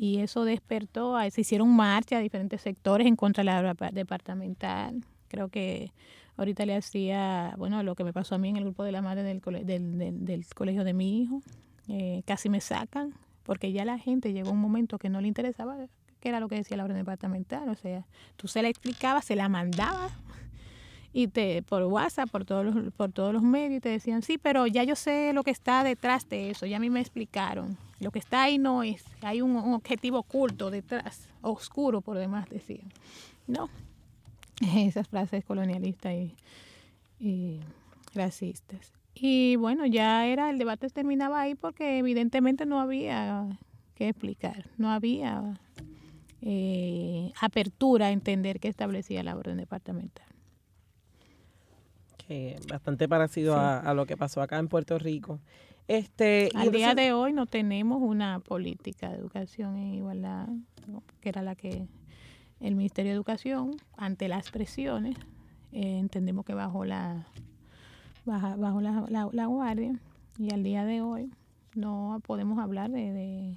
Y 0.00 0.20
eso 0.20 0.44
despertó, 0.44 1.18
se 1.28 1.40
hicieron 1.40 1.74
marchas 1.74 2.18
a 2.18 2.22
diferentes 2.22 2.62
sectores 2.62 3.04
en 3.08 3.16
contra 3.16 3.42
de 3.42 3.46
la 3.46 3.74
departamental. 3.90 5.04
Creo 5.26 5.48
que 5.48 5.90
ahorita 6.36 6.64
le 6.64 6.76
hacía, 6.76 7.52
bueno, 7.58 7.82
lo 7.82 7.96
que 7.96 8.04
me 8.04 8.12
pasó 8.12 8.36
a 8.36 8.38
mí 8.38 8.48
en 8.48 8.56
el 8.56 8.62
grupo 8.62 8.84
de 8.84 8.92
la 8.92 9.02
madre 9.02 9.24
del, 9.24 9.40
del, 9.66 10.24
del, 10.24 10.46
colegio 10.54 10.84
de 10.84 10.94
mi 10.94 11.20
hijo, 11.20 11.42
eh, 11.88 12.22
casi 12.26 12.48
me 12.48 12.60
sacan, 12.60 13.12
porque 13.42 13.72
ya 13.72 13.84
la 13.84 13.98
gente 13.98 14.32
llegó 14.32 14.52
un 14.52 14.60
momento 14.60 14.98
que 14.98 15.08
no 15.08 15.20
le 15.20 15.26
interesaba 15.26 15.76
qué 16.20 16.28
era 16.28 16.38
lo 16.38 16.48
que 16.48 16.54
decía 16.54 16.76
la 16.76 16.84
orden 16.84 16.96
departamental. 16.96 17.68
O 17.68 17.74
sea, 17.74 18.06
tú 18.36 18.46
se 18.46 18.62
la 18.62 18.68
explicabas, 18.68 19.24
se 19.24 19.34
la 19.34 19.48
mandabas 19.48 20.12
y 21.12 21.26
te 21.26 21.62
por 21.62 21.82
WhatsApp, 21.82 22.30
por 22.30 22.44
todos 22.44 22.64
los, 22.64 22.92
por 22.92 23.10
todos 23.10 23.32
los 23.32 23.42
medios, 23.42 23.78
y 23.78 23.80
te 23.80 23.88
decían, 23.88 24.22
sí, 24.22 24.38
pero 24.38 24.68
ya 24.68 24.84
yo 24.84 24.94
sé 24.94 25.32
lo 25.32 25.42
que 25.42 25.50
está 25.50 25.82
detrás 25.82 26.28
de 26.28 26.50
eso, 26.50 26.66
ya 26.66 26.76
a 26.76 26.80
mí 26.80 26.88
me 26.88 27.00
explicaron. 27.00 27.76
Lo 28.00 28.10
que 28.10 28.18
está 28.18 28.44
ahí 28.44 28.58
no 28.58 28.82
es, 28.82 29.04
hay 29.22 29.40
un, 29.42 29.56
objetivo 29.56 30.18
oculto 30.18 30.70
detrás, 30.70 31.28
oscuro 31.42 32.00
por 32.00 32.16
demás 32.18 32.48
decían. 32.48 32.88
No, 33.46 33.68
esas 34.76 35.08
frases 35.08 35.44
colonialistas 35.44 36.12
y, 36.14 36.34
y 37.18 37.60
racistas. 38.14 38.92
Y 39.14 39.56
bueno, 39.56 39.84
ya 39.86 40.26
era, 40.26 40.50
el 40.50 40.58
debate 40.58 40.88
terminaba 40.90 41.40
ahí 41.40 41.54
porque 41.54 41.98
evidentemente 41.98 42.66
no 42.66 42.80
había 42.80 43.46
que 43.96 44.08
explicar. 44.08 44.70
No 44.76 44.90
había 44.90 45.58
eh, 46.40 47.32
apertura 47.40 48.06
a 48.06 48.10
entender 48.12 48.60
qué 48.60 48.68
establecía 48.68 49.24
la 49.24 49.36
orden 49.36 49.56
departamental. 49.56 50.26
bastante 52.70 53.08
parecido 53.08 53.56
a, 53.56 53.92
lo 53.94 54.06
que 54.06 54.16
pasó 54.16 54.40
acá 54.40 54.58
en 54.58 54.68
Puerto 54.68 54.98
Rico. 54.98 55.40
Este, 55.88 56.50
Al 56.54 56.70
día 56.70 56.94
de 56.94 57.14
hoy 57.14 57.32
no 57.32 57.46
tenemos 57.46 58.02
una 58.02 58.40
política 58.40 59.08
de 59.08 59.16
educación 59.16 59.76
en 59.78 59.94
igualdad, 59.94 60.46
que 61.22 61.30
era 61.30 61.40
la 61.40 61.54
que 61.54 61.88
el 62.60 62.74
Ministerio 62.74 63.12
de 63.12 63.16
Educación, 63.16 63.76
ante 63.96 64.28
las 64.28 64.50
presiones, 64.50 65.16
eh, 65.72 65.98
entendemos 65.98 66.44
que 66.44 66.52
bajó 66.52 66.84
la, 66.84 67.26
bajo 68.26 68.82
la, 68.82 69.30
la, 69.32 69.46
guardia 69.46 69.98
y 70.38 70.52
al 70.52 70.62
día 70.62 70.84
de 70.84 71.00
hoy 71.00 71.30
no 71.74 72.20
podemos 72.26 72.58
hablar 72.58 72.90
de, 72.90 73.56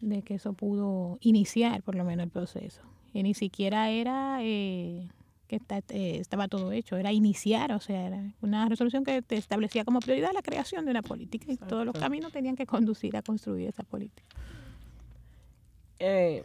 de, 0.00 0.22
que 0.22 0.34
eso 0.34 0.54
pudo 0.54 1.18
iniciar 1.20 1.82
por 1.82 1.94
lo 1.94 2.04
menos 2.04 2.24
el 2.24 2.30
proceso. 2.30 2.82
Y 3.12 3.22
ni 3.22 3.34
siquiera 3.34 3.90
era 3.90 4.38
eh, 4.42 5.08
que 5.46 5.60
eh, 5.88 6.18
estaba 6.20 6.48
todo 6.48 6.72
hecho, 6.72 6.96
era 6.96 7.12
iniciar, 7.12 7.72
o 7.72 7.80
sea, 7.80 8.06
era 8.06 8.34
una 8.40 8.68
resolución 8.68 9.04
que 9.04 9.22
te 9.22 9.36
establecía 9.36 9.84
como 9.84 10.00
prioridad 10.00 10.30
la 10.34 10.42
creación 10.42 10.84
de 10.84 10.90
una 10.90 11.02
política 11.02 11.52
y 11.52 11.56
todos 11.56 11.84
los 11.84 11.94
caminos 11.94 12.32
tenían 12.32 12.56
que 12.56 12.66
conducir 12.66 13.16
a 13.16 13.22
construir 13.22 13.68
esa 13.68 13.82
política. 13.82 14.36
Eh, 15.98 16.44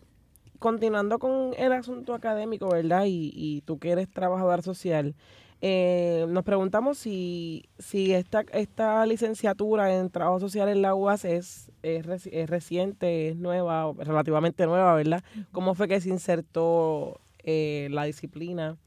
continuando 0.60 1.20
con 1.20 1.54
el 1.58 1.72
asunto 1.74 2.14
académico, 2.14 2.70
¿verdad? 2.70 3.06
Y, 3.06 3.32
y 3.34 3.62
tú 3.62 3.80
que 3.80 3.92
eres 3.92 4.10
trabajador 4.10 4.62
social, 4.62 5.16
eh, 5.64 6.26
nos 6.28 6.44
preguntamos 6.44 6.98
si, 6.98 7.70
si 7.78 8.14
esta, 8.14 8.44
esta 8.52 9.06
licenciatura 9.06 9.96
en 9.96 10.10
trabajo 10.10 10.40
social 10.40 10.70
en 10.70 10.82
la 10.82 10.96
UAS 10.96 11.24
es, 11.26 11.72
es, 11.84 12.06
reciente, 12.48 13.30
es 13.30 13.36
nueva, 13.36 13.94
relativamente 13.96 14.66
nueva, 14.66 14.96
¿verdad? 14.96 15.24
¿Cómo 15.52 15.76
fue 15.76 15.88
que 15.88 16.02
se 16.02 16.10
insertó 16.10 17.22
eh, 17.44 17.88
la 17.92 18.04
disciplina? 18.06 18.78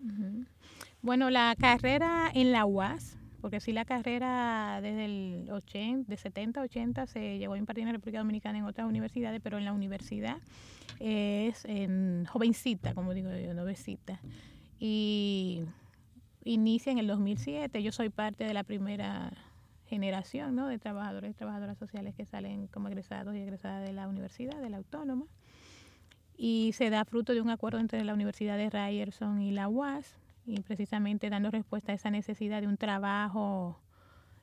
Bueno, 1.02 1.30
la 1.30 1.54
carrera 1.58 2.30
en 2.34 2.52
la 2.52 2.64
UAS, 2.64 3.18
porque 3.40 3.60
sí 3.60 3.72
la 3.72 3.84
carrera 3.84 4.80
desde 4.82 5.04
el 5.04 5.50
80, 5.50 6.10
de 6.10 6.16
70 6.16 6.62
80 6.62 7.06
se 7.06 7.38
llegó 7.38 7.54
a 7.54 7.58
impartir 7.58 7.82
en 7.82 7.88
la 7.88 7.92
República 7.92 8.18
Dominicana 8.18 8.58
en 8.58 8.64
otras 8.64 8.86
universidades, 8.86 9.40
pero 9.42 9.58
en 9.58 9.64
la 9.64 9.72
universidad 9.72 10.38
es 11.00 11.64
en 11.64 12.24
jovencita, 12.26 12.94
como 12.94 13.12
digo 13.14 13.30
yo, 13.36 13.54
novecita. 13.54 14.20
Y 14.78 15.62
inicia 16.44 16.92
en 16.92 16.98
el 16.98 17.06
2007. 17.06 17.82
Yo 17.82 17.92
soy 17.92 18.10
parte 18.10 18.44
de 18.44 18.54
la 18.54 18.64
primera 18.64 19.32
generación 19.86 20.54
¿no? 20.54 20.66
de 20.66 20.78
trabajadores 20.78 21.30
y 21.30 21.34
trabajadoras 21.34 21.78
sociales 21.78 22.14
que 22.14 22.24
salen 22.24 22.66
como 22.68 22.88
egresados 22.88 23.34
y 23.34 23.38
egresadas 23.38 23.86
de 23.86 23.92
la 23.92 24.08
universidad, 24.08 24.60
de 24.60 24.70
la 24.70 24.78
autónoma. 24.78 25.26
Y 26.36 26.72
se 26.74 26.90
da 26.90 27.04
fruto 27.04 27.32
de 27.32 27.40
un 27.40 27.50
acuerdo 27.50 27.78
entre 27.78 28.02
la 28.04 28.14
Universidad 28.14 28.56
de 28.56 28.70
Ryerson 28.70 29.40
y 29.40 29.52
la 29.52 29.68
UAS, 29.68 30.18
y 30.46 30.60
precisamente 30.60 31.30
dando 31.30 31.50
respuesta 31.50 31.92
a 31.92 31.94
esa 31.94 32.10
necesidad 32.10 32.60
de 32.60 32.66
un 32.66 32.76
trabajo 32.76 33.80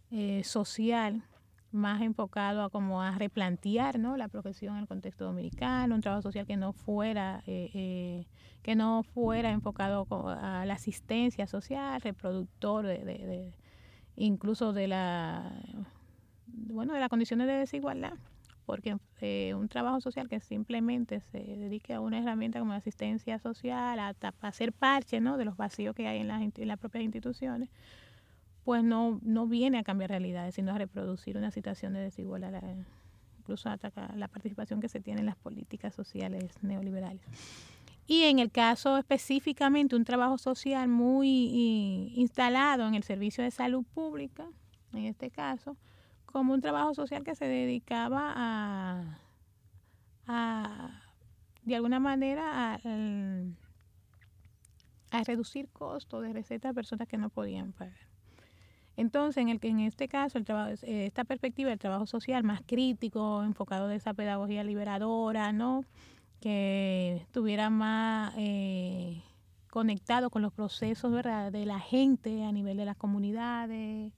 eh, 0.09 0.43
social 0.43 1.23
más 1.71 2.01
enfocado 2.01 2.63
a 2.63 2.69
como 2.69 3.01
a 3.01 3.11
replantear 3.11 3.97
¿no? 3.97 4.17
la 4.17 4.27
profesión 4.27 4.75
en 4.75 4.81
el 4.81 4.87
contexto 4.87 5.25
dominicano, 5.25 5.95
un 5.95 6.01
trabajo 6.01 6.21
social 6.21 6.45
que 6.45 6.57
no 6.57 6.73
fuera 6.73 7.43
eh, 7.47 7.71
eh, 7.73 8.27
que 8.61 8.75
no 8.75 9.03
fuera 9.03 9.51
enfocado 9.51 10.05
a 10.27 10.65
la 10.65 10.73
asistencia 10.73 11.47
social, 11.47 11.99
reproductor 12.01 12.85
de, 12.85 13.53
incluso 14.15 14.73
de 14.73 14.87
la 14.87 15.51
bueno 16.45 16.93
de 16.93 16.99
las 16.99 17.09
condiciones 17.09 17.47
de 17.47 17.53
desigualdad, 17.53 18.13
porque 18.65 18.97
eh, 19.19 19.53
un 19.55 19.67
trabajo 19.67 20.01
social 20.01 20.29
que 20.29 20.39
simplemente 20.39 21.21
se 21.31 21.39
dedique 21.39 21.93
a 21.93 21.99
una 21.99 22.19
herramienta 22.19 22.59
como 22.59 22.73
asistencia 22.73 23.39
social, 23.39 23.99
a, 23.99 24.15
hacer 24.41 24.73
parche 24.73 25.19
¿no? 25.19 25.37
de 25.37 25.45
los 25.45 25.57
vacíos 25.57 25.95
que 25.95 26.07
hay 26.07 26.19
en 26.19 26.27
las, 26.27 26.41
en 26.41 26.67
las 26.67 26.77
propias 26.77 27.03
instituciones, 27.03 27.69
pues 28.63 28.83
no, 28.83 29.19
no 29.23 29.47
viene 29.47 29.79
a 29.79 29.83
cambiar 29.83 30.11
realidades, 30.11 30.55
sino 30.55 30.71
a 30.73 30.77
reproducir 30.77 31.37
una 31.37 31.51
situación 31.51 31.93
de 31.93 31.99
desigualdad, 31.99 32.61
incluso 33.39 33.69
atacar 33.69 34.15
la 34.15 34.27
participación 34.27 34.79
que 34.81 34.89
se 34.89 34.99
tiene 34.99 35.21
en 35.21 35.25
las 35.25 35.35
políticas 35.35 35.95
sociales 35.95 36.51
neoliberales. 36.61 37.21
Y 38.07 38.23
en 38.23 38.39
el 38.39 38.51
caso 38.51 38.97
específicamente, 38.97 39.95
un 39.95 40.03
trabajo 40.03 40.37
social 40.37 40.87
muy 40.87 42.11
instalado 42.15 42.87
en 42.87 42.95
el 42.95 43.03
servicio 43.03 43.43
de 43.43 43.51
salud 43.51 43.83
pública, 43.93 44.45
en 44.93 45.05
este 45.05 45.29
caso, 45.29 45.77
como 46.31 46.53
un 46.53 46.61
trabajo 46.61 46.93
social 46.93 47.23
que 47.23 47.35
se 47.35 47.45
dedicaba 47.45 48.33
a, 48.35 49.19
a 50.27 51.01
de 51.63 51.75
alguna 51.75 51.99
manera, 51.99 52.73
a, 52.73 52.79
a 55.11 55.23
reducir 55.23 55.69
costos 55.69 56.23
de 56.23 56.33
recetas 56.33 56.71
a 56.71 56.73
personas 56.73 57.07
que 57.07 57.17
no 57.17 57.29
podían 57.29 57.73
pagar. 57.73 58.11
Entonces, 58.97 59.41
en, 59.41 59.49
el, 59.49 59.59
en 59.61 59.79
este 59.81 60.07
caso, 60.07 60.37
el 60.37 60.45
trabajo, 60.45 60.71
eh, 60.83 61.05
esta 61.05 61.23
perspectiva 61.23 61.69
del 61.69 61.79
trabajo 61.79 62.05
social 62.05 62.43
más 62.43 62.61
crítico, 62.65 63.43
enfocado 63.43 63.87
de 63.87 63.95
esa 63.95 64.13
pedagogía 64.13 64.63
liberadora, 64.63 65.53
¿no? 65.53 65.85
que 66.41 67.17
estuviera 67.21 67.69
más 67.69 68.33
eh, 68.35 69.23
conectado 69.69 70.29
con 70.29 70.41
los 70.41 70.51
procesos 70.51 71.11
¿verdad? 71.11 71.51
de 71.51 71.65
la 71.65 71.79
gente 71.79 72.43
a 72.43 72.51
nivel 72.51 72.77
de 72.77 72.85
las 72.85 72.97
comunidades, 72.97 74.11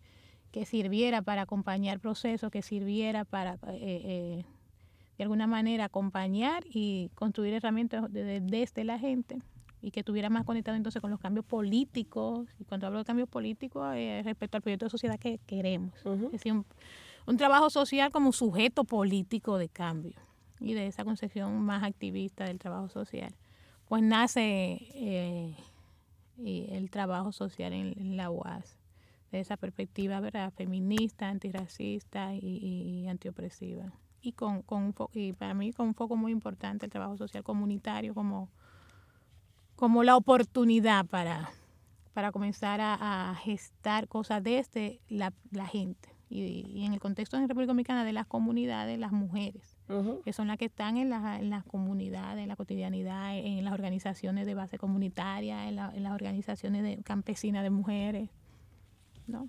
que 0.54 0.68
sirviera 0.68 1.24
para 1.24 1.42
acompañar 1.42 2.00
procesos, 2.00 2.52
que 2.52 2.62
sirviera 2.62 3.26
para, 3.26 3.58
eh, 3.70 4.46
de 5.18 5.24
alguna 5.24 5.48
manera, 5.48 5.86
acompañar 5.86 6.64
y 6.70 7.10
construir 7.16 7.56
herramientas 7.56 8.06
desde 8.14 8.84
la 8.84 9.00
gente 9.00 9.42
y 9.82 9.90
que 9.90 10.02
estuviera 10.02 10.30
más 10.30 10.46
conectado 10.46 10.78
entonces 10.78 11.02
con 11.02 11.10
los 11.10 11.20
cambios 11.20 11.44
políticos. 11.44 12.48
Y 12.60 12.66
cuando 12.66 12.86
hablo 12.86 13.00
de 13.00 13.06
cambios 13.06 13.28
políticos, 13.28 13.84
eh, 13.96 14.22
respecto 14.24 14.58
al 14.58 14.62
proyecto 14.62 14.86
de 14.86 14.92
sociedad 14.92 15.20
que 15.20 15.40
queremos. 15.40 15.94
Es 16.06 16.32
decir, 16.32 16.54
un, 16.54 17.38
trabajo 17.38 17.72
social 17.72 18.12
como 18.12 18.32
sujeto 18.32 18.84
político 18.84 19.58
de 19.58 19.70
cambio 19.70 20.14
y 20.60 20.76
de 20.76 20.86
esa 20.86 21.04
concepción 21.04 21.60
más 21.64 21.84
activista 21.84 22.46
del 22.46 22.60
trabajo 22.60 22.90
social. 22.90 23.34
Pues 23.86 24.04
nace 24.04 24.88
eh, 24.94 25.56
el 26.38 26.92
trabajo 26.92 27.32
social 27.32 27.74
en, 27.74 28.18
la 28.18 28.30
UAS, 28.30 28.78
de 29.38 29.42
esa 29.42 29.58
perspectiva 29.58 30.20
¿verdad? 30.20 30.52
feminista, 30.54 31.30
antirracista 31.30 32.34
y, 32.34 32.40
y 32.40 33.08
antiopresiva. 33.08 33.94
Y, 34.22 34.32
con, 34.32 34.62
con 34.62 34.96
y 35.14 35.34
para 35.34 35.54
mí 35.54 35.74
con 35.74 35.88
un 35.88 35.96
foco 35.96 36.16
muy 36.16 36.32
importante 36.32 36.86
el 36.86 36.92
trabajo 36.92 37.18
social 37.18 37.44
comunitario 37.44 38.14
como 38.14 38.50
como 39.76 40.04
la 40.04 40.16
oportunidad 40.16 41.06
para, 41.06 41.50
para 42.14 42.32
comenzar 42.32 42.80
a, 42.82 43.36
gestar 43.44 44.08
cosas 44.08 44.44
desde 44.44 45.02
la, 45.10 45.34
la 45.52 45.66
gente. 45.68 46.10
Y, 46.30 46.86
en 46.86 46.94
el 46.94 47.00
contexto 47.00 47.38
de 47.38 47.42
la 47.42 47.48
República 47.48 47.72
Dominicana 47.72 48.06
de 48.06 48.14
las 48.14 48.26
comunidades, 48.26 48.98
las 48.98 49.12
mujeres, 49.12 49.78
que 50.24 50.34
son 50.34 50.48
las 50.48 50.58
que 50.58 50.66
están 50.66 50.98
en, 50.98 51.14
en 51.14 51.50
las 51.50 51.64
comunidades, 51.64 52.42
en 52.42 52.48
la 52.48 52.56
cotidianidad, 52.56 53.38
en 53.38 53.64
las 53.64 53.74
organizaciones 53.74 54.46
de 54.48 54.56
base 54.56 54.78
comunitaria, 54.78 55.68
en, 55.68 55.78
en 55.78 56.04
las 56.04 56.14
organizaciones 56.14 56.82
de, 56.84 57.04
campesinas 57.04 57.62
de 57.62 57.70
mujeres. 57.70 58.30
¿No? 59.28 59.48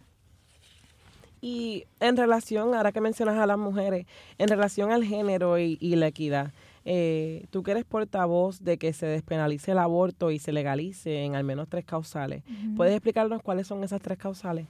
Y 1.41 1.85
en 2.01 2.17
relación, 2.17 2.75
ahora 2.75 2.93
que 2.93 3.01
mencionas 3.01 3.39
a 3.39 3.47
las 3.47 3.59
mujeres, 3.59 4.07
en 4.39 4.49
relación 4.49 4.93
al 4.93 5.05
género 5.05 5.59
y, 5.59 5.77
y 5.81 5.97
la 5.97 6.07
equidad, 6.07 6.53
eh, 6.87 7.47
tú 7.51 7.63
que 7.63 7.71
eres 7.71 7.85
portavoz 7.85 8.61
de 8.61 8.77
que 8.77 8.93
se 8.93 9.07
despenalice 9.07 9.73
el 9.73 9.79
aborto 9.79 10.31
y 10.31 10.39
se 10.39 10.53
legalice 10.53 11.25
en 11.25 11.35
al 11.35 11.45
menos 11.45 11.69
tres 11.69 11.85
causales. 11.85 12.43
¿Puedes 12.77 12.95
explicarnos 12.95 13.43
cuáles 13.43 13.67
son 13.67 13.83
esas 13.85 14.03
tres 14.03 14.19
causales? 14.19 14.67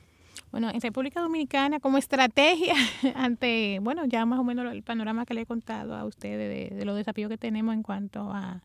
Bueno, 0.53 0.71
en 0.71 0.81
República 0.81 1.21
Dominicana, 1.21 1.81
como 1.81 1.99
estrategia 1.99 2.75
ante, 3.17 3.81
bueno, 3.83 4.05
ya 4.05 4.25
más 4.27 4.39
o 4.39 4.45
menos 4.45 4.73
el 4.73 4.85
panorama 4.85 5.27
que 5.27 5.35
le 5.35 5.41
he 5.41 5.47
contado 5.47 5.97
a 5.97 6.05
ustedes 6.05 6.71
de, 6.77 6.85
los 6.85 6.97
desafíos 6.97 7.29
que 7.29 7.39
tenemos 7.39 7.75
en 7.75 7.83
cuanto 7.83 8.31
a, 8.33 8.63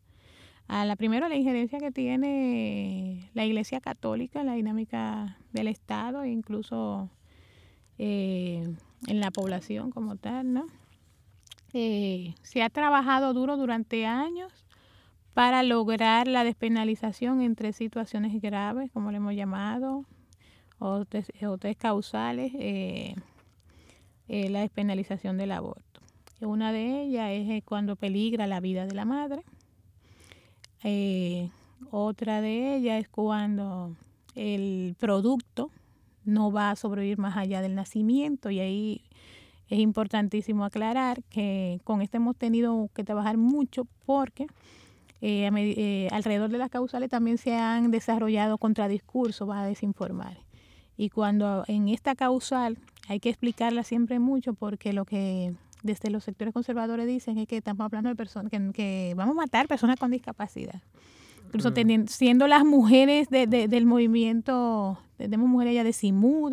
a 0.70 0.86
la 0.86 0.96
primera 0.96 1.28
la 1.28 1.36
injerencia 1.36 1.80
que 1.80 1.92
tiene 1.92 3.30
la 3.34 3.44
Iglesia 3.44 3.82
Católica 3.82 4.40
en 4.40 4.46
la 4.46 4.54
dinámica 4.54 5.38
del 5.52 5.68
Estado 5.68 6.22
e 6.22 6.30
incluso 6.30 7.10
eh, 7.98 8.64
en 9.08 9.20
la 9.20 9.32
población 9.32 9.90
como 9.90 10.16
tal, 10.16 10.54
¿no? 10.54 10.68
Eh, 11.74 12.36
se 12.44 12.62
ha 12.62 12.70
trabajado 12.70 13.34
duro 13.34 13.58
durante 13.58 14.06
años 14.06 14.66
para 15.34 15.64
lograr 15.64 16.28
la 16.28 16.44
despenalización 16.44 17.42
entre 17.42 17.74
situaciones 17.74 18.40
graves, 18.40 18.92
como 18.92 19.10
le 19.10 19.18
hemos 19.18 19.34
llamado, 19.34 20.06
o 20.78 21.06
tres, 21.06 21.32
causales, 21.78 22.52
eh, 22.56 23.16
eh, 24.28 24.50
la 24.50 24.62
despenalización 24.62 25.38
del 25.38 25.52
aborto. 25.52 26.02
Una 26.42 26.72
de 26.72 27.02
ellas 27.02 27.32
es 27.32 27.64
cuando 27.64 27.96
peligra 27.96 28.46
la 28.46 28.60
vida 28.60 28.86
de 28.86 28.94
la 28.94 29.06
madre. 29.06 29.44
Otra 31.92 32.42
de 32.42 32.76
ellas 32.76 33.02
es 33.02 33.10
cuando 33.10 33.96
el 34.36 34.96
producto 35.00 35.72
no 36.26 36.52
va 36.52 36.72
a 36.72 36.76
sobrevivir 36.76 37.18
más 37.18 37.38
allá 37.38 37.62
del 37.62 37.76
nacimiento 37.76 38.50
y 38.50 38.60
ahí 38.60 39.02
es 39.70 39.80
importantísimo 39.80 40.66
aclarar 40.66 41.24
que 41.30 41.80
con 41.84 42.02
esto 42.02 42.18
hemos 42.18 42.36
tenido 42.36 42.90
que 42.94 43.04
trabajar 43.04 43.38
mucho 43.38 43.86
porque 44.06 44.48
eh, 45.22 45.50
eh, 45.54 46.08
alrededor 46.12 46.50
de 46.50 46.58
las 46.58 46.70
causales 46.70 47.10
también 47.10 47.38
se 47.38 47.56
han 47.56 47.92
desarrollado 47.92 48.58
contradiscursos 48.58 49.50
a 49.52 49.66
desinformar. 49.66 50.38
Y 50.98 51.10
cuando 51.10 51.64
en 51.68 51.90
esta 51.90 52.16
causal 52.16 52.78
hay 53.08 53.20
que 53.20 53.30
explicarla 53.30 53.84
siempre 53.84 54.20
mucho 54.20 54.54
porque 54.54 54.94
lo 54.94 55.06
que 55.06 55.54
desde 55.84 56.10
los 56.10 56.24
sectores 56.24 56.54
conservadores 56.54 57.08
dicen 57.08 57.38
es 57.38 57.48
que 57.48 57.58
estamos 57.58 57.86
hablando 57.86 58.10
de 58.10 58.16
personas 58.16 58.52
que, 58.52 59.14
vamos 59.16 59.34
a 59.34 59.42
matar 59.42 59.68
personas 59.68 59.98
con 59.98 60.12
discapacidad. 60.12 60.82
Incluso 61.46 61.74
siendo 62.08 62.48
las 62.48 62.64
mujeres 62.64 63.28
del 63.30 63.86
movimiento, 63.86 65.00
tenemos 65.18 65.50
mujeres 65.50 65.74
ya 65.74 65.84
de 65.84 65.96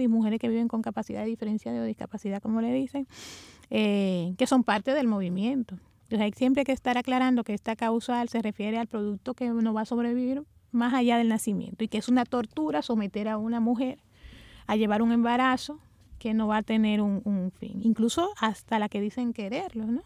y 0.02 0.08
mujeres 0.08 0.40
que 0.40 0.48
viven 0.48 0.68
con 0.68 0.80
capacidad 0.80 1.20
de 1.20 1.26
diferencia 1.26 1.70
de 1.70 1.86
discapacidad, 1.86 2.40
como 2.40 2.62
le 2.62 2.72
dicen, 2.72 3.06
eh, 3.68 4.34
que 4.38 4.46
son 4.46 4.64
parte 4.64 4.94
del 4.94 5.06
movimiento. 5.06 5.76
Entonces 6.04 6.20
hay 6.20 6.32
siempre 6.32 6.64
que 6.64 6.72
estar 6.72 6.96
aclarando 6.96 7.44
que 7.44 7.52
esta 7.52 7.76
causal 7.76 8.28
se 8.28 8.40
refiere 8.40 8.78
al 8.78 8.86
producto 8.86 9.34
que 9.34 9.50
no 9.50 9.74
va 9.74 9.82
a 9.82 9.84
sobrevivir 9.84 10.44
más 10.70 10.94
allá 10.94 11.18
del 11.18 11.28
nacimiento 11.28 11.84
y 11.84 11.88
que 11.88 11.98
es 11.98 12.08
una 12.08 12.24
tortura 12.24 12.80
someter 12.80 13.28
a 13.28 13.38
una 13.38 13.60
mujer 13.60 13.98
a 14.66 14.76
llevar 14.76 15.02
un 15.02 15.12
embarazo 15.12 15.80
que 16.18 16.34
no 16.34 16.46
va 16.46 16.58
a 16.58 16.62
tener 16.62 17.00
un, 17.00 17.52
fin, 17.58 17.80
incluso 17.82 18.30
hasta 18.38 18.78
la 18.78 18.88
que 18.88 19.00
dicen 19.00 19.32
quererlo, 19.32 19.86
¿no? 19.86 20.02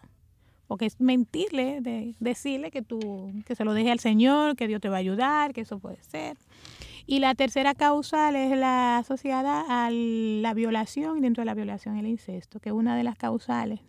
Porque 0.67 0.85
es 0.85 1.01
mentirle, 1.01 1.81
de, 1.81 2.15
decirle 2.19 2.71
que 2.71 2.81
tú, 2.81 3.33
que 3.45 3.55
se 3.55 3.65
lo 3.65 3.73
deje 3.73 3.91
al 3.91 3.99
Señor, 3.99 4.55
que 4.55 4.67
Dios 4.67 4.79
te 4.79 4.89
va 4.89 4.95
a 4.97 4.99
ayudar, 4.99 5.53
que 5.53 5.61
eso 5.61 5.79
puede 5.79 6.01
ser. 6.01 6.37
Y 7.05 7.19
la 7.19 7.35
tercera 7.35 7.73
causal 7.73 8.35
es 8.37 8.57
la 8.57 8.97
asociada 8.97 9.65
a 9.67 9.89
la 9.91 10.53
violación 10.53 11.17
y 11.17 11.21
dentro 11.21 11.41
de 11.41 11.45
la 11.45 11.55
violación 11.55 11.97
el 11.97 12.07
incesto, 12.07 12.59
que 12.59 12.69
es 12.69 12.75
una 12.75 12.95
de 12.95 13.03
las 13.03 13.17
causales 13.17 13.81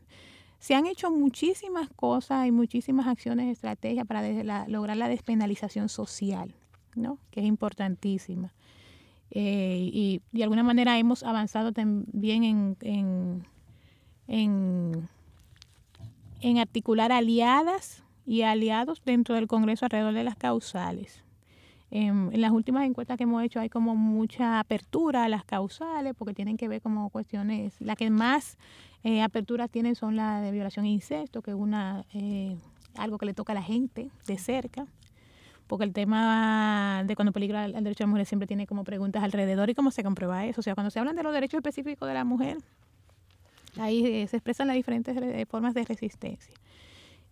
se 0.63 0.77
han 0.77 0.87
hecho 0.87 1.11
muchísimas 1.11 1.91
cosas 1.91 2.47
y 2.47 2.53
muchísimas 2.53 3.09
acciones, 3.09 3.51
estrategias 3.51 4.07
para 4.07 4.23
lograr 4.69 4.97
la 4.97 5.09
despenalización 5.09 5.89
social, 5.89 6.55
¿no? 6.95 7.19
que 7.33 7.41
es 7.41 7.47
importantísima. 7.47 8.55
Eh, 9.35 9.91
y 9.93 10.21
de 10.31 10.43
alguna 10.43 10.63
manera 10.63 10.99
hemos 10.99 11.23
avanzado 11.23 11.73
también 11.73 12.45
en, 12.45 12.77
en, 14.29 15.09
en, 16.43 16.59
articular 16.59 17.13
aliadas 17.13 18.05
y 18.27 18.43
aliados 18.43 19.03
dentro 19.07 19.35
del 19.35 19.47
Congreso 19.47 19.87
alrededor 19.87 20.13
de 20.13 20.25
las 20.25 20.37
causales. 20.37 21.25
En, 21.91 22.31
en, 22.33 22.41
las 22.43 22.53
últimas 22.53 22.85
encuestas 22.85 23.17
que 23.17 23.25
hemos 23.25 23.43
hecho 23.43 23.59
hay 23.59 23.71
como 23.71 23.97
mucha 23.97 24.61
apertura 24.61 25.25
a 25.25 25.29
las 25.29 25.45
causales 25.45 26.15
porque 26.17 26.35
tienen 26.35 26.59
que 26.59 26.69
ver 26.69 26.83
como 26.83 27.09
cuestiones, 27.09 27.81
la 27.81 27.97
que 27.97 28.11
más 28.11 28.59
eh, 29.03 29.23
aperturas 29.23 29.71
tienen 29.71 29.95
son 29.95 30.15
la 30.15 30.43
de 30.43 30.53
violación 30.53 30.85
e 30.85 30.91
incesto, 30.91 31.41
que 31.41 31.53
es 31.53 31.57
una 31.57 32.05
eh, 32.13 32.57
algo 32.97 33.17
que 33.17 33.27
le 33.27 33.35
toca 33.35 33.53
a 33.53 33.55
la 33.55 33.63
gente 33.63 34.11
de 34.27 34.39
cerca, 34.39 34.87
porque 35.67 35.85
el 35.85 35.93
tema 35.93 37.05
de 37.07 37.15
cuando 37.15 37.33
peligra 37.33 37.65
el 37.65 37.73
derecho 37.73 38.05
de 38.05 38.09
la 38.09 38.11
mujer 38.11 38.27
siempre 38.27 38.47
tiene 38.47 38.67
como 38.67 38.85
preguntas 38.85 39.23
alrededor 39.23 39.71
y 39.71 39.75
cómo 39.75 39.91
se 39.91 40.03
comprueba 40.03 40.45
eso. 40.47 40.61
O 40.61 40.63
sea, 40.63 40.75
cuando 40.75 40.91
se 40.91 40.99
hablan 40.99 41.17
de 41.17 41.23
los 41.23 41.33
derechos 41.33 41.59
específicos 41.59 42.09
de 42.09 42.15
la 42.15 42.25
mujer, 42.25 42.59
ahí 43.79 44.05
eh, 44.07 44.27
se 44.27 44.37
expresan 44.37 44.67
las 44.67 44.77
diferentes 44.77 45.17
formas 45.49 45.75
de 45.75 45.85
resistencia. 45.85 46.55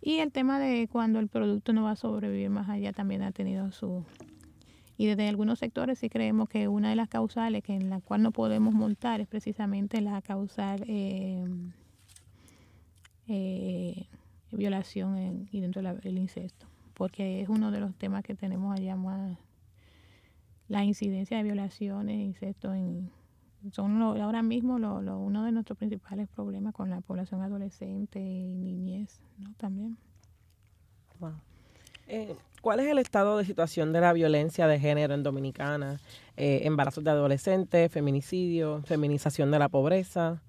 Y 0.03 0.19
el 0.19 0.33
tema 0.33 0.59
de 0.59 0.89
cuando 0.91 1.19
el 1.19 1.29
producto 1.29 1.73
no 1.73 1.85
va 1.85 1.93
a 1.93 1.97
sobrevivir 1.97 2.49
más 2.51 2.69
allá 2.69 2.93
también 2.93 3.23
ha 3.23 3.33
tenido 3.33 3.71
su, 3.71 4.05
y 5.01 5.07
desde 5.07 5.29
algunos 5.29 5.59
sectores 5.59 5.99
sí 5.99 6.11
creemos 6.11 6.51
que 6.51 6.69
una 6.69 6.91
de 6.91 6.95
las 6.95 7.09
causales 7.09 7.63
que 7.63 7.75
en 7.75 7.89
la 7.89 8.03
cual 8.03 8.23
no 8.23 8.33
podemos 8.33 8.75
montar 8.75 9.23
es 9.23 9.27
precisamente 9.27 10.03
la 10.03 10.21
causal 10.21 10.85
eh, 10.87 11.43
eh, 13.27 14.07
violación 14.53 15.49
y 15.51 15.61
dentro 15.61 15.81
del 15.81 16.19
incesto, 16.19 16.67
porque 17.01 17.41
es 17.41 17.49
uno 17.49 17.71
de 17.71 17.81
los 17.81 17.95
temas 17.95 18.23
que 18.23 18.35
tenemos 18.35 18.79
allá 18.79 18.95
más, 18.95 19.39
la 20.69 20.85
incidencia 20.85 21.39
de 21.39 21.43
violaciones 21.43 22.15
incesto 22.15 22.75
en, 22.75 23.11
son 23.73 24.03
ahora 24.03 24.43
mismo 24.43 24.79
lo, 24.79 25.01
lo, 25.01 25.19
uno 25.19 25.43
de 25.47 25.51
nuestros 25.51 25.79
principales 25.79 26.29
problemas 26.29 26.75
con 26.75 26.91
la 26.91 27.01
población 27.01 27.41
adolescente 27.41 28.21
y 28.21 28.55
niñez, 28.55 29.19
¿no? 29.39 29.55
También. 29.57 29.97
Wow. 31.21 31.33
Eh, 32.07 32.37
¿Cuál 32.61 32.81
es 32.81 32.89
el 32.89 32.99
estado 32.99 33.39
de 33.39 33.47
situación 33.47 33.95
de 33.95 34.03
la 34.03 34.13
violencia 34.13 34.67
de 34.67 34.79
género 34.79 35.15
en 35.15 35.23
Dominicana? 35.23 35.99
Eh, 36.37 36.61
embarazos 36.65 37.03
de 37.03 37.13
adolescentes, 37.13 37.91
feminicidio, 37.91 38.83
feminización 38.83 39.51
de 39.51 39.59
la 39.59 39.71
pobreza. 39.71 40.43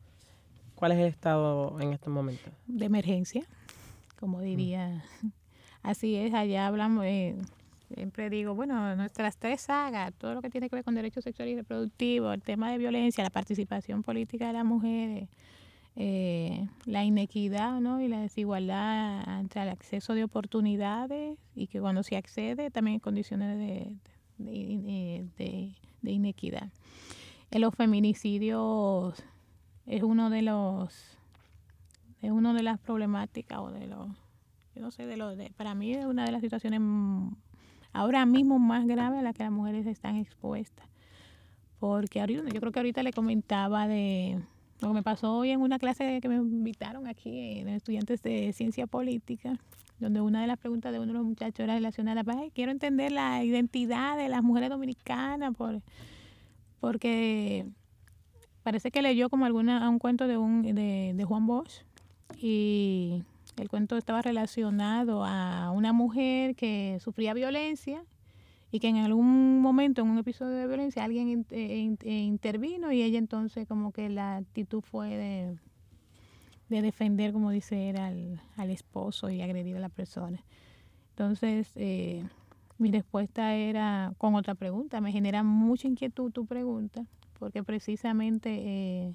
¿Cuál 0.76 0.92
es 0.92 0.98
el 0.98 1.06
estado 1.06 1.80
en 1.80 1.94
este 1.94 2.10
momento? 2.10 2.52
De 2.68 2.88
emergencia, 2.88 3.46
como 4.20 4.40
mm. 4.40 4.44
Así 5.84 6.16
es, 6.16 6.34
allá 6.34 6.68
hablamos, 6.68 7.06
eh, 7.06 7.36
siempre 7.94 8.30
digo, 8.30 8.54
bueno, 8.54 8.96
nuestras 8.96 9.38
tres 9.38 9.62
sagas, 9.62 10.14
todo 10.14 10.36
lo 10.36 10.42
que 10.42 10.50
tiene 10.50 10.70
que 10.70 10.76
ver 10.76 10.86
con 10.86 10.96
derechos 10.96 11.24
sexuales 11.24 11.54
y 11.54 11.58
reproductivos, 11.58 12.34
el 12.34 12.44
tema 12.44 12.72
de 12.72 12.78
violencia, 12.78 13.24
la 13.24 13.30
participación 13.30 14.04
política 14.04 14.48
de 14.48 14.54
las 14.54 14.66
mujeres, 14.66 15.28
eh, 15.96 16.68
la 16.86 17.04
inequidad 17.04 17.82
¿no? 17.82 18.00
y 18.00 18.08
la 18.08 18.22
desigualdad 18.22 19.42
entre 19.42 19.64
el 19.64 19.70
acceso 19.70 20.14
de 20.14 20.24
oportunidades 20.24 21.38
y 21.54 21.68
que 21.68 21.82
cuando 21.82 22.04
se 22.04 22.16
accede 22.16 22.72
también 22.72 22.96
en 22.96 23.00
condiciones 23.02 23.58
de, 23.58 23.94
de, 24.38 25.76
de, 26.02 26.12
inequidad. 26.12 26.70
En 27.50 27.62
los 27.62 27.76
feminicidios 27.76 29.22
es 29.86 30.04
uno 30.04 30.30
de 30.30 30.44
los 30.44 31.18
es 32.22 32.32
uno 32.32 32.54
de 32.54 32.64
las 32.64 32.80
problemáticas 32.80 33.60
o 33.60 33.72
de 33.72 33.88
los 33.88 34.08
no 34.82 34.92
sé 34.92 35.06
de 35.06 35.16
los 35.16 35.38
para 35.56 35.76
mí 35.76 35.94
es 35.94 36.06
una 36.06 36.26
de 36.26 36.32
las 36.32 36.42
situaciones 36.42 36.82
ahora 37.94 38.26
mismo 38.26 38.58
más 38.58 38.88
graves 38.88 39.20
a 39.20 39.22
las 39.22 39.36
que 39.36 39.44
las 39.44 39.52
mujeres 39.52 39.86
están 39.86 40.18
expuestas. 40.18 40.88
Porque 41.80 42.20
ahorita, 42.20 42.50
yo 42.50 42.60
creo 42.60 42.72
que 42.72 42.80
ahorita 42.80 43.04
le 43.04 43.14
comentaba 43.14 43.88
de 43.88 44.40
lo 44.82 44.90
que 44.90 44.94
me 44.94 45.04
pasó 45.04 45.38
hoy 45.38 45.52
en 45.52 45.62
una 45.62 45.80
clase 45.80 46.20
que 46.22 46.30
me 46.30 46.36
invitaron 46.36 47.08
aquí 47.08 47.64
de 47.64 47.76
estudiantes 47.76 48.22
de 48.24 48.54
ciencia 48.54 48.88
política, 48.88 49.60
donde 50.00 50.22
una 50.22 50.42
de 50.42 50.48
las 50.48 50.58
preguntas 50.58 50.92
de 50.92 51.00
uno 51.00 51.08
de 51.08 51.14
los 51.14 51.26
muchachos 51.26 51.60
era 51.60 51.76
relacionada, 51.76 52.24
pues, 52.24 52.52
quiero 52.54 52.72
entender 52.72 53.12
la 53.12 53.44
identidad 53.44 54.18
de 54.18 54.30
las 54.30 54.44
mujeres 54.44 54.70
dominicanas, 54.70 55.56
por, 55.56 55.82
porque 56.80 57.68
parece 58.64 58.90
que 58.92 59.02
leyó 59.02 59.30
como 59.30 59.46
alguna 59.46 59.88
un 59.90 60.00
cuento 60.00 60.28
de, 60.28 60.38
un, 60.38 60.64
de, 60.64 61.14
de 61.16 61.24
Juan 61.24 61.46
Bosch 61.46 61.84
y 62.38 63.24
el 63.62 63.70
cuento 63.70 63.96
estaba 63.96 64.22
relacionado 64.22 65.24
a 65.24 65.72
una 65.72 65.94
mujer 65.94 66.56
que 66.56 66.98
sufría 67.00 67.34
violencia 67.34 68.04
y 68.72 68.80
que 68.80 68.88
en 68.88 68.98
algún 68.98 69.60
momento, 69.60 70.02
en 70.02 70.10
un 70.10 70.18
episodio 70.18 70.56
de 70.56 70.66
violencia, 70.66 71.04
alguien 71.04 71.46
eh, 71.52 71.96
eh, 72.04 72.20
intervino 72.20 72.92
y 72.92 73.04
ella 73.04 73.20
entonces 73.20 73.68
como 73.68 73.92
que 73.92 74.10
la 74.10 74.38
actitud 74.38 74.82
fue 74.82 75.10
de, 75.10 75.58
de 76.70 76.82
defender, 76.82 77.34
como 77.34 77.52
dice, 77.52 77.90
era 77.90 78.08
al, 78.08 78.70
esposo 78.72 79.30
y 79.30 79.42
agredir 79.42 79.76
a 79.76 79.80
la 79.80 79.90
persona. 79.90 80.44
Entonces, 81.10 81.72
eh, 81.76 82.24
mi 82.80 82.90
respuesta 82.92 83.54
era 83.54 84.14
con 84.18 84.34
otra 84.36 84.56
pregunta. 84.56 85.02
Me 85.02 85.12
genera 85.12 85.44
mucha 85.44 85.88
inquietud 85.88 86.32
tu 86.32 86.48
pregunta, 86.48 87.06
porque 87.38 87.64
precisamente 87.64 89.14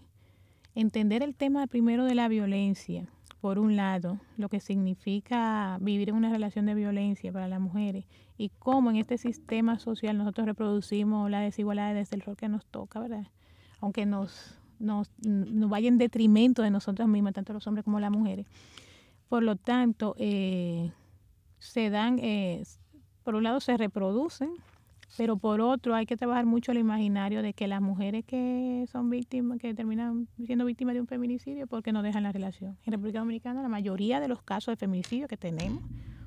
entender 0.75 1.23
el 1.23 1.35
tema 1.35 1.67
primero 1.67 2.05
de 2.05 2.15
la 2.15 2.29
violencia, 2.29 3.09
por 3.47 3.61
un 3.61 3.77
lado, 3.77 4.19
lo 4.39 4.49
que 4.49 4.59
significa 4.59 5.79
vivir 5.81 6.09
en 6.09 6.17
una 6.17 6.31
relación 6.31 6.67
de 6.67 6.75
violencia 6.75 7.33
para 7.33 7.47
las 7.47 7.61
mujeres 7.61 8.05
y 8.37 8.49
cómo 8.49 8.91
en 8.91 8.97
este 8.97 9.19
sistema 9.19 9.79
social 9.79 10.19
nosotros 10.19 10.49
reproducimos 10.49 11.31
la 11.31 11.39
desigualdad 11.39 11.95
desde 11.95 12.17
el 12.17 12.23
rol 12.23 12.37
que 12.37 12.49
nos 12.49 12.67
toca, 12.67 12.99
¿verdad? 12.99 13.29
Aunque 13.81 14.05
nos, 14.05 14.59
nos, 14.81 15.13
nos 15.23 15.71
vaya 15.71 15.87
en 15.87 15.97
detrimento 15.97 16.63
de 16.63 16.73
nosotros 16.73 17.07
mismos, 17.07 17.35
tanto 17.35 17.53
los 17.53 17.65
hombres 17.69 17.85
como 17.85 18.01
las 18.01 18.11
mujeres. 18.11 18.49
Por 19.29 19.45
lo 19.45 19.55
tanto, 19.55 20.17
eh, 20.19 20.91
se 21.61 21.89
dan, 21.89 22.19
eh, 22.19 22.65
por 23.23 23.37
un 23.37 23.45
lado 23.45 23.61
se 23.61 23.77
reproducen 23.77 24.51
pero 25.17 25.37
por 25.37 25.61
otro, 25.61 25.95
hay 25.95 26.07
que 26.07 26.17
trabajar 26.17 26.47
mucho 26.47 26.73
el 26.73 26.79
imaginario 26.79 27.43
de 27.43 27.53
que 27.55 27.69
las 27.69 27.81
mujeres 27.81 28.25
que 28.25 28.87
son 28.91 29.09
víctimas, 29.09 29.59
que 29.59 29.73
terminan 29.75 30.29
siendo 30.45 30.65
víctimas 30.65 30.95
de 30.95 31.01
un 31.01 31.07
feminicidio, 31.07 31.67
porque 31.67 31.93
no 31.93 32.03
dejan 32.03 32.25
la 32.25 32.33
relación. 32.33 32.77
En 32.85 32.93
República 32.93 33.21
Dominicana, 33.21 33.63
la 33.63 33.69
mayoría 33.69 34.21
de 34.21 34.29
los 34.29 34.43
casos 34.43 34.73
de 34.73 34.77
feminicidio 34.77 35.29
que 35.29 35.37
tenemos, 35.37 35.83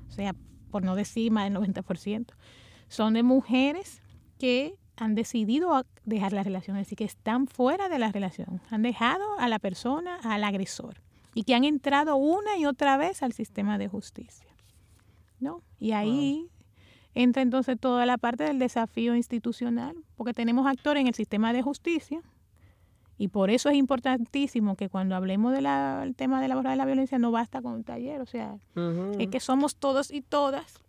o 0.08 0.12
sea, 0.12 0.34
por 0.70 0.82
no 0.82 0.94
decir 0.94 1.30
más 1.30 1.44
del 1.44 1.54
90%, 1.54 2.26
son 2.88 3.14
de 3.14 3.22
mujeres 3.22 4.02
que 4.38 4.74
han 4.96 5.14
decidido 5.14 5.84
dejar 6.04 6.32
la 6.32 6.42
relación, 6.42 6.76
es 6.76 6.86
decir, 6.86 6.98
que 6.98 7.04
están 7.04 7.46
fuera 7.46 7.88
de 7.88 7.98
la 7.98 8.12
relación, 8.12 8.60
han 8.70 8.82
dejado 8.82 9.38
a 9.38 9.48
la 9.48 9.58
persona, 9.58 10.18
al 10.22 10.44
agresor, 10.44 11.00
y 11.34 11.44
que 11.44 11.54
han 11.54 11.64
entrado 11.64 12.16
una 12.16 12.56
y 12.58 12.66
otra 12.66 12.96
vez 12.96 13.22
al 13.22 13.32
sistema 13.32 13.78
de 13.78 13.88
justicia. 13.88 14.50
¿no? 15.40 15.62
Y 15.78 15.92
ahí 15.92 16.50
entra 17.14 17.42
entonces 17.42 17.78
toda 17.78 18.06
la 18.06 18.18
parte 18.18 18.44
del 18.44 18.58
desafío 18.58 19.14
institucional, 19.14 19.96
porque 20.16 20.34
tenemos 20.34 20.66
actores 20.66 21.00
en 21.00 21.08
el 21.08 21.14
sistema 21.14 21.52
de 21.52 21.62
justicia 21.62 22.22
Y 23.18 23.28
por 23.28 23.50
eso 23.50 23.68
es 23.68 23.76
importantísimo 23.76 24.76
que 24.76 24.88
cuando 24.88 25.14
hablemos 25.14 25.52
del 25.52 26.14
tema 26.16 26.40
de 26.40 26.48
la 26.48 26.56
de 26.62 26.76
la 26.76 26.84
violencia 26.86 27.18
no 27.18 27.30
basta 27.30 27.60
con 27.60 27.72
un 27.72 27.84
taller, 27.84 28.20
o 28.20 28.26
sea, 28.26 28.58
es 29.18 29.28
que 29.28 29.40
somos 29.40 29.76
todos 29.76 30.10
y 30.10 30.22
todas 30.22 30.80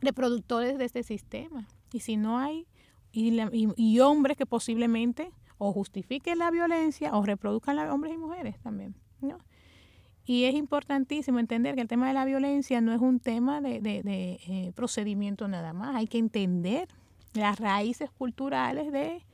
reproductores 0.00 0.78
de 0.78 0.84
este 0.84 1.02
sistema. 1.02 1.66
Y 1.92 2.00
si 2.00 2.16
no 2.16 2.38
hay, 2.38 2.66
y, 3.12 3.40
y, 3.76 4.00
hombres 4.00 4.36
que 4.36 4.46
posiblemente 4.46 5.30
o 5.58 5.72
justifiquen 5.72 6.38
la 6.38 6.50
violencia 6.50 7.14
o 7.14 7.24
reproduzcan 7.24 7.76
la, 7.76 7.92
hombres 7.92 8.14
y 8.14 8.18
mujeres 8.18 8.58
también, 8.60 8.94
¿no? 9.20 9.38
Y 10.24 10.44
es 10.44 10.54
importantísimo 10.54 11.38
entender 11.38 11.74
que 11.74 11.80
el 11.80 11.88
tema 11.88 12.08
de 12.08 12.14
la 12.14 12.24
violencia 12.24 12.80
no 12.80 12.92
es 12.92 13.00
un 13.00 13.18
tema 13.18 13.60
de, 13.60 13.80
de, 13.80 14.00
eh, 14.04 14.72
procedimiento 14.74 15.48
nada 15.48 15.72
más, 15.72 15.96
hay 15.96 16.06
que 16.06 16.18
entender 16.18 16.88
las 17.34 17.58
raíces 17.58 18.10
culturales 18.10 18.92
de 18.92 19.24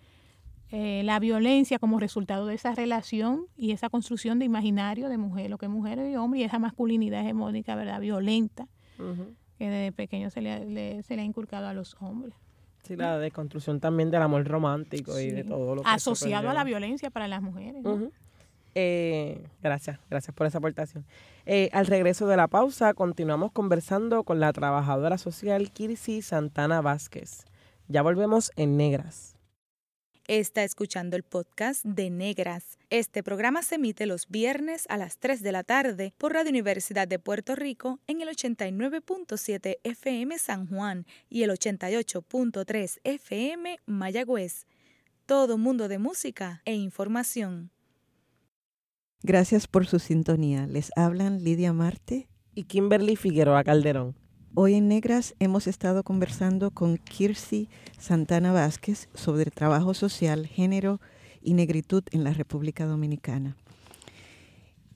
eh, 0.71 1.03
la 1.05 1.19
violencia 1.19 1.79
como 1.79 1.99
resultado 1.99 2.47
de 2.47 2.55
esa 2.55 2.75
relación 2.75 3.47
y 3.57 3.73
esa 3.73 3.89
construcción 3.89 4.39
de 4.39 4.45
imaginario 4.45 5.09
de 5.09 5.19
mujer, 5.19 5.51
lo 5.51 5.59
que 5.59 5.67
es 5.67 5.73
mujer 5.73 5.99
y 5.99 6.17
hombre, 6.17 6.41
y 6.41 6.43
esa 6.45 6.59
masculinidad 6.59 7.23
hegemónica, 7.23 7.75
¿verdad? 7.75 8.01
Violenta, 8.01 8.67
que 9.59 9.71
desde 9.71 9.93
pequeño 9.93 10.31
se 10.31 10.41
le, 10.41 11.03
se 11.03 11.17
le 11.17 11.23
ha 11.23 11.25
inculcado 11.25 11.69
a 11.69 11.75
los 11.75 11.97
hombres. 12.01 12.35
Sí, 12.83 12.97
la 12.97 13.19
deconstrucción 13.19 13.81
también 13.81 14.11
del 14.11 14.23
amor 14.23 14.47
romántico 14.47 15.19
y 15.19 15.31
de 15.31 15.45
todo 15.45 15.75
lo 15.75 15.83
que 15.83 15.89
Asociado 15.89 16.49
a 16.49 16.55
la 16.55 16.65
violencia 16.65 17.11
para 17.11 17.29
las 17.29 17.43
mujeres. 17.43 17.83
Eh, 18.81 19.43
gracias, 19.61 19.99
gracias 20.09 20.33
por 20.37 20.47
esa 20.47 20.59
aportación. 20.59 21.05
Eh, 21.47 21.69
al 21.73 21.87
regreso 21.87 22.29
de 22.29 22.37
la 22.37 22.47
pausa, 22.47 22.95
continuamos 22.95 23.51
conversando 23.51 24.23
con 24.23 24.39
la 24.39 24.53
trabajadora 24.53 25.19
social 25.19 25.73
Kirsi 25.73 26.23
Santana 26.23 26.81
Vázquez. 26.81 27.45
Ya 27.89 28.03
volvemos 28.03 28.53
en 28.55 28.77
Negras. 28.77 29.37
Está 30.29 30.63
escuchando 30.63 31.17
el 31.17 31.25
podcast 31.25 31.85
de 31.85 32.09
Negras. 32.09 32.79
Este 32.89 33.25
programa 33.25 33.65
se 33.65 33.77
emite 33.77 34.07
los 34.07 34.29
viernes 34.29 34.87
a 34.89 34.97
las 34.97 35.19
3 35.19 35.43
de 35.43 35.51
la 35.51 35.65
tarde 35.65 36.15
por 36.17 36.35
Radio 36.35 36.51
Universidad 36.51 37.09
de 37.09 37.19
Puerto 37.19 37.57
Rico 37.57 37.99
en 38.07 38.21
el 38.21 38.29
89.7 38.29 39.79
FM 39.83 40.39
San 40.39 40.69
Juan 40.69 41.05
y 41.29 41.43
el 41.43 41.51
88.3 41.51 43.01
FM 43.03 43.81
Mayagüez. 43.87 44.67
Todo 45.27 45.59
mundo 45.59 45.89
de 45.89 45.99
música 45.99 46.63
e 46.65 46.75
información. 46.75 47.73
Gracias 49.25 49.67
por 49.67 49.85
su 49.87 49.99
sintonía. 49.99 50.69
Les 50.69 50.93
hablan 50.95 51.43
Lidia 51.43 51.73
Marte 51.73 52.29
y 52.55 52.65
Kimberly 52.65 53.17
Figueroa 53.17 53.65
Calderón. 53.65 54.15
Hoy 54.55 54.75
en 54.75 54.87
Negras 54.87 55.35
hemos 55.41 55.67
estado 55.67 56.05
conversando 56.05 56.71
con 56.71 56.99
Kirsi 56.99 57.69
Santana 57.99 58.53
Vázquez 58.53 59.09
sobre 59.15 59.51
trabajo 59.51 59.93
social, 59.93 60.47
género 60.47 61.01
y 61.43 61.55
negritud 61.55 62.05
en 62.13 62.23
la 62.23 62.33
República 62.33 62.87
Dominicana. 62.87 63.57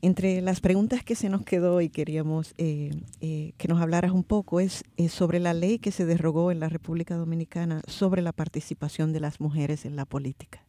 Entre 0.02 0.40
las 0.40 0.60
preguntas 0.60 1.02
que 1.02 1.16
se 1.16 1.28
nos 1.28 1.42
quedó 1.42 1.80
y 1.80 1.88
queríamos 1.88 2.54
eh, 2.58 2.90
eh, 3.20 3.54
que 3.58 3.66
nos 3.66 3.82
hablaras 3.82 4.12
un 4.12 4.22
poco 4.22 4.60
es, 4.60 4.84
sobre 5.08 5.40
la 5.40 5.52
ley 5.52 5.80
que 5.80 5.90
se 5.90 6.06
derogó 6.06 6.52
en 6.52 6.60
la 6.60 6.68
República 6.68 7.16
Dominicana 7.16 7.82
sobre 7.88 8.22
la 8.22 8.32
participación 8.32 9.12
de 9.12 9.18
las 9.18 9.40
mujeres 9.40 9.84
en 9.84 9.96
la 9.96 10.04
política. 10.04 10.64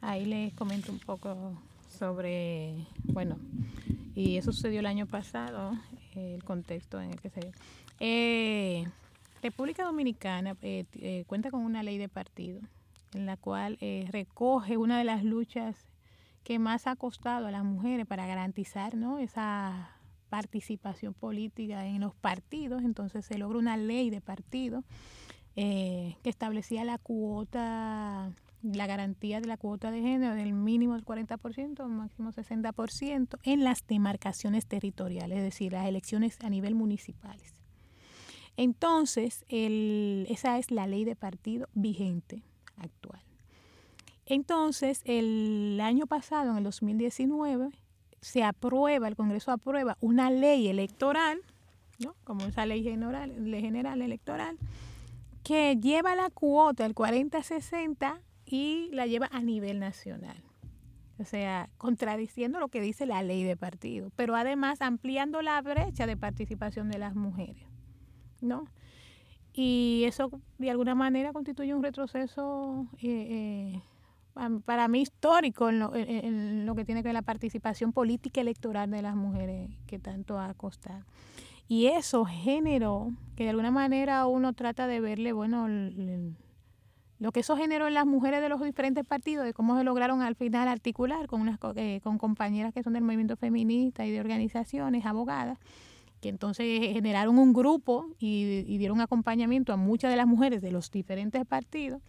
Ahí 0.00 0.26
les 0.26 0.52
comento 0.54 0.90
un 0.90 0.98
poco 0.98 1.56
sobre, 1.96 2.86
bueno, 3.04 3.38
y 4.14 4.36
eso 4.36 4.52
sucedió 4.52 4.80
el 4.80 4.86
año 4.86 5.06
pasado, 5.06 5.72
el 6.14 6.44
contexto 6.44 7.00
en 7.00 7.10
el 7.10 7.20
que 7.20 7.30
se 7.30 7.40
dio. 7.40 7.52
Eh, 7.98 8.84
República 9.42 9.84
Dominicana 9.84 10.56
eh, 10.62 10.86
eh, 10.94 11.24
cuenta 11.26 11.50
con 11.50 11.60
una 11.60 11.82
ley 11.82 11.98
de 11.98 12.08
partido 12.08 12.60
en 13.14 13.26
la 13.26 13.36
cual 13.36 13.78
eh, 13.80 14.08
recoge 14.10 14.76
una 14.76 14.98
de 14.98 15.04
las 15.04 15.22
luchas 15.22 15.76
que 16.42 16.58
más 16.58 16.86
ha 16.86 16.96
costado 16.96 17.46
a 17.46 17.50
las 17.50 17.64
mujeres 17.64 18.06
para 18.06 18.26
garantizar 18.26 18.96
¿no? 18.96 19.18
esa 19.18 19.90
participación 20.30 21.14
política 21.14 21.86
en 21.86 22.00
los 22.00 22.14
partidos. 22.14 22.82
Entonces 22.82 23.24
se 23.24 23.38
logra 23.38 23.58
una 23.58 23.76
ley 23.76 24.10
de 24.10 24.20
partido 24.20 24.84
que 25.54 26.16
establecía 26.24 26.84
la 26.84 26.98
cuota, 26.98 28.30
la 28.74 28.86
garantía 28.86 29.40
de 29.40 29.46
la 29.46 29.56
cuota 29.56 29.90
de 29.90 30.00
género 30.00 30.34
del 30.34 30.52
mínimo 30.52 30.94
del 30.94 31.04
40%, 31.04 31.86
máximo 31.86 32.32
60% 32.32 33.38
en 33.42 33.64
las 33.64 33.86
demarcaciones 33.86 34.66
territoriales, 34.66 35.38
es 35.38 35.44
decir, 35.44 35.72
las 35.72 35.86
elecciones 35.86 36.38
a 36.42 36.50
nivel 36.50 36.74
municipales. 36.74 37.54
Entonces, 38.56 39.44
esa 39.48 40.58
es 40.58 40.70
la 40.70 40.86
ley 40.86 41.04
de 41.04 41.14
partido 41.14 41.68
vigente 41.74 42.42
actual. 42.76 43.22
Entonces, 44.24 45.02
el 45.04 45.78
año 45.80 46.06
pasado, 46.06 46.50
en 46.50 46.58
el 46.58 46.64
2019, 46.64 47.70
se 48.20 48.42
aprueba, 48.42 49.08
el 49.08 49.14
Congreso 49.14 49.52
aprueba 49.52 49.96
una 50.00 50.30
ley 50.30 50.68
electoral, 50.68 51.38
¿no? 51.98 52.14
como 52.24 52.46
esa 52.46 52.66
ley 52.66 52.82
general, 52.82 53.50
ley 53.50 53.60
general 53.60 54.02
electoral, 54.02 54.58
que 55.44 55.76
lleva 55.76 56.16
la 56.16 56.30
cuota 56.30 56.82
del 56.82 56.94
40-60 56.94 58.20
y 58.46 58.88
la 58.92 59.06
lleva 59.06 59.28
a 59.32 59.42
nivel 59.42 59.80
nacional. 59.80 60.42
O 61.18 61.24
sea, 61.24 61.68
contradiciendo 61.78 62.60
lo 62.60 62.68
que 62.68 62.80
dice 62.80 63.06
la 63.06 63.22
ley 63.22 63.42
de 63.42 63.56
partido, 63.56 64.10
pero 64.16 64.36
además 64.36 64.80
ampliando 64.80 65.42
la 65.42 65.60
brecha 65.62 66.06
de 66.06 66.16
participación 66.16 66.90
de 66.90 66.98
las 66.98 67.14
mujeres. 67.14 67.66
¿no? 68.40 68.66
Y 69.52 70.04
eso 70.06 70.30
de 70.58 70.70
alguna 70.70 70.94
manera 70.94 71.32
constituye 71.32 71.74
un 71.74 71.82
retroceso 71.82 72.86
eh, 73.02 73.80
eh, 73.80 73.82
para 74.64 74.86
mí 74.88 75.00
histórico 75.00 75.70
en 75.70 76.66
lo, 76.66 76.74
que 76.74 76.84
tiene 76.84 77.02
que 77.02 77.08
ver 77.08 77.14
la 77.14 77.22
participación 77.22 77.92
política 77.92 78.42
electoral 78.42 78.90
de 78.90 79.00
las 79.00 79.16
mujeres 79.16 79.70
que 79.86 79.98
tanto 79.98 80.38
ha 80.38 80.52
costado. 80.54 81.04
Y 81.68 81.86
eso 81.86 82.26
generó 82.26 83.12
que 83.34 83.44
de 83.44 83.50
alguna 83.50 83.70
manera 83.70 84.26
uno 84.26 84.52
trata 84.52 84.86
de 84.86 85.00
verle, 85.00 85.32
bueno, 85.32 85.66
lo 87.18 87.32
que 87.32 87.40
eso 87.40 87.56
generó 87.56 87.88
en 87.88 87.94
las 87.94 88.06
mujeres 88.06 88.42
de 88.42 88.48
los 88.48 88.60
diferentes 88.60 89.04
partidos, 89.04 89.46
de 89.46 89.54
cómo 89.54 89.76
se 89.78 89.84
lograron 89.84 90.20
al 90.20 90.34
final 90.34 90.68
articular 90.68 91.26
con, 91.26 91.40
unas, 91.40 91.58
eh, 91.76 92.00
con 92.02 92.18
compañeras 92.18 92.74
que 92.74 92.82
son 92.82 92.92
del 92.92 93.02
movimiento 93.02 93.36
feminista 93.36 94.04
y 94.04 94.10
de 94.10 94.20
organizaciones, 94.20 95.06
abogadas, 95.06 95.58
que 96.20 96.28
entonces 96.28 96.92
generaron 96.92 97.38
un 97.38 97.52
grupo 97.54 98.06
y, 98.18 98.62
dieron 98.78 99.00
acompañamiento 99.00 99.72
a 99.72 99.76
muchas 99.76 100.10
de 100.10 100.16
las 100.16 100.26
mujeres 100.26 100.60
de 100.60 100.72
los 100.72 100.90
diferentes 100.90 101.44
partidos 101.46 102.02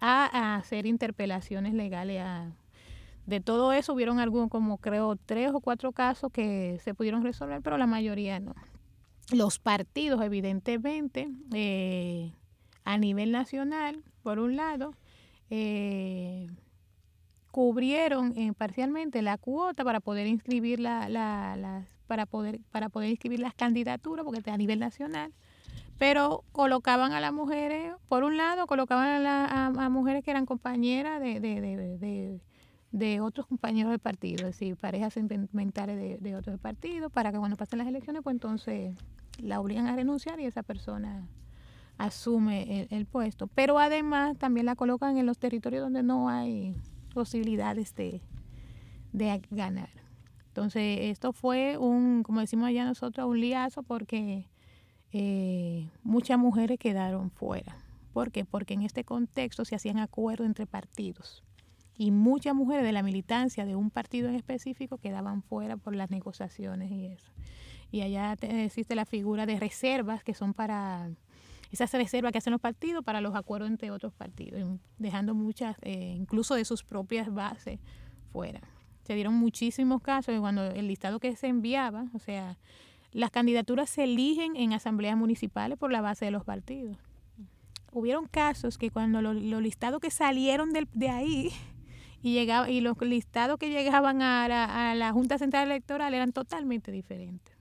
a, 0.00 0.56
hacer 0.56 0.86
interpelaciones 0.86 1.74
legales. 1.74 2.24
de 3.26 3.40
todo 3.40 3.72
eso 3.72 3.94
hubieron 3.94 4.20
algunos, 4.20 4.48
como 4.48 4.78
creo, 4.78 5.16
tres 5.16 5.50
o 5.52 5.60
cuatro 5.60 5.90
casos 5.92 6.30
que 6.32 6.78
se 6.84 6.94
pudieron 6.94 7.24
resolver, 7.24 7.62
pero 7.62 7.78
la 7.78 7.86
mayoría 7.86 8.38
no. 8.38 8.54
Los 9.32 9.58
partidos, 9.58 10.22
evidentemente, 10.22 11.28
eh, 11.52 12.32
a 12.84 12.98
nivel 12.98 13.32
nacional, 13.32 14.02
por 14.22 14.38
un 14.38 14.56
lado, 14.56 14.94
eh, 15.50 16.48
cubrieron 17.50 18.32
eh, 18.36 18.52
parcialmente 18.56 19.20
la 19.22 19.36
cuota 19.36 19.84
para 19.84 20.00
poder 20.00 20.26
inscribir 20.26 20.80
la, 20.80 21.08
las 21.08 21.86
para 22.06 22.26
poder, 22.26 22.60
para 22.70 22.88
poder 22.88 23.10
inscribir 23.10 23.40
las 23.40 23.54
candidaturas, 23.54 24.24
porque 24.24 24.50
a 24.50 24.56
nivel 24.58 24.78
nacional, 24.78 25.32
pero 25.98 26.44
colocaban 26.52 27.12
a 27.12 27.20
las 27.20 27.32
mujeres, 27.32 27.94
por 28.08 28.22
un 28.22 28.36
lado, 28.36 28.66
colocaban 28.66 29.24
a, 29.24 29.66
a, 29.66 29.88
mujeres 29.88 30.22
que 30.22 30.30
eran 30.30 30.44
compañeras 30.44 31.20
de, 31.22 31.40
de, 31.40 31.60
de, 31.60 32.40
de, 32.90 33.20
otros 33.20 33.46
compañeros 33.46 33.92
del 33.92 33.98
partido, 33.98 34.48
es 34.48 34.58
decir, 34.58 34.76
parejas 34.76 35.14
sentimentales 35.14 35.96
de, 35.96 36.18
de 36.18 36.36
otros 36.36 36.60
partidos, 36.60 37.10
para 37.10 37.32
que 37.32 37.38
cuando 37.38 37.56
pasen 37.56 37.78
las 37.78 37.88
elecciones, 37.88 38.22
pues 38.22 38.34
entonces 38.34 38.94
la 39.38 39.58
obligan 39.60 39.86
a 39.86 39.96
renunciar 39.96 40.38
y 40.38 40.44
esa 40.44 40.62
persona 40.62 41.26
asume 42.04 42.88
el, 42.90 43.06
puesto. 43.06 43.46
Pero 43.46 43.78
además 43.78 44.36
también 44.38 44.66
la 44.66 44.76
colocan 44.76 45.16
en 45.18 45.26
los 45.26 45.38
territorios 45.38 45.82
donde 45.82 46.02
no 46.02 46.28
hay 46.28 46.74
posibilidades 47.14 47.94
de, 47.94 48.22
de 49.12 49.42
ganar. 49.50 49.90
Entonces, 50.48 50.98
esto 51.02 51.32
fue 51.32 51.78
un, 51.78 52.22
como 52.22 52.40
decimos 52.40 52.68
allá 52.68 52.84
nosotros, 52.84 53.26
un 53.26 53.40
liazo 53.40 53.82
porque 53.82 54.48
eh, 55.12 55.90
muchas 56.02 56.38
mujeres 56.38 56.78
quedaron 56.78 57.30
fuera. 57.30 57.76
¿Por 58.12 58.30
qué? 58.30 58.44
Porque 58.44 58.74
en 58.74 58.82
este 58.82 59.04
contexto 59.04 59.64
se 59.64 59.76
hacían 59.76 59.98
acuerdos 59.98 60.46
entre 60.46 60.66
partidos 60.66 61.42
y 61.96 62.10
muchas 62.10 62.54
mujeres 62.54 62.84
de 62.84 62.92
la 62.92 63.02
militancia 63.02 63.64
de 63.64 63.76
un 63.76 63.90
partido 63.90 64.28
en 64.28 64.34
específico 64.34 64.98
quedaban 64.98 65.42
fuera 65.42 65.76
por 65.76 65.94
las 65.94 66.10
negociaciones 66.10 66.90
y 66.90 67.06
eso. 67.06 67.30
Y 67.90 68.00
allá 68.00 68.36
existe 68.40 68.94
la 68.94 69.04
figura 69.04 69.46
de 69.46 69.60
reservas 69.60 70.24
que 70.24 70.34
son 70.34 70.54
para 70.54 71.10
esas 71.72 71.92
reservas 71.92 72.30
que 72.32 72.38
hacen 72.38 72.52
los 72.52 72.60
partidos 72.60 73.02
para 73.04 73.20
los 73.20 73.34
acuerdos 73.34 73.70
entre 73.70 73.90
otros 73.90 74.12
partidos, 74.12 74.78
dejando 74.98 75.34
muchas, 75.34 75.76
eh, 75.82 76.14
incluso 76.16 76.54
de 76.54 76.64
sus 76.64 76.84
propias 76.84 77.32
bases, 77.32 77.80
fuera 78.30 78.60
se 79.04 79.14
dieron 79.14 79.34
muchísimos 79.34 80.00
casos 80.00 80.34
de 80.34 80.40
cuando 80.40 80.64
el 80.64 80.86
listado 80.86 81.18
que 81.18 81.34
se 81.36 81.48
enviaba, 81.48 82.06
o 82.14 82.18
sea, 82.18 82.56
las 83.12 83.30
candidaturas 83.30 83.90
se 83.90 84.04
eligen 84.04 84.56
en 84.56 84.72
asambleas 84.72 85.16
municipales 85.16 85.78
por 85.78 85.92
la 85.92 86.00
base 86.00 86.24
de 86.24 86.30
los 86.30 86.44
partidos. 86.44 86.96
Hubieron 87.92 88.26
casos 88.26 88.78
que 88.78 88.90
cuando 88.90 89.20
los, 89.20 89.36
listados 89.36 90.00
que 90.00 90.10
salieron 90.10 90.70
de, 90.72 91.08
ahí 91.10 91.50
y 92.22 92.32
llegaba 92.32 92.70
y 92.70 92.80
los 92.80 92.98
listados 93.02 93.58
que 93.58 93.68
llegaban 93.68 94.22
a 94.22 94.94
la 94.94 95.12
Junta 95.12 95.36
Central 95.36 95.70
Electoral 95.70 96.14
eran 96.14 96.32
totalmente 96.32 96.90
diferentes. 96.90 97.51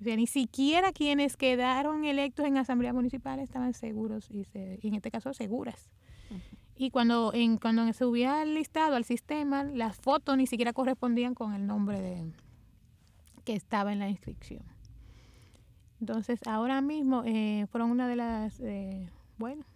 O 0.00 0.04
sea, 0.04 0.16
ni 0.16 0.26
siquiera 0.26 0.92
quienes 0.92 1.36
quedaron 1.36 2.04
electos 2.04 2.46
en 2.46 2.56
asamblea 2.56 2.94
municipal 2.94 3.38
estaban 3.38 3.74
seguros 3.74 4.30
y, 4.30 4.44
se, 4.44 4.78
y 4.80 4.88
en 4.88 4.94
este 4.94 5.10
caso 5.10 5.34
seguras. 5.34 5.90
Y 6.74 6.90
cuando 6.90 7.34
en 7.34 7.58
cuando 7.58 7.92
se 7.92 8.04
el 8.04 8.54
listado 8.54 8.96
al 8.96 9.04
sistema, 9.04 9.64
las 9.64 9.96
fotos 9.96 10.38
ni 10.38 10.46
siquiera 10.46 10.72
correspondían 10.72 11.34
con 11.34 11.52
el 11.52 11.66
nombre 11.66 12.00
de 12.00 12.32
que 13.44 13.54
estaba 13.54 13.92
en 13.92 13.98
la 13.98 14.08
inscripción. 14.08 14.62
Entonces, 16.00 16.40
ahora 16.46 16.80
mismo 16.80 17.22
eh, 17.26 17.66
fueron 17.70 17.90
una 17.90 18.08
de 18.08 18.16
las, 18.16 18.58
eh, 18.60 19.10
bueno, 19.36 19.66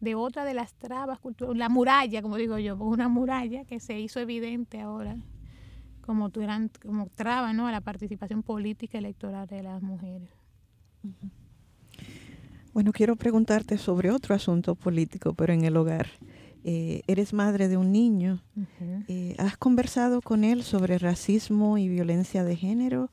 de 0.00 0.16
otra 0.16 0.44
de 0.44 0.54
las 0.54 0.74
trabas 0.74 1.20
culturales, 1.20 1.56
la 1.56 1.68
muralla, 1.68 2.20
como 2.20 2.36
digo 2.36 2.58
yo, 2.58 2.74
una 2.76 3.08
muralla 3.08 3.64
que 3.64 3.78
se 3.78 4.00
hizo 4.00 4.18
evidente 4.18 4.80
ahora 4.80 5.16
como, 6.06 6.30
gran, 6.30 6.70
como 6.82 7.08
traba 7.14 7.52
¿no? 7.52 7.66
a 7.66 7.72
la 7.72 7.80
participación 7.80 8.42
política 8.42 8.98
electoral 8.98 9.46
de 9.46 9.62
las 9.62 9.82
mujeres. 9.82 10.28
Bueno, 12.72 12.92
quiero 12.92 13.16
preguntarte 13.16 13.78
sobre 13.78 14.10
otro 14.10 14.34
asunto 14.34 14.74
político, 14.74 15.34
pero 15.34 15.52
en 15.52 15.64
el 15.64 15.76
hogar. 15.76 16.06
Eh, 16.64 17.02
eres 17.06 17.32
madre 17.32 17.68
de 17.68 17.76
un 17.76 17.92
niño. 17.92 18.42
eh, 19.08 19.34
¿Has 19.38 19.56
conversado 19.56 20.20
con 20.20 20.42
él 20.44 20.62
sobre 20.62 20.98
racismo 20.98 21.78
y 21.78 21.88
violencia 21.88 22.44
de 22.44 22.56
género? 22.56 23.08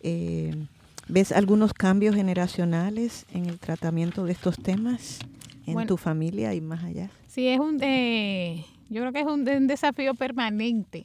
Eh, 0.00 0.66
¿Ves 1.08 1.32
algunos 1.32 1.72
cambios 1.72 2.14
generacionales 2.14 3.26
en 3.32 3.46
el 3.46 3.58
tratamiento 3.58 4.24
de 4.24 4.32
estos 4.32 4.56
temas 4.58 5.18
en 5.66 5.74
Bueno. 5.74 5.88
tu 5.88 5.96
familia 5.96 6.54
y 6.54 6.60
más 6.60 6.84
allá? 6.84 7.10
Sí, 7.26 7.48
es 7.48 7.58
un, 7.58 7.78
yo 7.78 9.00
creo 9.00 9.12
que 9.12 9.20
es 9.20 9.26
un, 9.26 9.48
un 9.48 9.66
desafío 9.66 10.14
permanente. 10.14 11.04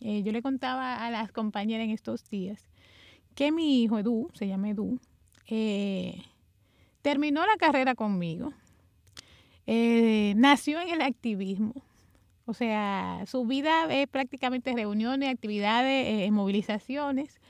Eh, 0.00 0.22
yo 0.22 0.32
le 0.32 0.42
contaba 0.42 1.04
a 1.04 1.10
las 1.10 1.32
compañeras 1.32 1.84
en 1.84 1.90
estos 1.90 2.28
días 2.30 2.68
que 3.38 3.52
mi 3.52 3.84
hijo 3.84 4.00
Edu, 4.00 4.28
se 4.34 4.48
llama 4.48 4.70
Edu, 4.70 4.98
eh, 5.46 6.22
terminó 7.02 7.46
la 7.46 7.56
carrera 7.56 7.94
conmigo, 7.94 8.52
eh, 9.64 10.34
nació 10.36 10.80
en 10.80 10.88
el 10.88 11.02
activismo, 11.02 11.74
o 12.46 12.52
sea, 12.52 13.22
su 13.28 13.46
vida 13.46 13.84
es 13.94 14.08
prácticamente 14.08 14.72
reuniones, 14.72 15.28
actividades, 15.32 16.26
eh, 16.26 16.28
movilizaciones, 16.32 17.40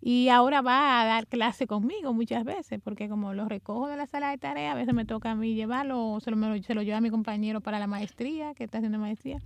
y 0.00 0.30
ahora 0.30 0.62
va 0.62 1.02
a 1.02 1.04
dar 1.04 1.26
clase 1.26 1.66
conmigo 1.66 2.14
muchas 2.14 2.42
veces, 2.44 2.80
porque 2.82 3.10
como 3.10 3.34
lo 3.34 3.46
recojo 3.46 3.88
de 3.88 3.98
la 3.98 4.06
sala 4.06 4.30
de 4.30 4.38
tarea, 4.38 4.72
a 4.72 4.74
veces 4.74 4.94
me 4.94 5.04
toca 5.04 5.32
a 5.32 5.34
mí 5.34 5.54
llevarlo, 5.54 6.12
o 6.12 6.20
se 6.20 6.30
lo, 6.30 6.62
se 6.62 6.74
lo 6.74 6.80
lleva 6.80 6.96
a 6.96 7.02
mi 7.02 7.10
compañero 7.10 7.60
para 7.60 7.78
la 7.78 7.86
maestría, 7.86 8.54
que 8.54 8.64
está 8.64 8.78
haciendo 8.78 8.98
maestría. 8.98 9.42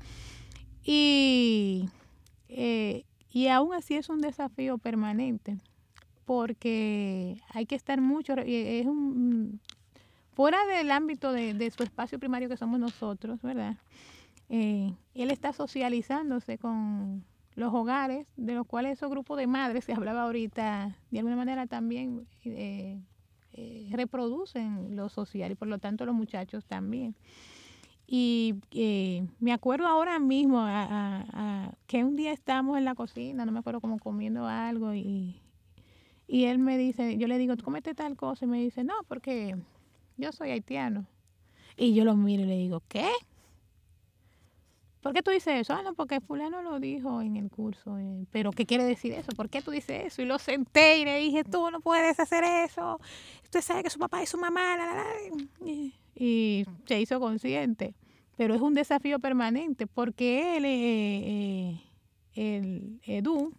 Y, 0.84 1.88
eh, 2.50 3.04
y 3.30 3.48
aún 3.48 3.74
así 3.74 3.94
es 3.94 4.08
un 4.08 4.20
desafío 4.20 4.78
permanente, 4.78 5.58
porque 6.24 7.40
hay 7.50 7.66
que 7.66 7.74
estar 7.74 8.00
mucho, 8.00 8.34
es 8.34 8.86
un, 8.86 9.60
fuera 10.32 10.64
del 10.66 10.90
ámbito 10.90 11.32
de, 11.32 11.54
de 11.54 11.70
su 11.70 11.82
espacio 11.82 12.18
primario 12.18 12.48
que 12.48 12.56
somos 12.56 12.80
nosotros, 12.80 13.40
¿verdad? 13.42 13.76
Eh, 14.50 14.92
él 15.14 15.30
está 15.30 15.52
socializándose 15.52 16.58
con 16.58 17.24
los 17.54 17.72
hogares, 17.72 18.26
de 18.36 18.54
los 18.54 18.66
cuales 18.66 18.94
esos 18.94 19.08
grupos 19.08 19.38
de 19.38 19.46
madres 19.46 19.86
que 19.86 19.92
hablaba 19.92 20.22
ahorita, 20.22 20.98
de 21.10 21.18
alguna 21.18 21.36
manera 21.36 21.66
también 21.66 22.26
eh, 22.44 22.98
eh, 23.52 23.88
reproducen 23.92 24.96
lo 24.96 25.08
social 25.08 25.52
y 25.52 25.54
por 25.54 25.68
lo 25.68 25.78
tanto 25.78 26.04
los 26.04 26.14
muchachos 26.14 26.64
también. 26.66 27.14
Y 28.12 28.56
eh, 28.72 29.24
me 29.38 29.52
acuerdo 29.52 29.86
ahora 29.86 30.18
mismo 30.18 30.58
a- 30.58 30.82
a- 30.82 31.26
a- 31.32 31.74
que 31.86 32.02
un 32.02 32.16
día 32.16 32.32
estábamos 32.32 32.76
en 32.76 32.84
la 32.84 32.96
cocina, 32.96 33.46
no 33.46 33.52
me 33.52 33.60
acuerdo 33.60 33.80
como 33.80 34.00
comiendo 34.00 34.48
algo 34.48 34.92
y, 34.94 35.40
y 36.26 36.44
él 36.46 36.58
me 36.58 36.76
dice, 36.76 37.16
yo 37.18 37.28
le 37.28 37.38
digo, 37.38 37.56
¿tú 37.56 37.62
comete 37.64 37.94
tal 37.94 38.16
cosa? 38.16 38.46
Y 38.46 38.48
me 38.48 38.58
dice, 38.60 38.82
no, 38.82 38.94
porque 39.06 39.54
yo 40.16 40.32
soy 40.32 40.50
haitiano. 40.50 41.06
Y 41.76 41.94
yo 41.94 42.04
lo 42.04 42.16
miro 42.16 42.42
y 42.42 42.46
le 42.46 42.56
digo, 42.56 42.82
¿qué? 42.88 43.06
¿Por 45.00 45.14
qué 45.14 45.22
tú 45.22 45.30
dices 45.30 45.60
eso? 45.60 45.72
Ah, 45.72 45.82
no, 45.82 45.94
porque 45.94 46.20
fulano 46.20 46.60
lo 46.62 46.78
dijo 46.78 47.22
en 47.22 47.36
el 47.36 47.50
curso. 47.50 47.98
eh, 47.98 48.26
Pero, 48.30 48.50
¿qué 48.50 48.66
quiere 48.66 48.84
decir 48.84 49.12
eso? 49.12 49.32
¿Por 49.34 49.48
qué 49.48 49.62
tú 49.62 49.70
dices 49.70 50.06
eso? 50.06 50.20
Y 50.20 50.26
lo 50.26 50.38
senté 50.38 50.98
y 50.98 51.04
le 51.06 51.18
dije, 51.18 51.42
tú 51.42 51.70
no 51.70 51.80
puedes 51.80 52.20
hacer 52.20 52.44
eso. 52.44 53.00
Usted 53.44 53.62
sabe 53.62 53.82
que 53.82 53.90
su 53.90 53.98
papá 53.98 54.22
y 54.22 54.26
su 54.26 54.36
mamá. 54.36 54.76
la, 54.76 54.86
la, 54.86 54.94
la". 54.94 55.04
Y, 56.14 56.64
se 56.84 57.00
hizo 57.00 57.18
consciente. 57.18 57.94
Pero 58.36 58.54
es 58.54 58.60
un 58.60 58.74
desafío 58.74 59.18
permanente 59.20 59.86
porque 59.86 60.56
él, 60.58 60.64
eh, 60.66 61.22
eh, 61.26 61.80
el 62.34 63.00
Edu, 63.04 63.52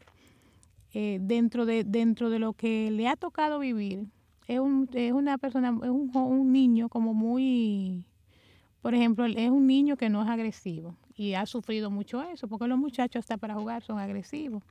eh, 0.94 1.20
dentro, 1.22 1.66
de, 1.66 1.84
dentro 1.84 2.30
de 2.30 2.38
lo 2.40 2.54
que 2.54 2.92
le 2.92 3.08
ha 3.08 3.16
tocado 3.16 3.60
vivir, 3.60 4.06
es, 4.48 4.60
un, 4.60 4.88
es 4.94 5.12
una 5.12 5.38
persona, 5.40 5.70
es 5.84 5.90
un, 5.90 6.12
un 6.16 6.52
niño 6.52 6.90
como 6.90 7.14
muy, 7.14 8.06
por 8.82 8.94
ejemplo, 8.94 9.26
es 9.26 9.50
un 9.50 9.66
niño 9.66 9.98
que 9.98 10.10
no 10.10 10.22
es 10.24 10.30
agresivo 10.30 10.98
y 11.22 11.36
ha 11.36 11.46
sufrido 11.46 11.92
mucho 11.92 12.24
eso, 12.24 12.48
porque 12.48 12.68
los 12.68 12.80
muchachos 12.80 13.20
hasta 13.20 13.38
para 13.38 13.54
jugar 13.54 13.84
son 13.84 14.00
agresivos. 14.00 14.64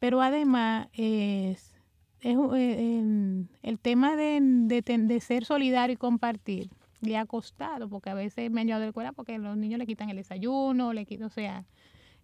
Pero 0.00 0.20
además 0.20 0.88
es, 0.94 1.72
es 2.20 2.36
eh, 2.56 3.44
el, 3.62 3.78
tema 3.78 4.16
de, 4.16 4.40
de, 4.40 5.20
ser 5.20 5.44
solidario 5.44 5.94
y 5.94 5.96
compartir 5.96 6.70
le 7.00 7.16
ha 7.16 7.24
costado, 7.24 7.88
porque 7.88 8.10
a 8.10 8.14
veces 8.14 8.50
me 8.50 8.62
han 8.62 8.66
llevado 8.66 8.80
de 8.80 8.86
la 8.86 8.90
escuela 8.90 9.12
porque 9.12 9.38
los 9.38 9.56
niños 9.56 9.78
le 9.78 9.86
quitan 9.86 10.10
el 10.10 10.16
desayuno, 10.16 10.92
le 10.92 11.06
quitan, 11.06 11.28
o 11.28 11.30
sea, 11.30 11.64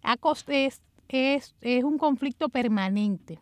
ha 0.03 0.17
cost- 0.17 0.51
es, 0.51 0.83
es, 1.09 1.55
es 1.61 1.85
un 1.85 1.99
conflicto 1.99 2.49
permanente. 2.49 3.39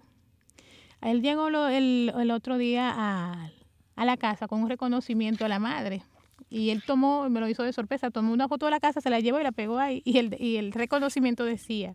Él 1.00 1.22
llegó 1.22 1.48
el, 1.48 2.12
el 2.14 2.30
otro 2.30 2.58
día 2.58 2.92
a, 2.94 3.50
a 3.96 4.04
la 4.04 4.18
casa 4.18 4.48
con 4.48 4.62
un 4.62 4.68
reconocimiento 4.68 5.46
a 5.46 5.48
la 5.48 5.58
madre. 5.58 6.02
Y 6.50 6.70
él 6.70 6.82
tomó, 6.84 7.30
me 7.30 7.40
lo 7.40 7.48
hizo 7.48 7.62
de 7.62 7.72
sorpresa, 7.72 8.10
tomó 8.10 8.32
una 8.32 8.48
foto 8.48 8.66
de 8.66 8.72
la 8.72 8.80
casa, 8.80 9.00
se 9.00 9.08
la 9.08 9.20
llevó 9.20 9.40
y 9.40 9.44
la 9.44 9.52
pegó 9.52 9.78
ahí. 9.78 10.02
Y 10.04 10.18
el, 10.18 10.36
y 10.38 10.56
el 10.56 10.72
reconocimiento 10.72 11.44
decía, 11.44 11.94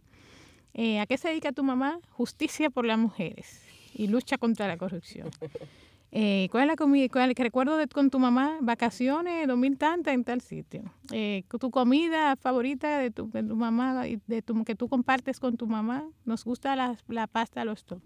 eh, 0.74 1.00
¿a 1.00 1.06
qué 1.06 1.18
se 1.18 1.28
dedica 1.28 1.52
tu 1.52 1.64
mamá? 1.64 2.00
Justicia 2.10 2.70
por 2.70 2.86
las 2.86 2.98
mujeres 2.98 3.62
y 3.94 4.08
lucha 4.08 4.38
contra 4.38 4.68
la 4.68 4.78
corrupción. 4.78 5.30
Eh, 6.18 6.48
¿Cuál 6.50 6.64
es 6.64 6.68
la 6.68 6.76
comida? 6.78 7.10
¿Cuál, 7.10 7.36
que 7.36 7.44
recuerdo 7.44 7.76
de, 7.76 7.90
con 7.90 8.10
tu 8.10 8.20
mamá? 8.20 8.58
Vacaciones, 8.62 9.50
dos 9.50 9.58
mil 9.58 9.78
tantas 9.78 10.14
en 10.14 10.24
tal 10.24 10.40
sitio. 10.40 10.84
Eh, 11.12 11.44
tu 11.60 11.72
comida 11.72 12.38
favorita 12.38 13.00
de 13.00 13.12
tu, 13.12 13.30
de 13.32 13.44
tu 13.44 13.58
mamá, 13.58 14.08
y 14.08 14.22
de 14.26 14.42
tu, 14.42 14.64
que 14.64 14.76
tú 14.76 14.88
compartes 14.88 15.42
con 15.42 15.58
tu 15.58 15.68
mamá. 15.68 16.08
Nos 16.24 16.46
gusta 16.46 16.74
la, 16.78 16.98
la 17.10 17.28
pasta 17.28 17.66
los 17.66 17.84
top. 17.84 18.02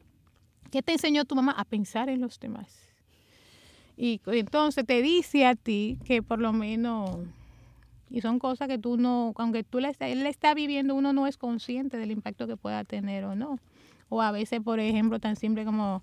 ¿Qué 0.72 0.82
te 0.82 0.93
enseñó 0.93 1.24
tu 1.26 1.36
mamá? 1.36 1.52
A 1.52 1.66
pensar 1.66 2.10
en 2.10 2.20
los 2.20 2.39
demás. 2.39 2.89
Y 4.02 4.22
entonces 4.28 4.86
te 4.86 5.02
dice 5.02 5.45
a 5.45 5.56
ti 5.56 5.97
que 6.06 6.24
por 6.24 6.39
lo 6.39 6.54
menos, 6.54 7.18
y 8.10 8.22
son 8.22 8.39
cosas 8.39 8.70
que 8.70 8.78
tú 8.78 8.95
no, 8.95 9.34
aunque 9.36 9.66
tú 9.66 9.80
está, 9.80 10.08
él 10.08 10.24
le 10.24 10.30
está 10.30 10.54
viviendo, 10.54 10.95
uno 10.95 11.12
no 11.12 11.28
es 11.28 11.36
consciente 11.36 11.97
del 11.97 12.12
impacto 12.12 12.47
que 12.47 12.56
pueda 12.56 12.86
tener 12.86 13.26
o 13.26 13.36
no. 13.36 13.60
O 14.08 14.22
a 14.22 14.32
veces, 14.32 14.62
por 14.62 14.80
ejemplo, 14.80 15.20
tan 15.20 15.36
simple 15.36 15.66
como 15.66 16.02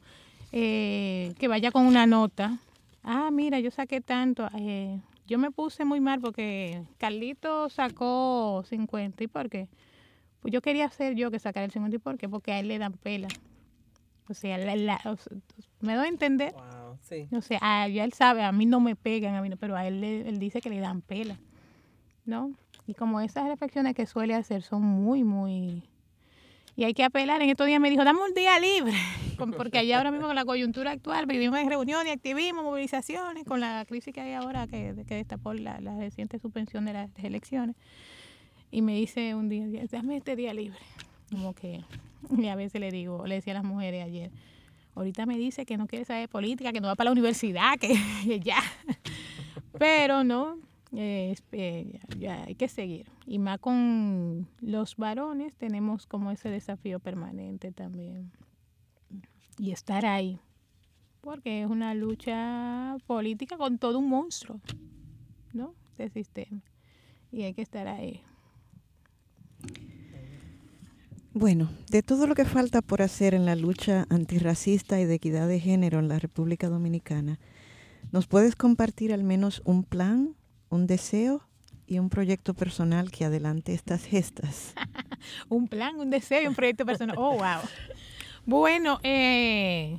eh, 0.53 1.33
que 1.39 1.49
vaya 1.49 1.71
con 1.71 1.87
una 1.87 2.05
nota. 2.07 2.59
Ah, 3.03 3.31
mira, 3.33 3.61
yo 3.61 3.71
saqué 3.71 4.03
tanto. 4.03 4.47
eh, 4.59 5.01
yo 5.27 5.39
me 5.39 5.51
puse 5.51 5.87
muy 5.87 6.01
mal 6.01 6.21
porque 6.21 6.83
Carlito 6.99 7.71
sacó 7.71 8.63
50. 8.69 9.25
¿Y 9.25 9.27
por 9.27 9.49
qué? 9.49 9.69
Pues 10.41 10.53
yo 10.53 10.61
quería 10.61 10.89
ser 10.91 11.15
yo 11.15 11.31
que 11.31 11.39
sacara 11.39 11.65
el 11.65 11.73
50. 11.73 11.97
¿Y 11.97 11.99
por 11.99 12.19
qué? 12.19 12.29
Porque 12.29 12.53
a 12.53 12.61
él 12.61 12.69
le 12.69 12.79
dan 12.79 12.93
pela. 12.93 13.27
O 14.29 14.35
sea, 14.35 14.59
la- 14.59 14.77
la- 14.77 15.01
o 15.07 15.17
sea, 15.17 15.37
me 15.81 15.95
doy 15.95 16.07
a 16.07 16.11
entender. 16.11 16.53
Wow, 16.53 16.86
sí. 17.09 17.29
O 17.33 17.41
sea, 17.41 17.59
a- 17.63 17.89
ya 17.89 18.05
él 18.05 18.13
sabe, 18.13 18.43
a 18.43 18.53
mí 18.53 18.67
no 18.67 18.81
me 18.81 18.97
pegan, 18.97 19.35
a 19.35 19.43
mí 19.43 19.49
no, 19.49 19.57
pero 19.57 19.77
a 19.77 19.87
él, 19.87 20.01
le- 20.01 20.29
él 20.29 20.39
dice 20.39 20.61
que 20.61 20.71
le 20.71 20.81
dan 20.81 21.03
pela, 21.03 21.39
¿no? 22.25 22.53
Y 22.87 22.95
como 22.95 23.21
esas 23.21 23.47
reflexiones 23.49 23.95
que 23.95 24.07
suele 24.07 24.35
hacer 24.35 24.63
son 24.63 24.83
muy, 24.83 25.25
muy... 25.25 25.83
Y 26.79 26.85
hay 26.85 26.93
que 26.93 27.05
apelar. 27.05 27.41
En 27.41 27.49
estos 27.49 27.67
días 27.67 27.81
me 27.81 27.89
dijo, 27.89 28.05
dame 28.05 28.21
un 28.23 28.35
día 28.35 28.59
libre, 28.61 28.93
porque 29.57 29.79
allá 29.79 29.97
ahora 29.99 30.11
mismo 30.11 30.27
con 30.27 30.37
la 30.37 30.45
coyuntura 30.45 30.91
actual 30.93 31.25
vivimos 31.27 31.59
en 31.59 31.69
reuniones, 31.71 32.13
activismo, 32.13 32.63
movilizaciones, 32.63 33.45
con 33.45 33.61
la 33.61 33.85
crisis 33.89 34.13
que 34.15 34.21
hay 34.21 34.35
ahora 34.35 34.67
que, 34.67 34.95
que 35.09 35.15
destapó 35.15 35.55
la, 35.55 35.81
la 35.81 35.97
reciente 35.97 36.39
suspensión 36.39 36.85
de 36.85 36.93
las 36.93 37.11
elecciones. 37.23 37.75
Y 38.71 38.83
me 38.83 38.95
dice 38.95 39.35
un 39.35 39.49
día, 39.49 39.67
dame 39.91 40.19
este 40.19 40.37
día 40.37 40.53
libre. 40.53 40.79
Como 41.31 41.55
que, 41.55 41.83
y 42.37 42.47
a 42.49 42.55
veces 42.57 42.81
le 42.81 42.91
digo, 42.91 43.27
le 43.27 43.37
decía 43.37 43.53
a 43.55 43.57
las 43.57 43.65
mujeres 43.65 44.05
ayer, 44.05 44.31
ahorita 44.97 45.27
me 45.27 45.39
dice 45.39 45.65
que 45.65 45.77
no 45.77 45.87
quiere 45.87 46.05
saber 46.05 46.29
política, 46.29 46.73
que 46.73 46.81
no 46.81 46.89
va 46.89 46.97
para 46.97 47.11
la 47.11 47.13
universidad, 47.13 47.79
que, 47.79 48.41
ya. 48.45 48.59
Pero 49.79 50.25
no, 50.25 50.59
eh, 50.93 51.37
hay 52.29 52.55
que 52.55 52.69
seguir. 52.69 53.07
Y 53.27 53.39
más 53.39 53.61
con 53.61 54.49
los 54.61 54.97
varones 54.97 55.55
tenemos 55.57 56.07
como 56.07 56.31
ese 56.31 56.49
desafío 56.49 56.99
permanente 56.99 57.71
también. 57.73 58.33
Y 59.59 59.71
estar 59.71 60.07
ahí. 60.07 60.41
Porque 61.21 61.63
es 61.63 61.69
una 61.69 61.95
lucha 61.95 62.97
política 63.07 63.57
con 63.57 63.79
todo 63.79 63.99
un 63.99 64.09
monstruo, 64.09 64.61
¿no? 65.53 65.75
De 65.99 66.09
sistema. 66.09 66.63
Y 67.33 67.43
hay 67.43 67.53
que 67.53 67.63
estar 67.63 67.89
ahí. 67.89 68.23
Bueno, 71.39 71.69
de 71.91 72.03
todo 72.03 72.27
lo 72.27 72.35
que 72.35 72.47
falta 72.47 72.81
por 72.81 73.03
hacer 73.03 73.35
en 73.35 73.45
la 73.45 73.57
lucha 73.57 74.07
antirracista 74.09 74.99
y 75.01 75.05
de 75.05 75.17
equidad 75.17 75.47
de 75.47 75.61
género 75.61 75.99
en 75.99 76.09
la 76.09 76.19
República 76.19 76.71
Dominicana, 76.71 77.39
¿nos 78.11 78.27
puedes 78.27 78.57
compartir 78.57 79.13
al 79.13 79.23
menos 79.23 79.61
un 79.67 79.85
plan, 79.85 80.35
un 80.71 80.87
deseo 80.87 81.47
y 81.87 81.99
un 81.99 82.09
proyecto 82.09 82.55
personal 82.55 83.11
que 83.11 83.27
adelante 83.27 83.75
estas 83.75 84.07
gestas? 84.07 84.73
un 85.51 85.69
plan, 85.69 85.97
un 85.97 86.09
deseo 86.09 86.43
y 86.43 86.47
un 86.47 86.55
proyecto 86.55 86.87
personal. 86.87 87.17
Oh, 87.19 87.33
wow. 87.33 87.61
Bueno, 88.47 88.99
eh, 89.03 89.99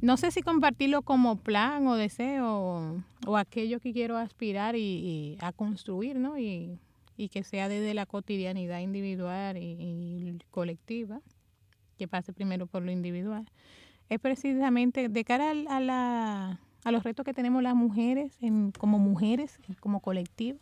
no 0.00 0.16
sé 0.16 0.32
si 0.32 0.42
compartirlo 0.42 1.02
como 1.02 1.36
plan 1.36 1.86
o 1.86 1.94
deseo 1.94 3.04
o, 3.26 3.36
aquello 3.36 3.78
que 3.78 3.92
quiero 3.92 4.16
aspirar 4.16 4.74
y, 4.74 5.38
a 5.40 5.52
construir, 5.52 6.16
¿no? 6.16 6.36
Y, 6.36 6.80
que 7.26 7.42
sea 7.42 7.68
desde 7.68 7.94
la 7.94 8.06
cotidianidad 8.06 8.78
individual 8.78 9.56
y, 9.56 10.38
colectiva, 10.52 11.20
que 11.98 12.06
pase 12.06 12.32
primero 12.32 12.68
por 12.68 12.82
lo 12.82 12.92
individual. 12.92 13.50
Es 14.08 14.20
precisamente 14.20 15.08
de 15.08 15.24
cara 15.24 15.50
a, 15.50 15.80
la, 15.80 16.60
a 16.84 16.92
los 16.92 17.02
retos 17.02 17.24
que 17.24 17.34
tenemos 17.34 17.62
las 17.62 17.74
mujeres 17.74 18.38
como 18.78 19.00
mujeres, 19.00 19.58
como 19.80 19.98
colectivo, 20.00 20.60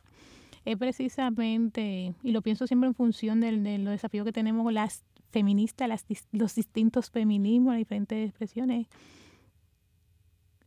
es 0.65 0.77
precisamente, 0.79 2.15
y 2.23 2.33
lo 2.33 2.43
pienso 2.43 2.67
siempre 2.67 2.89
en 2.89 2.95
función 2.95 3.41
de, 3.41 3.61
de 3.61 3.79
los 3.79 3.93
desafíos 3.93 4.25
que 4.25 4.33
tenemos 4.33 4.73
las 4.73 5.05
feministas, 5.31 5.89
las, 5.89 6.07
los 6.33 6.55
distintos 6.55 7.11
feminismos, 7.11 7.75
las 7.75 7.79
diferentes 7.79 8.29
expresiones, 8.31 8.87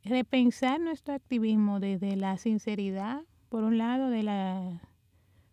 repensar 0.03 0.79
nuestro 0.79 1.13
activismo 1.13 1.79
desde 1.79 2.15
la 2.15 2.37
sinceridad, 2.37 3.23
por 3.49 3.63
un 3.63 3.77
lado, 3.77 4.09
de 4.09 4.23
la 4.23 4.79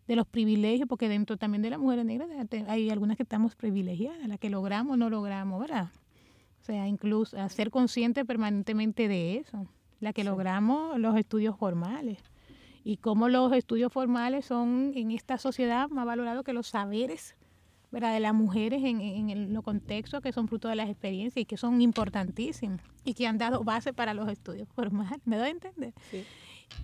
de 0.07 0.16
los 0.16 0.26
privilegios, 0.26 0.88
porque 0.88 1.09
dentro 1.09 1.36
también 1.36 1.62
de 1.62 1.70
las 1.70 1.78
mujeres 1.78 2.04
negras 2.04 2.28
hay 2.68 2.90
algunas 2.90 3.16
que 3.16 3.22
estamos 3.22 3.54
privilegiadas, 3.57 4.26
las 4.28 4.38
que 4.38 4.50
logramos, 4.50 4.96
no 4.98 5.11
logramos, 5.11 5.61
¿verdad? 5.61 5.90
O 6.61 6.64
sea, 6.64 6.86
incluso 6.88 7.36
ser 7.48 7.70
consciente 7.70 8.24
permanentemente 8.24 9.09
de 9.09 9.36
eso, 9.36 9.66
la 10.00 10.12
que 10.12 10.24
logramos 10.24 10.98
los 10.98 11.16
estudios 11.16 11.57
formales 11.57 12.18
y 12.84 12.98
cómo 12.98 13.28
los 13.28 13.52
estudios 13.52 13.92
formales 13.92 14.46
son 14.46 14.92
en 14.94 15.11
esta 15.11 15.38
sociedad 15.38 15.88
más 15.88 16.07
valorados 16.07 16.44
que 16.44 16.52
los 16.52 16.68
saberes 16.68 17.36
de 17.90 18.20
las 18.20 18.34
mujeres 18.34 18.82
en, 18.84 19.00
en, 19.00 19.54
los 19.54 19.64
contextos 19.64 20.20
que 20.20 20.32
son 20.32 20.48
fruto 20.48 20.68
de 20.68 20.76
las 20.76 20.88
experiencias 20.88 21.42
y 21.42 21.46
que 21.46 21.57
son 21.57 21.80
importantísimos 21.80 22.80
y 23.04 23.14
que 23.14 23.26
han 23.26 23.38
dado 23.38 23.64
base 23.64 23.92
para 23.92 24.12
los 24.12 24.28
estudios 24.28 24.68
formales. 24.74 25.20
¿Me 25.24 25.38
doy 25.38 25.48
a 25.48 25.50
entender? 25.50 25.94
Sí. 26.11 26.24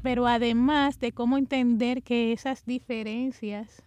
Pero 0.02 0.26
además 0.26 0.98
de 0.98 1.12
cómo 1.12 1.38
entender 1.38 2.02
que 2.02 2.32
esas 2.32 2.64
diferencias 2.64 3.82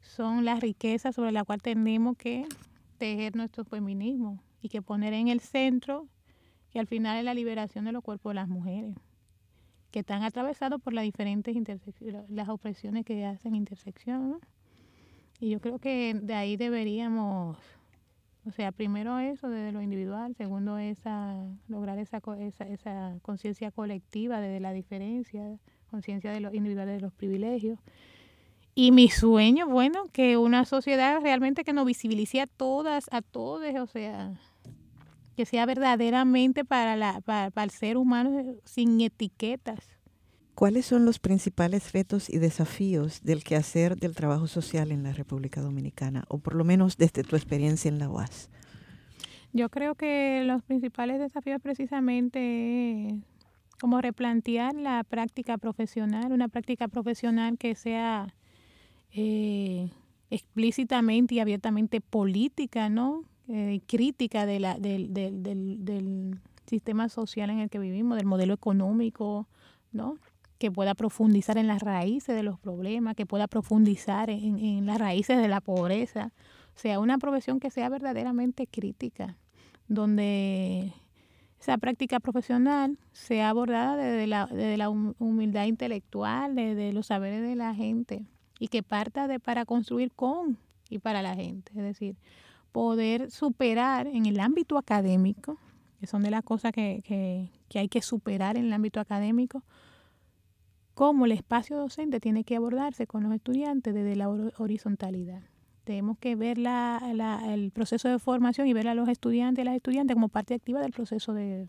son 0.00 0.44
la 0.44 0.56
riqueza 0.56 1.12
sobre 1.12 1.32
la 1.32 1.44
cual 1.44 1.62
tenemos 1.62 2.16
que 2.16 2.46
tejer 2.98 3.36
nuestro 3.36 3.64
feminismo 3.64 4.42
y 4.62 4.68
que 4.68 4.82
poner 4.82 5.12
en 5.14 5.28
el 5.28 5.40
centro 5.40 6.08
que 6.70 6.78
al 6.78 6.86
final 6.86 7.18
es 7.18 7.24
la 7.24 7.34
liberación 7.34 7.84
de 7.84 7.92
los 7.92 8.02
cuerpos 8.02 8.30
de 8.30 8.34
las 8.34 8.48
mujeres 8.48 8.96
que 9.90 10.00
están 10.00 10.22
atravesados 10.22 10.80
por 10.80 10.92
las 10.92 11.04
diferentes 11.04 11.56
las 12.28 12.48
opresiones 12.48 13.04
que 13.04 13.24
hacen 13.24 13.54
intersección. 13.54 14.38
Y 15.40 15.50
yo 15.50 15.60
creo 15.60 15.78
que 15.78 16.14
de 16.14 16.34
ahí 16.34 16.56
deberíamos, 16.56 17.56
o 18.46 18.50
sea, 18.52 18.72
primero 18.72 19.18
eso 19.18 19.48
desde 19.48 19.72
lo 19.72 19.82
individual, 19.82 20.34
segundo 20.34 20.78
esa, 20.78 21.36
lograr 21.68 21.98
esa, 21.98 22.22
esa, 22.38 22.64
esa 22.64 23.16
conciencia 23.22 23.70
colectiva 23.70 24.40
desde 24.40 24.60
la 24.60 24.72
diferencia, 24.72 25.58
conciencia 25.90 26.32
de 26.32 26.40
los 26.40 26.54
individuales 26.54 26.96
de 26.96 27.00
los 27.00 27.12
privilegios. 27.12 27.78
Y 28.74 28.92
mi 28.92 29.08
sueño, 29.08 29.68
bueno, 29.68 30.04
que 30.12 30.36
una 30.36 30.64
sociedad 30.64 31.20
realmente 31.20 31.64
que 31.64 31.72
nos 31.72 31.84
visibilice 31.84 32.40
a 32.40 32.46
todas, 32.46 33.08
a 33.10 33.20
todos, 33.20 33.74
o 33.76 33.86
sea, 33.86 34.32
que 35.36 35.44
sea 35.44 35.66
verdaderamente 35.66 36.64
para, 36.64 36.96
la, 36.96 37.20
para 37.20 37.64
el 37.64 37.70
ser 37.70 37.96
humano 37.96 38.54
sin 38.64 39.00
etiquetas 39.00 39.99
¿Cuáles 40.54 40.86
son 40.86 41.04
los 41.04 41.18
principales 41.18 41.92
retos 41.92 42.28
y 42.28 42.38
desafíos 42.38 43.22
del 43.22 43.42
quehacer 43.44 43.96
del 43.96 44.14
trabajo 44.14 44.46
social 44.46 44.92
en 44.92 45.02
la 45.02 45.12
República 45.12 45.60
Dominicana, 45.60 46.24
o 46.28 46.38
por 46.38 46.54
lo 46.54 46.64
menos 46.64 46.96
desde 46.96 47.22
tu 47.22 47.36
experiencia 47.36 47.88
en 47.88 47.98
la 47.98 48.08
UAS? 48.08 48.50
Yo 49.52 49.68
creo 49.68 49.94
que 49.94 50.42
los 50.44 50.62
principales 50.62 51.18
desafíos 51.18 51.60
precisamente 51.60 53.18
como 53.80 54.00
replantear 54.00 54.74
la 54.74 55.02
práctica 55.04 55.56
profesional, 55.56 56.32
una 56.32 56.48
práctica 56.48 56.86
profesional 56.86 57.56
que 57.56 57.74
sea 57.74 58.34
eh, 59.12 59.90
explícitamente 60.28 61.34
y 61.34 61.40
abiertamente 61.40 62.00
política, 62.00 62.90
¿no? 62.90 63.24
Eh, 63.48 63.80
crítica 63.86 64.46
de 64.46 64.60
la, 64.60 64.78
del, 64.78 65.12
del, 65.12 65.42
del, 65.42 65.84
del 65.84 66.40
sistema 66.66 67.08
social 67.08 67.50
en 67.50 67.58
el 67.58 67.70
que 67.70 67.78
vivimos, 67.78 68.16
del 68.16 68.26
modelo 68.26 68.54
económico, 68.54 69.48
¿no? 69.92 70.18
Que 70.60 70.70
pueda 70.70 70.94
profundizar 70.94 71.56
en 71.56 71.66
las 71.66 71.80
raíces 71.80 72.36
de 72.36 72.42
los 72.42 72.60
problemas, 72.60 73.16
que 73.16 73.24
pueda 73.24 73.48
profundizar 73.48 74.28
en, 74.28 74.84
las 74.84 74.98
raíces 74.98 75.38
de 75.38 75.48
la 75.48 75.62
pobreza. 75.62 76.32
O 76.76 76.78
sea, 76.78 77.00
una 77.00 77.16
profesión 77.16 77.60
que 77.60 77.70
sea 77.70 77.88
verdaderamente 77.88 78.66
crítica, 78.66 79.38
donde 79.88 80.92
esa 81.58 81.78
práctica 81.78 82.20
profesional 82.20 82.98
sea 83.12 83.48
abordada 83.48 83.96
desde 83.96 84.26
la, 84.26 84.46
desde 84.48 84.76
la 84.76 84.90
humildad 84.90 85.64
intelectual, 85.64 86.54
desde 86.54 86.92
los 86.92 87.06
saberes 87.06 87.40
de 87.40 87.56
la 87.56 87.74
gente 87.74 88.26
y 88.58 88.68
que 88.68 88.82
parta 88.82 89.28
de 89.28 89.40
para 89.40 89.64
construir 89.64 90.12
con 90.12 90.58
y 90.90 90.98
para 90.98 91.22
la 91.22 91.34
gente. 91.34 91.72
Es 91.74 91.82
decir, 91.82 92.16
poder 92.70 93.30
superar 93.30 94.06
en 94.06 94.26
el 94.26 94.40
ámbito 94.40 94.76
académico, 94.76 95.56
que 96.00 96.06
son 96.06 96.22
de 96.22 96.30
las 96.30 96.44
cosas 96.44 96.72
que, 96.72 97.00
que 97.66 97.78
hay 97.78 97.88
que 97.88 98.02
superar 98.02 98.58
en 98.58 98.66
el 98.66 98.72
ámbito 98.74 99.00
académico, 99.00 99.62
cómo 101.00 101.24
el 101.24 101.32
espacio 101.32 101.78
docente 101.78 102.20
tiene 102.20 102.44
que 102.44 102.56
abordarse 102.56 103.06
con 103.06 103.22
los 103.22 103.32
estudiantes 103.32 103.94
desde 103.94 104.16
la 104.16 104.28
horizontalidad. 104.28 105.40
Tenemos 105.84 106.18
que 106.18 106.36
ver 106.36 106.58
el 106.58 107.70
proceso 107.70 108.10
de 108.10 108.18
formación 108.18 108.66
y 108.66 108.74
ver 108.74 108.86
a 108.86 108.94
los 108.94 109.08
estudiantes 109.08 109.62
y 109.62 109.64
las 109.64 109.76
estudiantes 109.76 110.14
como 110.14 110.28
parte 110.28 110.52
activa 110.52 110.82
del 110.82 110.92
proceso 110.92 111.32
de, 111.32 111.68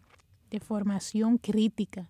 formación 0.60 1.38
crítica. 1.38 2.10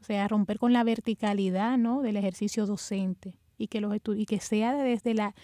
O 0.00 0.04
sea, 0.04 0.26
romper 0.26 0.58
con 0.58 0.72
la 0.72 0.84
verticalidad 0.84 1.76
¿no? 1.76 2.00
del 2.00 2.16
ejercicio 2.16 2.64
docente 2.64 3.34
y 3.58 3.66
que, 3.66 3.82
los 3.82 3.94
y 4.16 4.24
que 4.24 4.40
sea 4.40 4.74
desde 4.74 5.12
la 5.12 5.34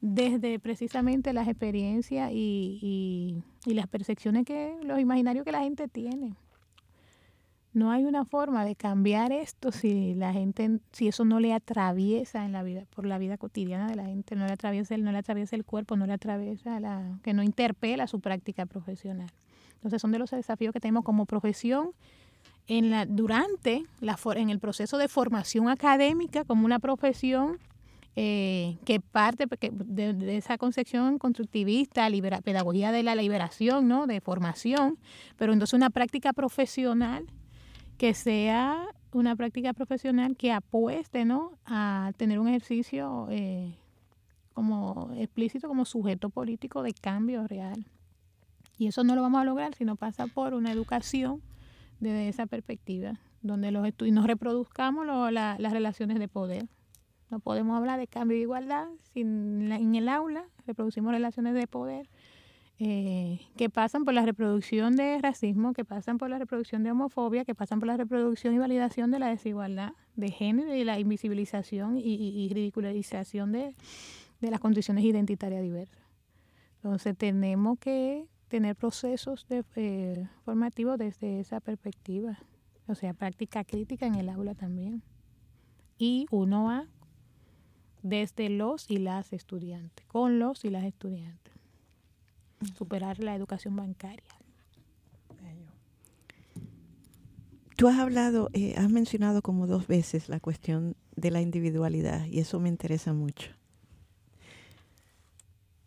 desde 0.00 0.60
precisamente 0.60 1.32
las 1.32 1.48
experiencias 1.48 2.30
y, 2.32 3.42
y 3.66 3.74
las 3.74 3.88
percepciones 3.88 4.46
que 4.46 4.76
los 4.84 5.00
imaginarios 5.00 5.44
que 5.44 5.50
la 5.50 5.62
gente 5.62 5.88
tiene. 5.88 6.36
No 7.74 7.90
hay 7.90 8.04
una 8.04 8.24
forma 8.24 8.64
de 8.64 8.74
cambiar 8.76 9.30
esto 9.30 9.72
si 9.72 10.14
la 10.14 10.32
gente, 10.32 10.80
si 10.92 11.08
eso 11.08 11.24
no 11.24 11.38
le 11.38 11.52
atraviesa 11.52 12.44
en 12.44 12.52
la 12.52 12.62
vida, 12.62 12.84
por 12.94 13.04
la 13.04 13.18
vida 13.18 13.36
cotidiana 13.36 13.86
de 13.86 13.94
la 13.94 14.06
gente, 14.06 14.36
no 14.36 14.46
le 14.46 14.52
atraviesa 14.52 14.94
el, 14.94 15.04
no 15.04 15.12
le 15.12 15.18
atraviesa 15.18 15.54
el 15.54 15.64
cuerpo, 15.64 15.96
no 15.96 16.06
le 16.06 16.14
atraviesa 16.14 16.80
la, 16.80 17.18
que 17.22 17.34
no 17.34 17.42
interpela 17.42 18.06
su 18.06 18.20
práctica 18.20 18.64
profesional. 18.66 19.30
Entonces 19.74 20.00
son 20.00 20.12
de 20.12 20.18
los 20.18 20.30
desafíos 20.30 20.72
que 20.72 20.80
tenemos 20.80 21.04
como 21.04 21.26
profesión 21.26 21.92
en 22.66 22.90
la, 22.90 23.06
durante 23.06 23.84
la, 24.00 24.18
en 24.34 24.50
el 24.50 24.58
proceso 24.58 24.98
de 24.98 25.08
formación 25.08 25.68
académica 25.68 26.44
como 26.44 26.64
una 26.64 26.78
profesión 26.78 27.58
eh, 28.16 28.78
que 28.84 28.98
parte 28.98 29.46
de, 29.46 30.12
de, 30.12 30.36
esa 30.36 30.58
concepción 30.58 31.18
constructivista, 31.18 32.08
libera, 32.10 32.40
pedagogía 32.40 32.90
de 32.90 33.04
la 33.04 33.14
liberación, 33.14 33.86
¿no? 33.86 34.08
de 34.08 34.20
formación, 34.20 34.98
pero 35.36 35.52
entonces 35.52 35.74
una 35.74 35.90
práctica 35.90 36.32
profesional 36.32 37.26
que 37.98 38.14
sea 38.14 38.86
una 39.12 39.34
práctica 39.34 39.74
profesional 39.74 40.36
que 40.36 40.52
apueste 40.52 41.24
¿no? 41.24 41.58
a 41.66 42.12
tener 42.16 42.38
un 42.38 42.48
ejercicio 42.48 43.26
eh, 43.30 43.74
como 44.54 45.10
explícito 45.16 45.68
como 45.68 45.84
sujeto 45.84 46.30
político 46.30 46.82
de 46.82 46.94
cambio 46.94 47.46
real. 47.46 47.84
Y 48.78 48.86
eso 48.86 49.02
no 49.02 49.16
lo 49.16 49.22
vamos 49.22 49.40
a 49.40 49.44
lograr 49.44 49.74
si 49.74 49.84
no 49.84 49.96
pasa 49.96 50.28
por 50.28 50.54
una 50.54 50.70
educación 50.70 51.42
desde 51.98 52.28
esa 52.28 52.46
perspectiva, 52.46 53.18
donde 53.42 53.72
los 53.72 53.84
nos 54.12 54.26
reproduzcamos 54.26 55.04
las 55.32 55.72
relaciones 55.72 56.20
de 56.20 56.28
poder. 56.28 56.68
No 57.30 57.40
podemos 57.40 57.76
hablar 57.76 57.98
de 57.98 58.06
cambio 58.06 58.36
de 58.36 58.42
igualdad 58.42 58.86
si 59.12 59.22
en 59.22 59.94
el 59.96 60.08
aula 60.08 60.44
reproducimos 60.66 61.12
relaciones 61.12 61.54
de 61.54 61.66
poder 61.66 62.08
eh, 62.80 63.40
que 63.56 63.68
pasan 63.70 64.04
por 64.04 64.14
la 64.14 64.24
reproducción 64.24 64.94
de 64.94 65.18
racismo, 65.20 65.72
que 65.72 65.84
pasan 65.84 66.16
por 66.16 66.30
la 66.30 66.38
reproducción 66.38 66.84
de 66.84 66.92
homofobia, 66.92 67.44
que 67.44 67.56
pasan 67.56 67.80
por 67.80 67.88
la 67.88 67.96
reproducción 67.96 68.54
y 68.54 68.58
validación 68.58 69.10
de 69.10 69.18
la 69.18 69.26
desigualdad 69.26 69.94
de 70.14 70.30
género 70.30 70.72
y 70.72 70.84
la 70.84 71.00
invisibilización 71.00 71.98
y, 71.98 72.48
ridicularización 72.52 73.50
de, 73.50 73.74
las 74.40 74.60
condiciones 74.60 75.04
identitarias 75.04 75.60
diversas. 75.60 76.00
Entonces 76.76 77.16
tenemos 77.18 77.80
que 77.80 78.28
tener 78.46 78.76
procesos 78.76 79.44
eh, 79.50 80.28
formativos 80.44 80.98
desde 80.98 81.40
esa 81.40 81.58
perspectiva, 81.58 82.38
o 82.86 82.94
sea, 82.94 83.12
práctica 83.12 83.64
crítica 83.64 84.06
en 84.06 84.14
el 84.14 84.28
aula 84.28 84.54
también. 84.54 85.02
Y 85.98 86.26
uno 86.30 86.70
a 86.70 86.86
desde 88.04 88.48
los 88.50 88.88
y 88.88 88.98
las 88.98 89.32
estudiantes, 89.32 90.06
con 90.06 90.38
los 90.38 90.64
y 90.64 90.70
las 90.70 90.84
estudiantes. 90.84 91.57
Superar 92.76 93.18
la 93.18 93.34
educación 93.34 93.76
bancaria. 93.76 94.38
Tú 97.78 97.86
has 97.86 97.96
hablado, 97.96 98.50
eh, 98.54 98.74
has 98.76 98.90
mencionado 98.90 99.40
como 99.40 99.68
dos 99.68 99.86
veces 99.86 100.28
la 100.28 100.40
cuestión 100.40 100.96
de 101.14 101.30
la 101.30 101.40
individualidad 101.40 102.26
y 102.26 102.40
eso 102.40 102.58
me 102.58 102.68
interesa 102.68 103.12
mucho. 103.12 103.52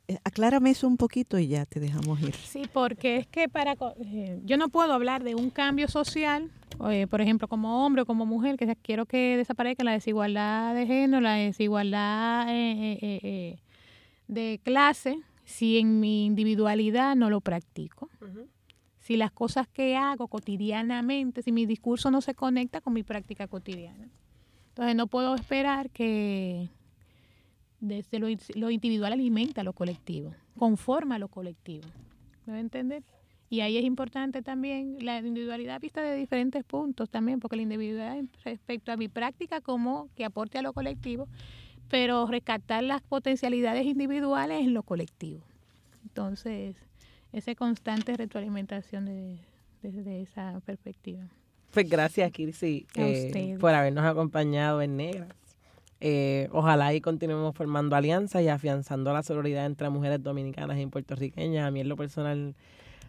Eh, 0.07 0.17
aclárame 0.23 0.69
eso 0.69 0.87
un 0.87 0.95
poquito 0.95 1.37
y 1.37 1.47
ya 1.47 1.65
te 1.65 1.81
dejamos 1.81 2.21
ir. 2.21 2.33
Sí, 2.33 2.63
porque 2.71 3.17
es 3.17 3.27
que 3.27 3.49
para 3.49 3.75
eh, 4.05 4.39
yo 4.45 4.55
no 4.55 4.69
puedo 4.69 4.93
hablar 4.93 5.25
de 5.25 5.35
un 5.35 5.49
cambio 5.49 5.89
social, 5.89 6.49
por 7.09 7.19
ejemplo, 7.19 7.49
como 7.49 7.85
hombre 7.85 8.03
o 8.03 8.05
como 8.05 8.25
mujer, 8.25 8.55
que 8.55 8.73
quiero 8.77 9.05
que 9.05 9.35
desaparezca 9.35 9.83
la 9.83 9.91
desigualdad 9.91 10.73
de 10.73 10.87
género, 10.87 11.19
la 11.19 11.33
desigualdad 11.33 12.47
de 12.47 13.59
clase, 14.63 15.19
si 15.51 15.77
en 15.77 15.99
mi 15.99 16.25
individualidad 16.25 17.15
no 17.15 17.29
lo 17.29 17.41
practico 17.41 18.09
si 19.01 19.17
las 19.17 19.31
cosas 19.31 19.67
que 19.67 19.97
hago 19.97 20.27
cotidianamente, 20.27 21.41
si 21.41 21.51
mi 21.51 21.65
discurso 21.65 22.11
no 22.11 22.21
se 22.21 22.35
conecta 22.35 22.81
con 22.81 22.93
mi 22.93 23.01
práctica 23.01 23.47
cotidiana. 23.47 24.07
Entonces 24.69 24.95
no 24.95 25.07
puedo 25.07 25.33
esperar 25.33 25.89
que 25.89 26.69
desde 27.79 28.19
lo, 28.19 28.69
individual 28.69 29.11
alimenta 29.11 29.63
lo 29.63 29.73
colectivo, 29.73 30.35
conforma 30.55 31.17
lo 31.17 31.29
colectivo. 31.29 31.87
¿Me 32.45 32.53
va 32.53 32.57
a 32.57 32.61
entender? 32.61 33.03
Y 33.49 33.61
ahí 33.61 33.75
es 33.75 33.83
importante 33.83 34.43
también 34.43 34.97
la 35.01 35.17
individualidad 35.17 35.81
vista 35.81 36.01
de 36.01 36.15
diferentes 36.15 36.63
puntos 36.63 37.09
también, 37.09 37.39
porque 37.39 37.55
la 37.55 37.63
individualidad 37.63 38.23
respecto 38.45 38.91
a 38.91 38.97
mi 38.97 39.09
práctica 39.09 39.61
como 39.61 40.09
que 40.15 40.23
aporte 40.23 40.59
a 40.59 40.61
lo 40.61 40.73
colectivo, 40.73 41.27
pero 41.91 42.25
rescatar 42.25 42.83
las 42.83 43.01
potencialidades 43.01 43.85
individuales 43.85 44.61
en 44.61 44.73
lo 44.73 44.81
colectivo. 44.81 45.41
Entonces, 46.03 46.75
esa 47.33 47.53
constante 47.53 48.15
retroalimentación 48.15 49.37
desde 49.83 50.21
esa 50.21 50.61
perspectiva. 50.65 51.27
Pues 51.71 51.89
gracias, 51.89 52.31
Kirsi, 52.31 52.87
eh, 52.95 53.57
por 53.59 53.73
habernos 53.73 54.05
acompañado 54.05 54.81
en 54.81 54.97
Negras. 54.97 55.29
Eh, 55.99 56.49
ojalá 56.51 56.93
y 56.93 57.01
continuemos 57.01 57.55
formando 57.55 57.95
alianzas 57.95 58.41
y 58.41 58.47
afianzando 58.47 59.13
la 59.13 59.21
solidaridad 59.21 59.65
entre 59.65 59.89
mujeres 59.89 60.23
dominicanas 60.23 60.79
y 60.79 60.85
puertorriqueñas. 60.87 61.67
A 61.67 61.71
mí 61.71 61.81
en 61.81 61.89
lo 61.89 61.95
personal, 61.95 62.55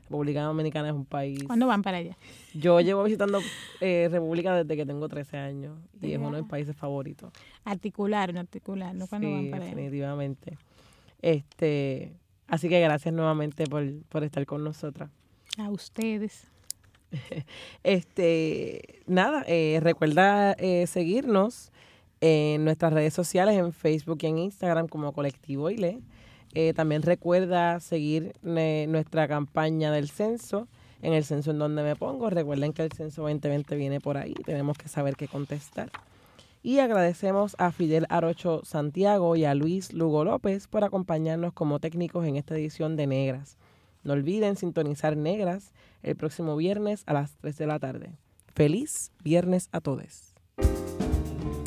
República 0.05 0.43
Dominicana 0.43 0.89
es 0.89 0.95
un 0.95 1.05
país... 1.05 1.43
¿Cuándo 1.45 1.67
van 1.67 1.83
para 1.83 1.99
allá? 1.99 2.17
Yo 2.55 2.81
llevo 2.81 3.03
visitando 3.05 3.41
eh, 3.81 4.09
República 4.11 4.55
desde 4.57 4.77
que 4.77 4.85
tengo 4.87 5.09
13 5.09 5.37
años 5.39 5.79
y 6.01 6.13
es 6.13 6.19
uno 6.19 6.33
de 6.33 6.43
mis 6.43 6.51
países 6.51 6.77
favoritos. 6.77 7.33
Articular, 7.65 8.35
no 8.35 8.41
articular, 8.41 8.95
no 8.95 9.07
cuando 9.07 9.31
van 9.31 9.51
para 9.51 9.65
allá. 9.65 9.75
definitivamente. 9.75 10.59
Este, 11.21 12.13
Así 12.53 12.69
que 12.69 12.79
gracias 12.81 13.15
nuevamente 13.15 13.65
por, 13.67 14.23
estar 14.25 14.45
con 14.45 14.63
nosotras. 14.63 15.09
A 15.57 15.71
ustedes. 15.71 16.49
Este, 17.83 19.01
nada, 19.07 19.43
eh, 19.47 19.81
recuerda 19.83 20.53
eh, 20.53 20.87
seguirnos 20.87 21.73
en 22.21 22.65
nuestras 22.65 22.93
redes 22.93 23.15
sociales, 23.15 23.57
en 23.57 23.73
Facebook 23.73 24.19
y 24.21 24.27
en 24.27 24.39
Instagram 24.39 24.87
como 24.87 25.13
Colectivo 25.13 25.71
ILE. 25.71 26.01
Eh, 26.55 26.75
también 26.75 27.03
recuerda 27.03 27.81
seguir 27.81 28.35
nuestra 28.43 29.27
campaña 29.27 29.91
del 29.91 30.11
censo, 30.11 30.69
en 31.01 31.15
el 31.15 31.25
censo 31.25 31.51
en 31.51 31.59
donde 31.59 31.83
me 31.83 31.97
pongo. 31.97 32.31
Recuerden 32.31 32.73
que 32.73 32.83
el 32.83 32.93
censo 32.93 33.23
2020 33.23 33.75
viene 33.77 34.01
por 34.01 34.17
ahí, 34.17 34.35
tenemos 34.45 34.77
que 34.77 34.89
saber 34.89 35.17
qué 35.17 35.29
contestar. 35.29 35.91
Y 36.63 36.79
agradecemos 36.79 37.57
a 37.59 37.73
Fidel 37.73 38.07
Arocho 38.09 38.61
Santiago 38.65 39.35
y 39.35 39.45
a 39.45 39.55
Luis 39.55 39.93
Lugo 39.93 40.25
López 40.25 40.69
por 40.69 40.85
acompañarnos 40.85 41.53
como 41.53 41.81
técnicos 41.81 42.25
en 42.25 42.37
esta 42.37 42.55
edición 42.55 42.95
de 42.97 43.09
Negras. 43.09 43.57
No 44.05 44.13
olviden 44.13 44.57
sintonizar 44.57 45.17
Negras 45.17 45.73
el 46.03 46.15
próximo 46.17 46.57
viernes 46.57 47.03
a 47.07 47.15
las 47.15 47.37
3 47.41 47.57
de 47.59 47.67
la 47.67 47.79
tarde. 47.81 48.11
Feliz 48.55 49.11
viernes 49.25 49.69
a 49.73 49.81
todos. 49.81 50.32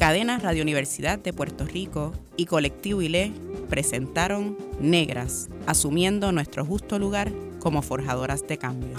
Cadena 0.06 0.38
Radio 0.38 0.62
Universidad 0.62 1.18
de 1.18 1.34
Puerto 1.34 1.66
Rico 1.66 2.14
y 2.38 2.46
Colectivo 2.46 3.02
ILE 3.02 3.34
presentaron 3.72 4.56
Negras, 4.80 5.50
asumiendo 5.66 6.32
nuestro 6.32 6.64
justo 6.64 7.00
lugar 7.00 7.32
como 7.60 7.82
forjadoras 7.82 8.46
de 8.46 8.60
cambio. 8.60 8.96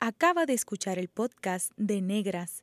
Acaba 0.00 0.44
de 0.44 0.52
escuchar 0.52 0.98
el 0.98 1.08
podcast 1.08 1.72
de 1.78 2.02
Negras. 2.02 2.62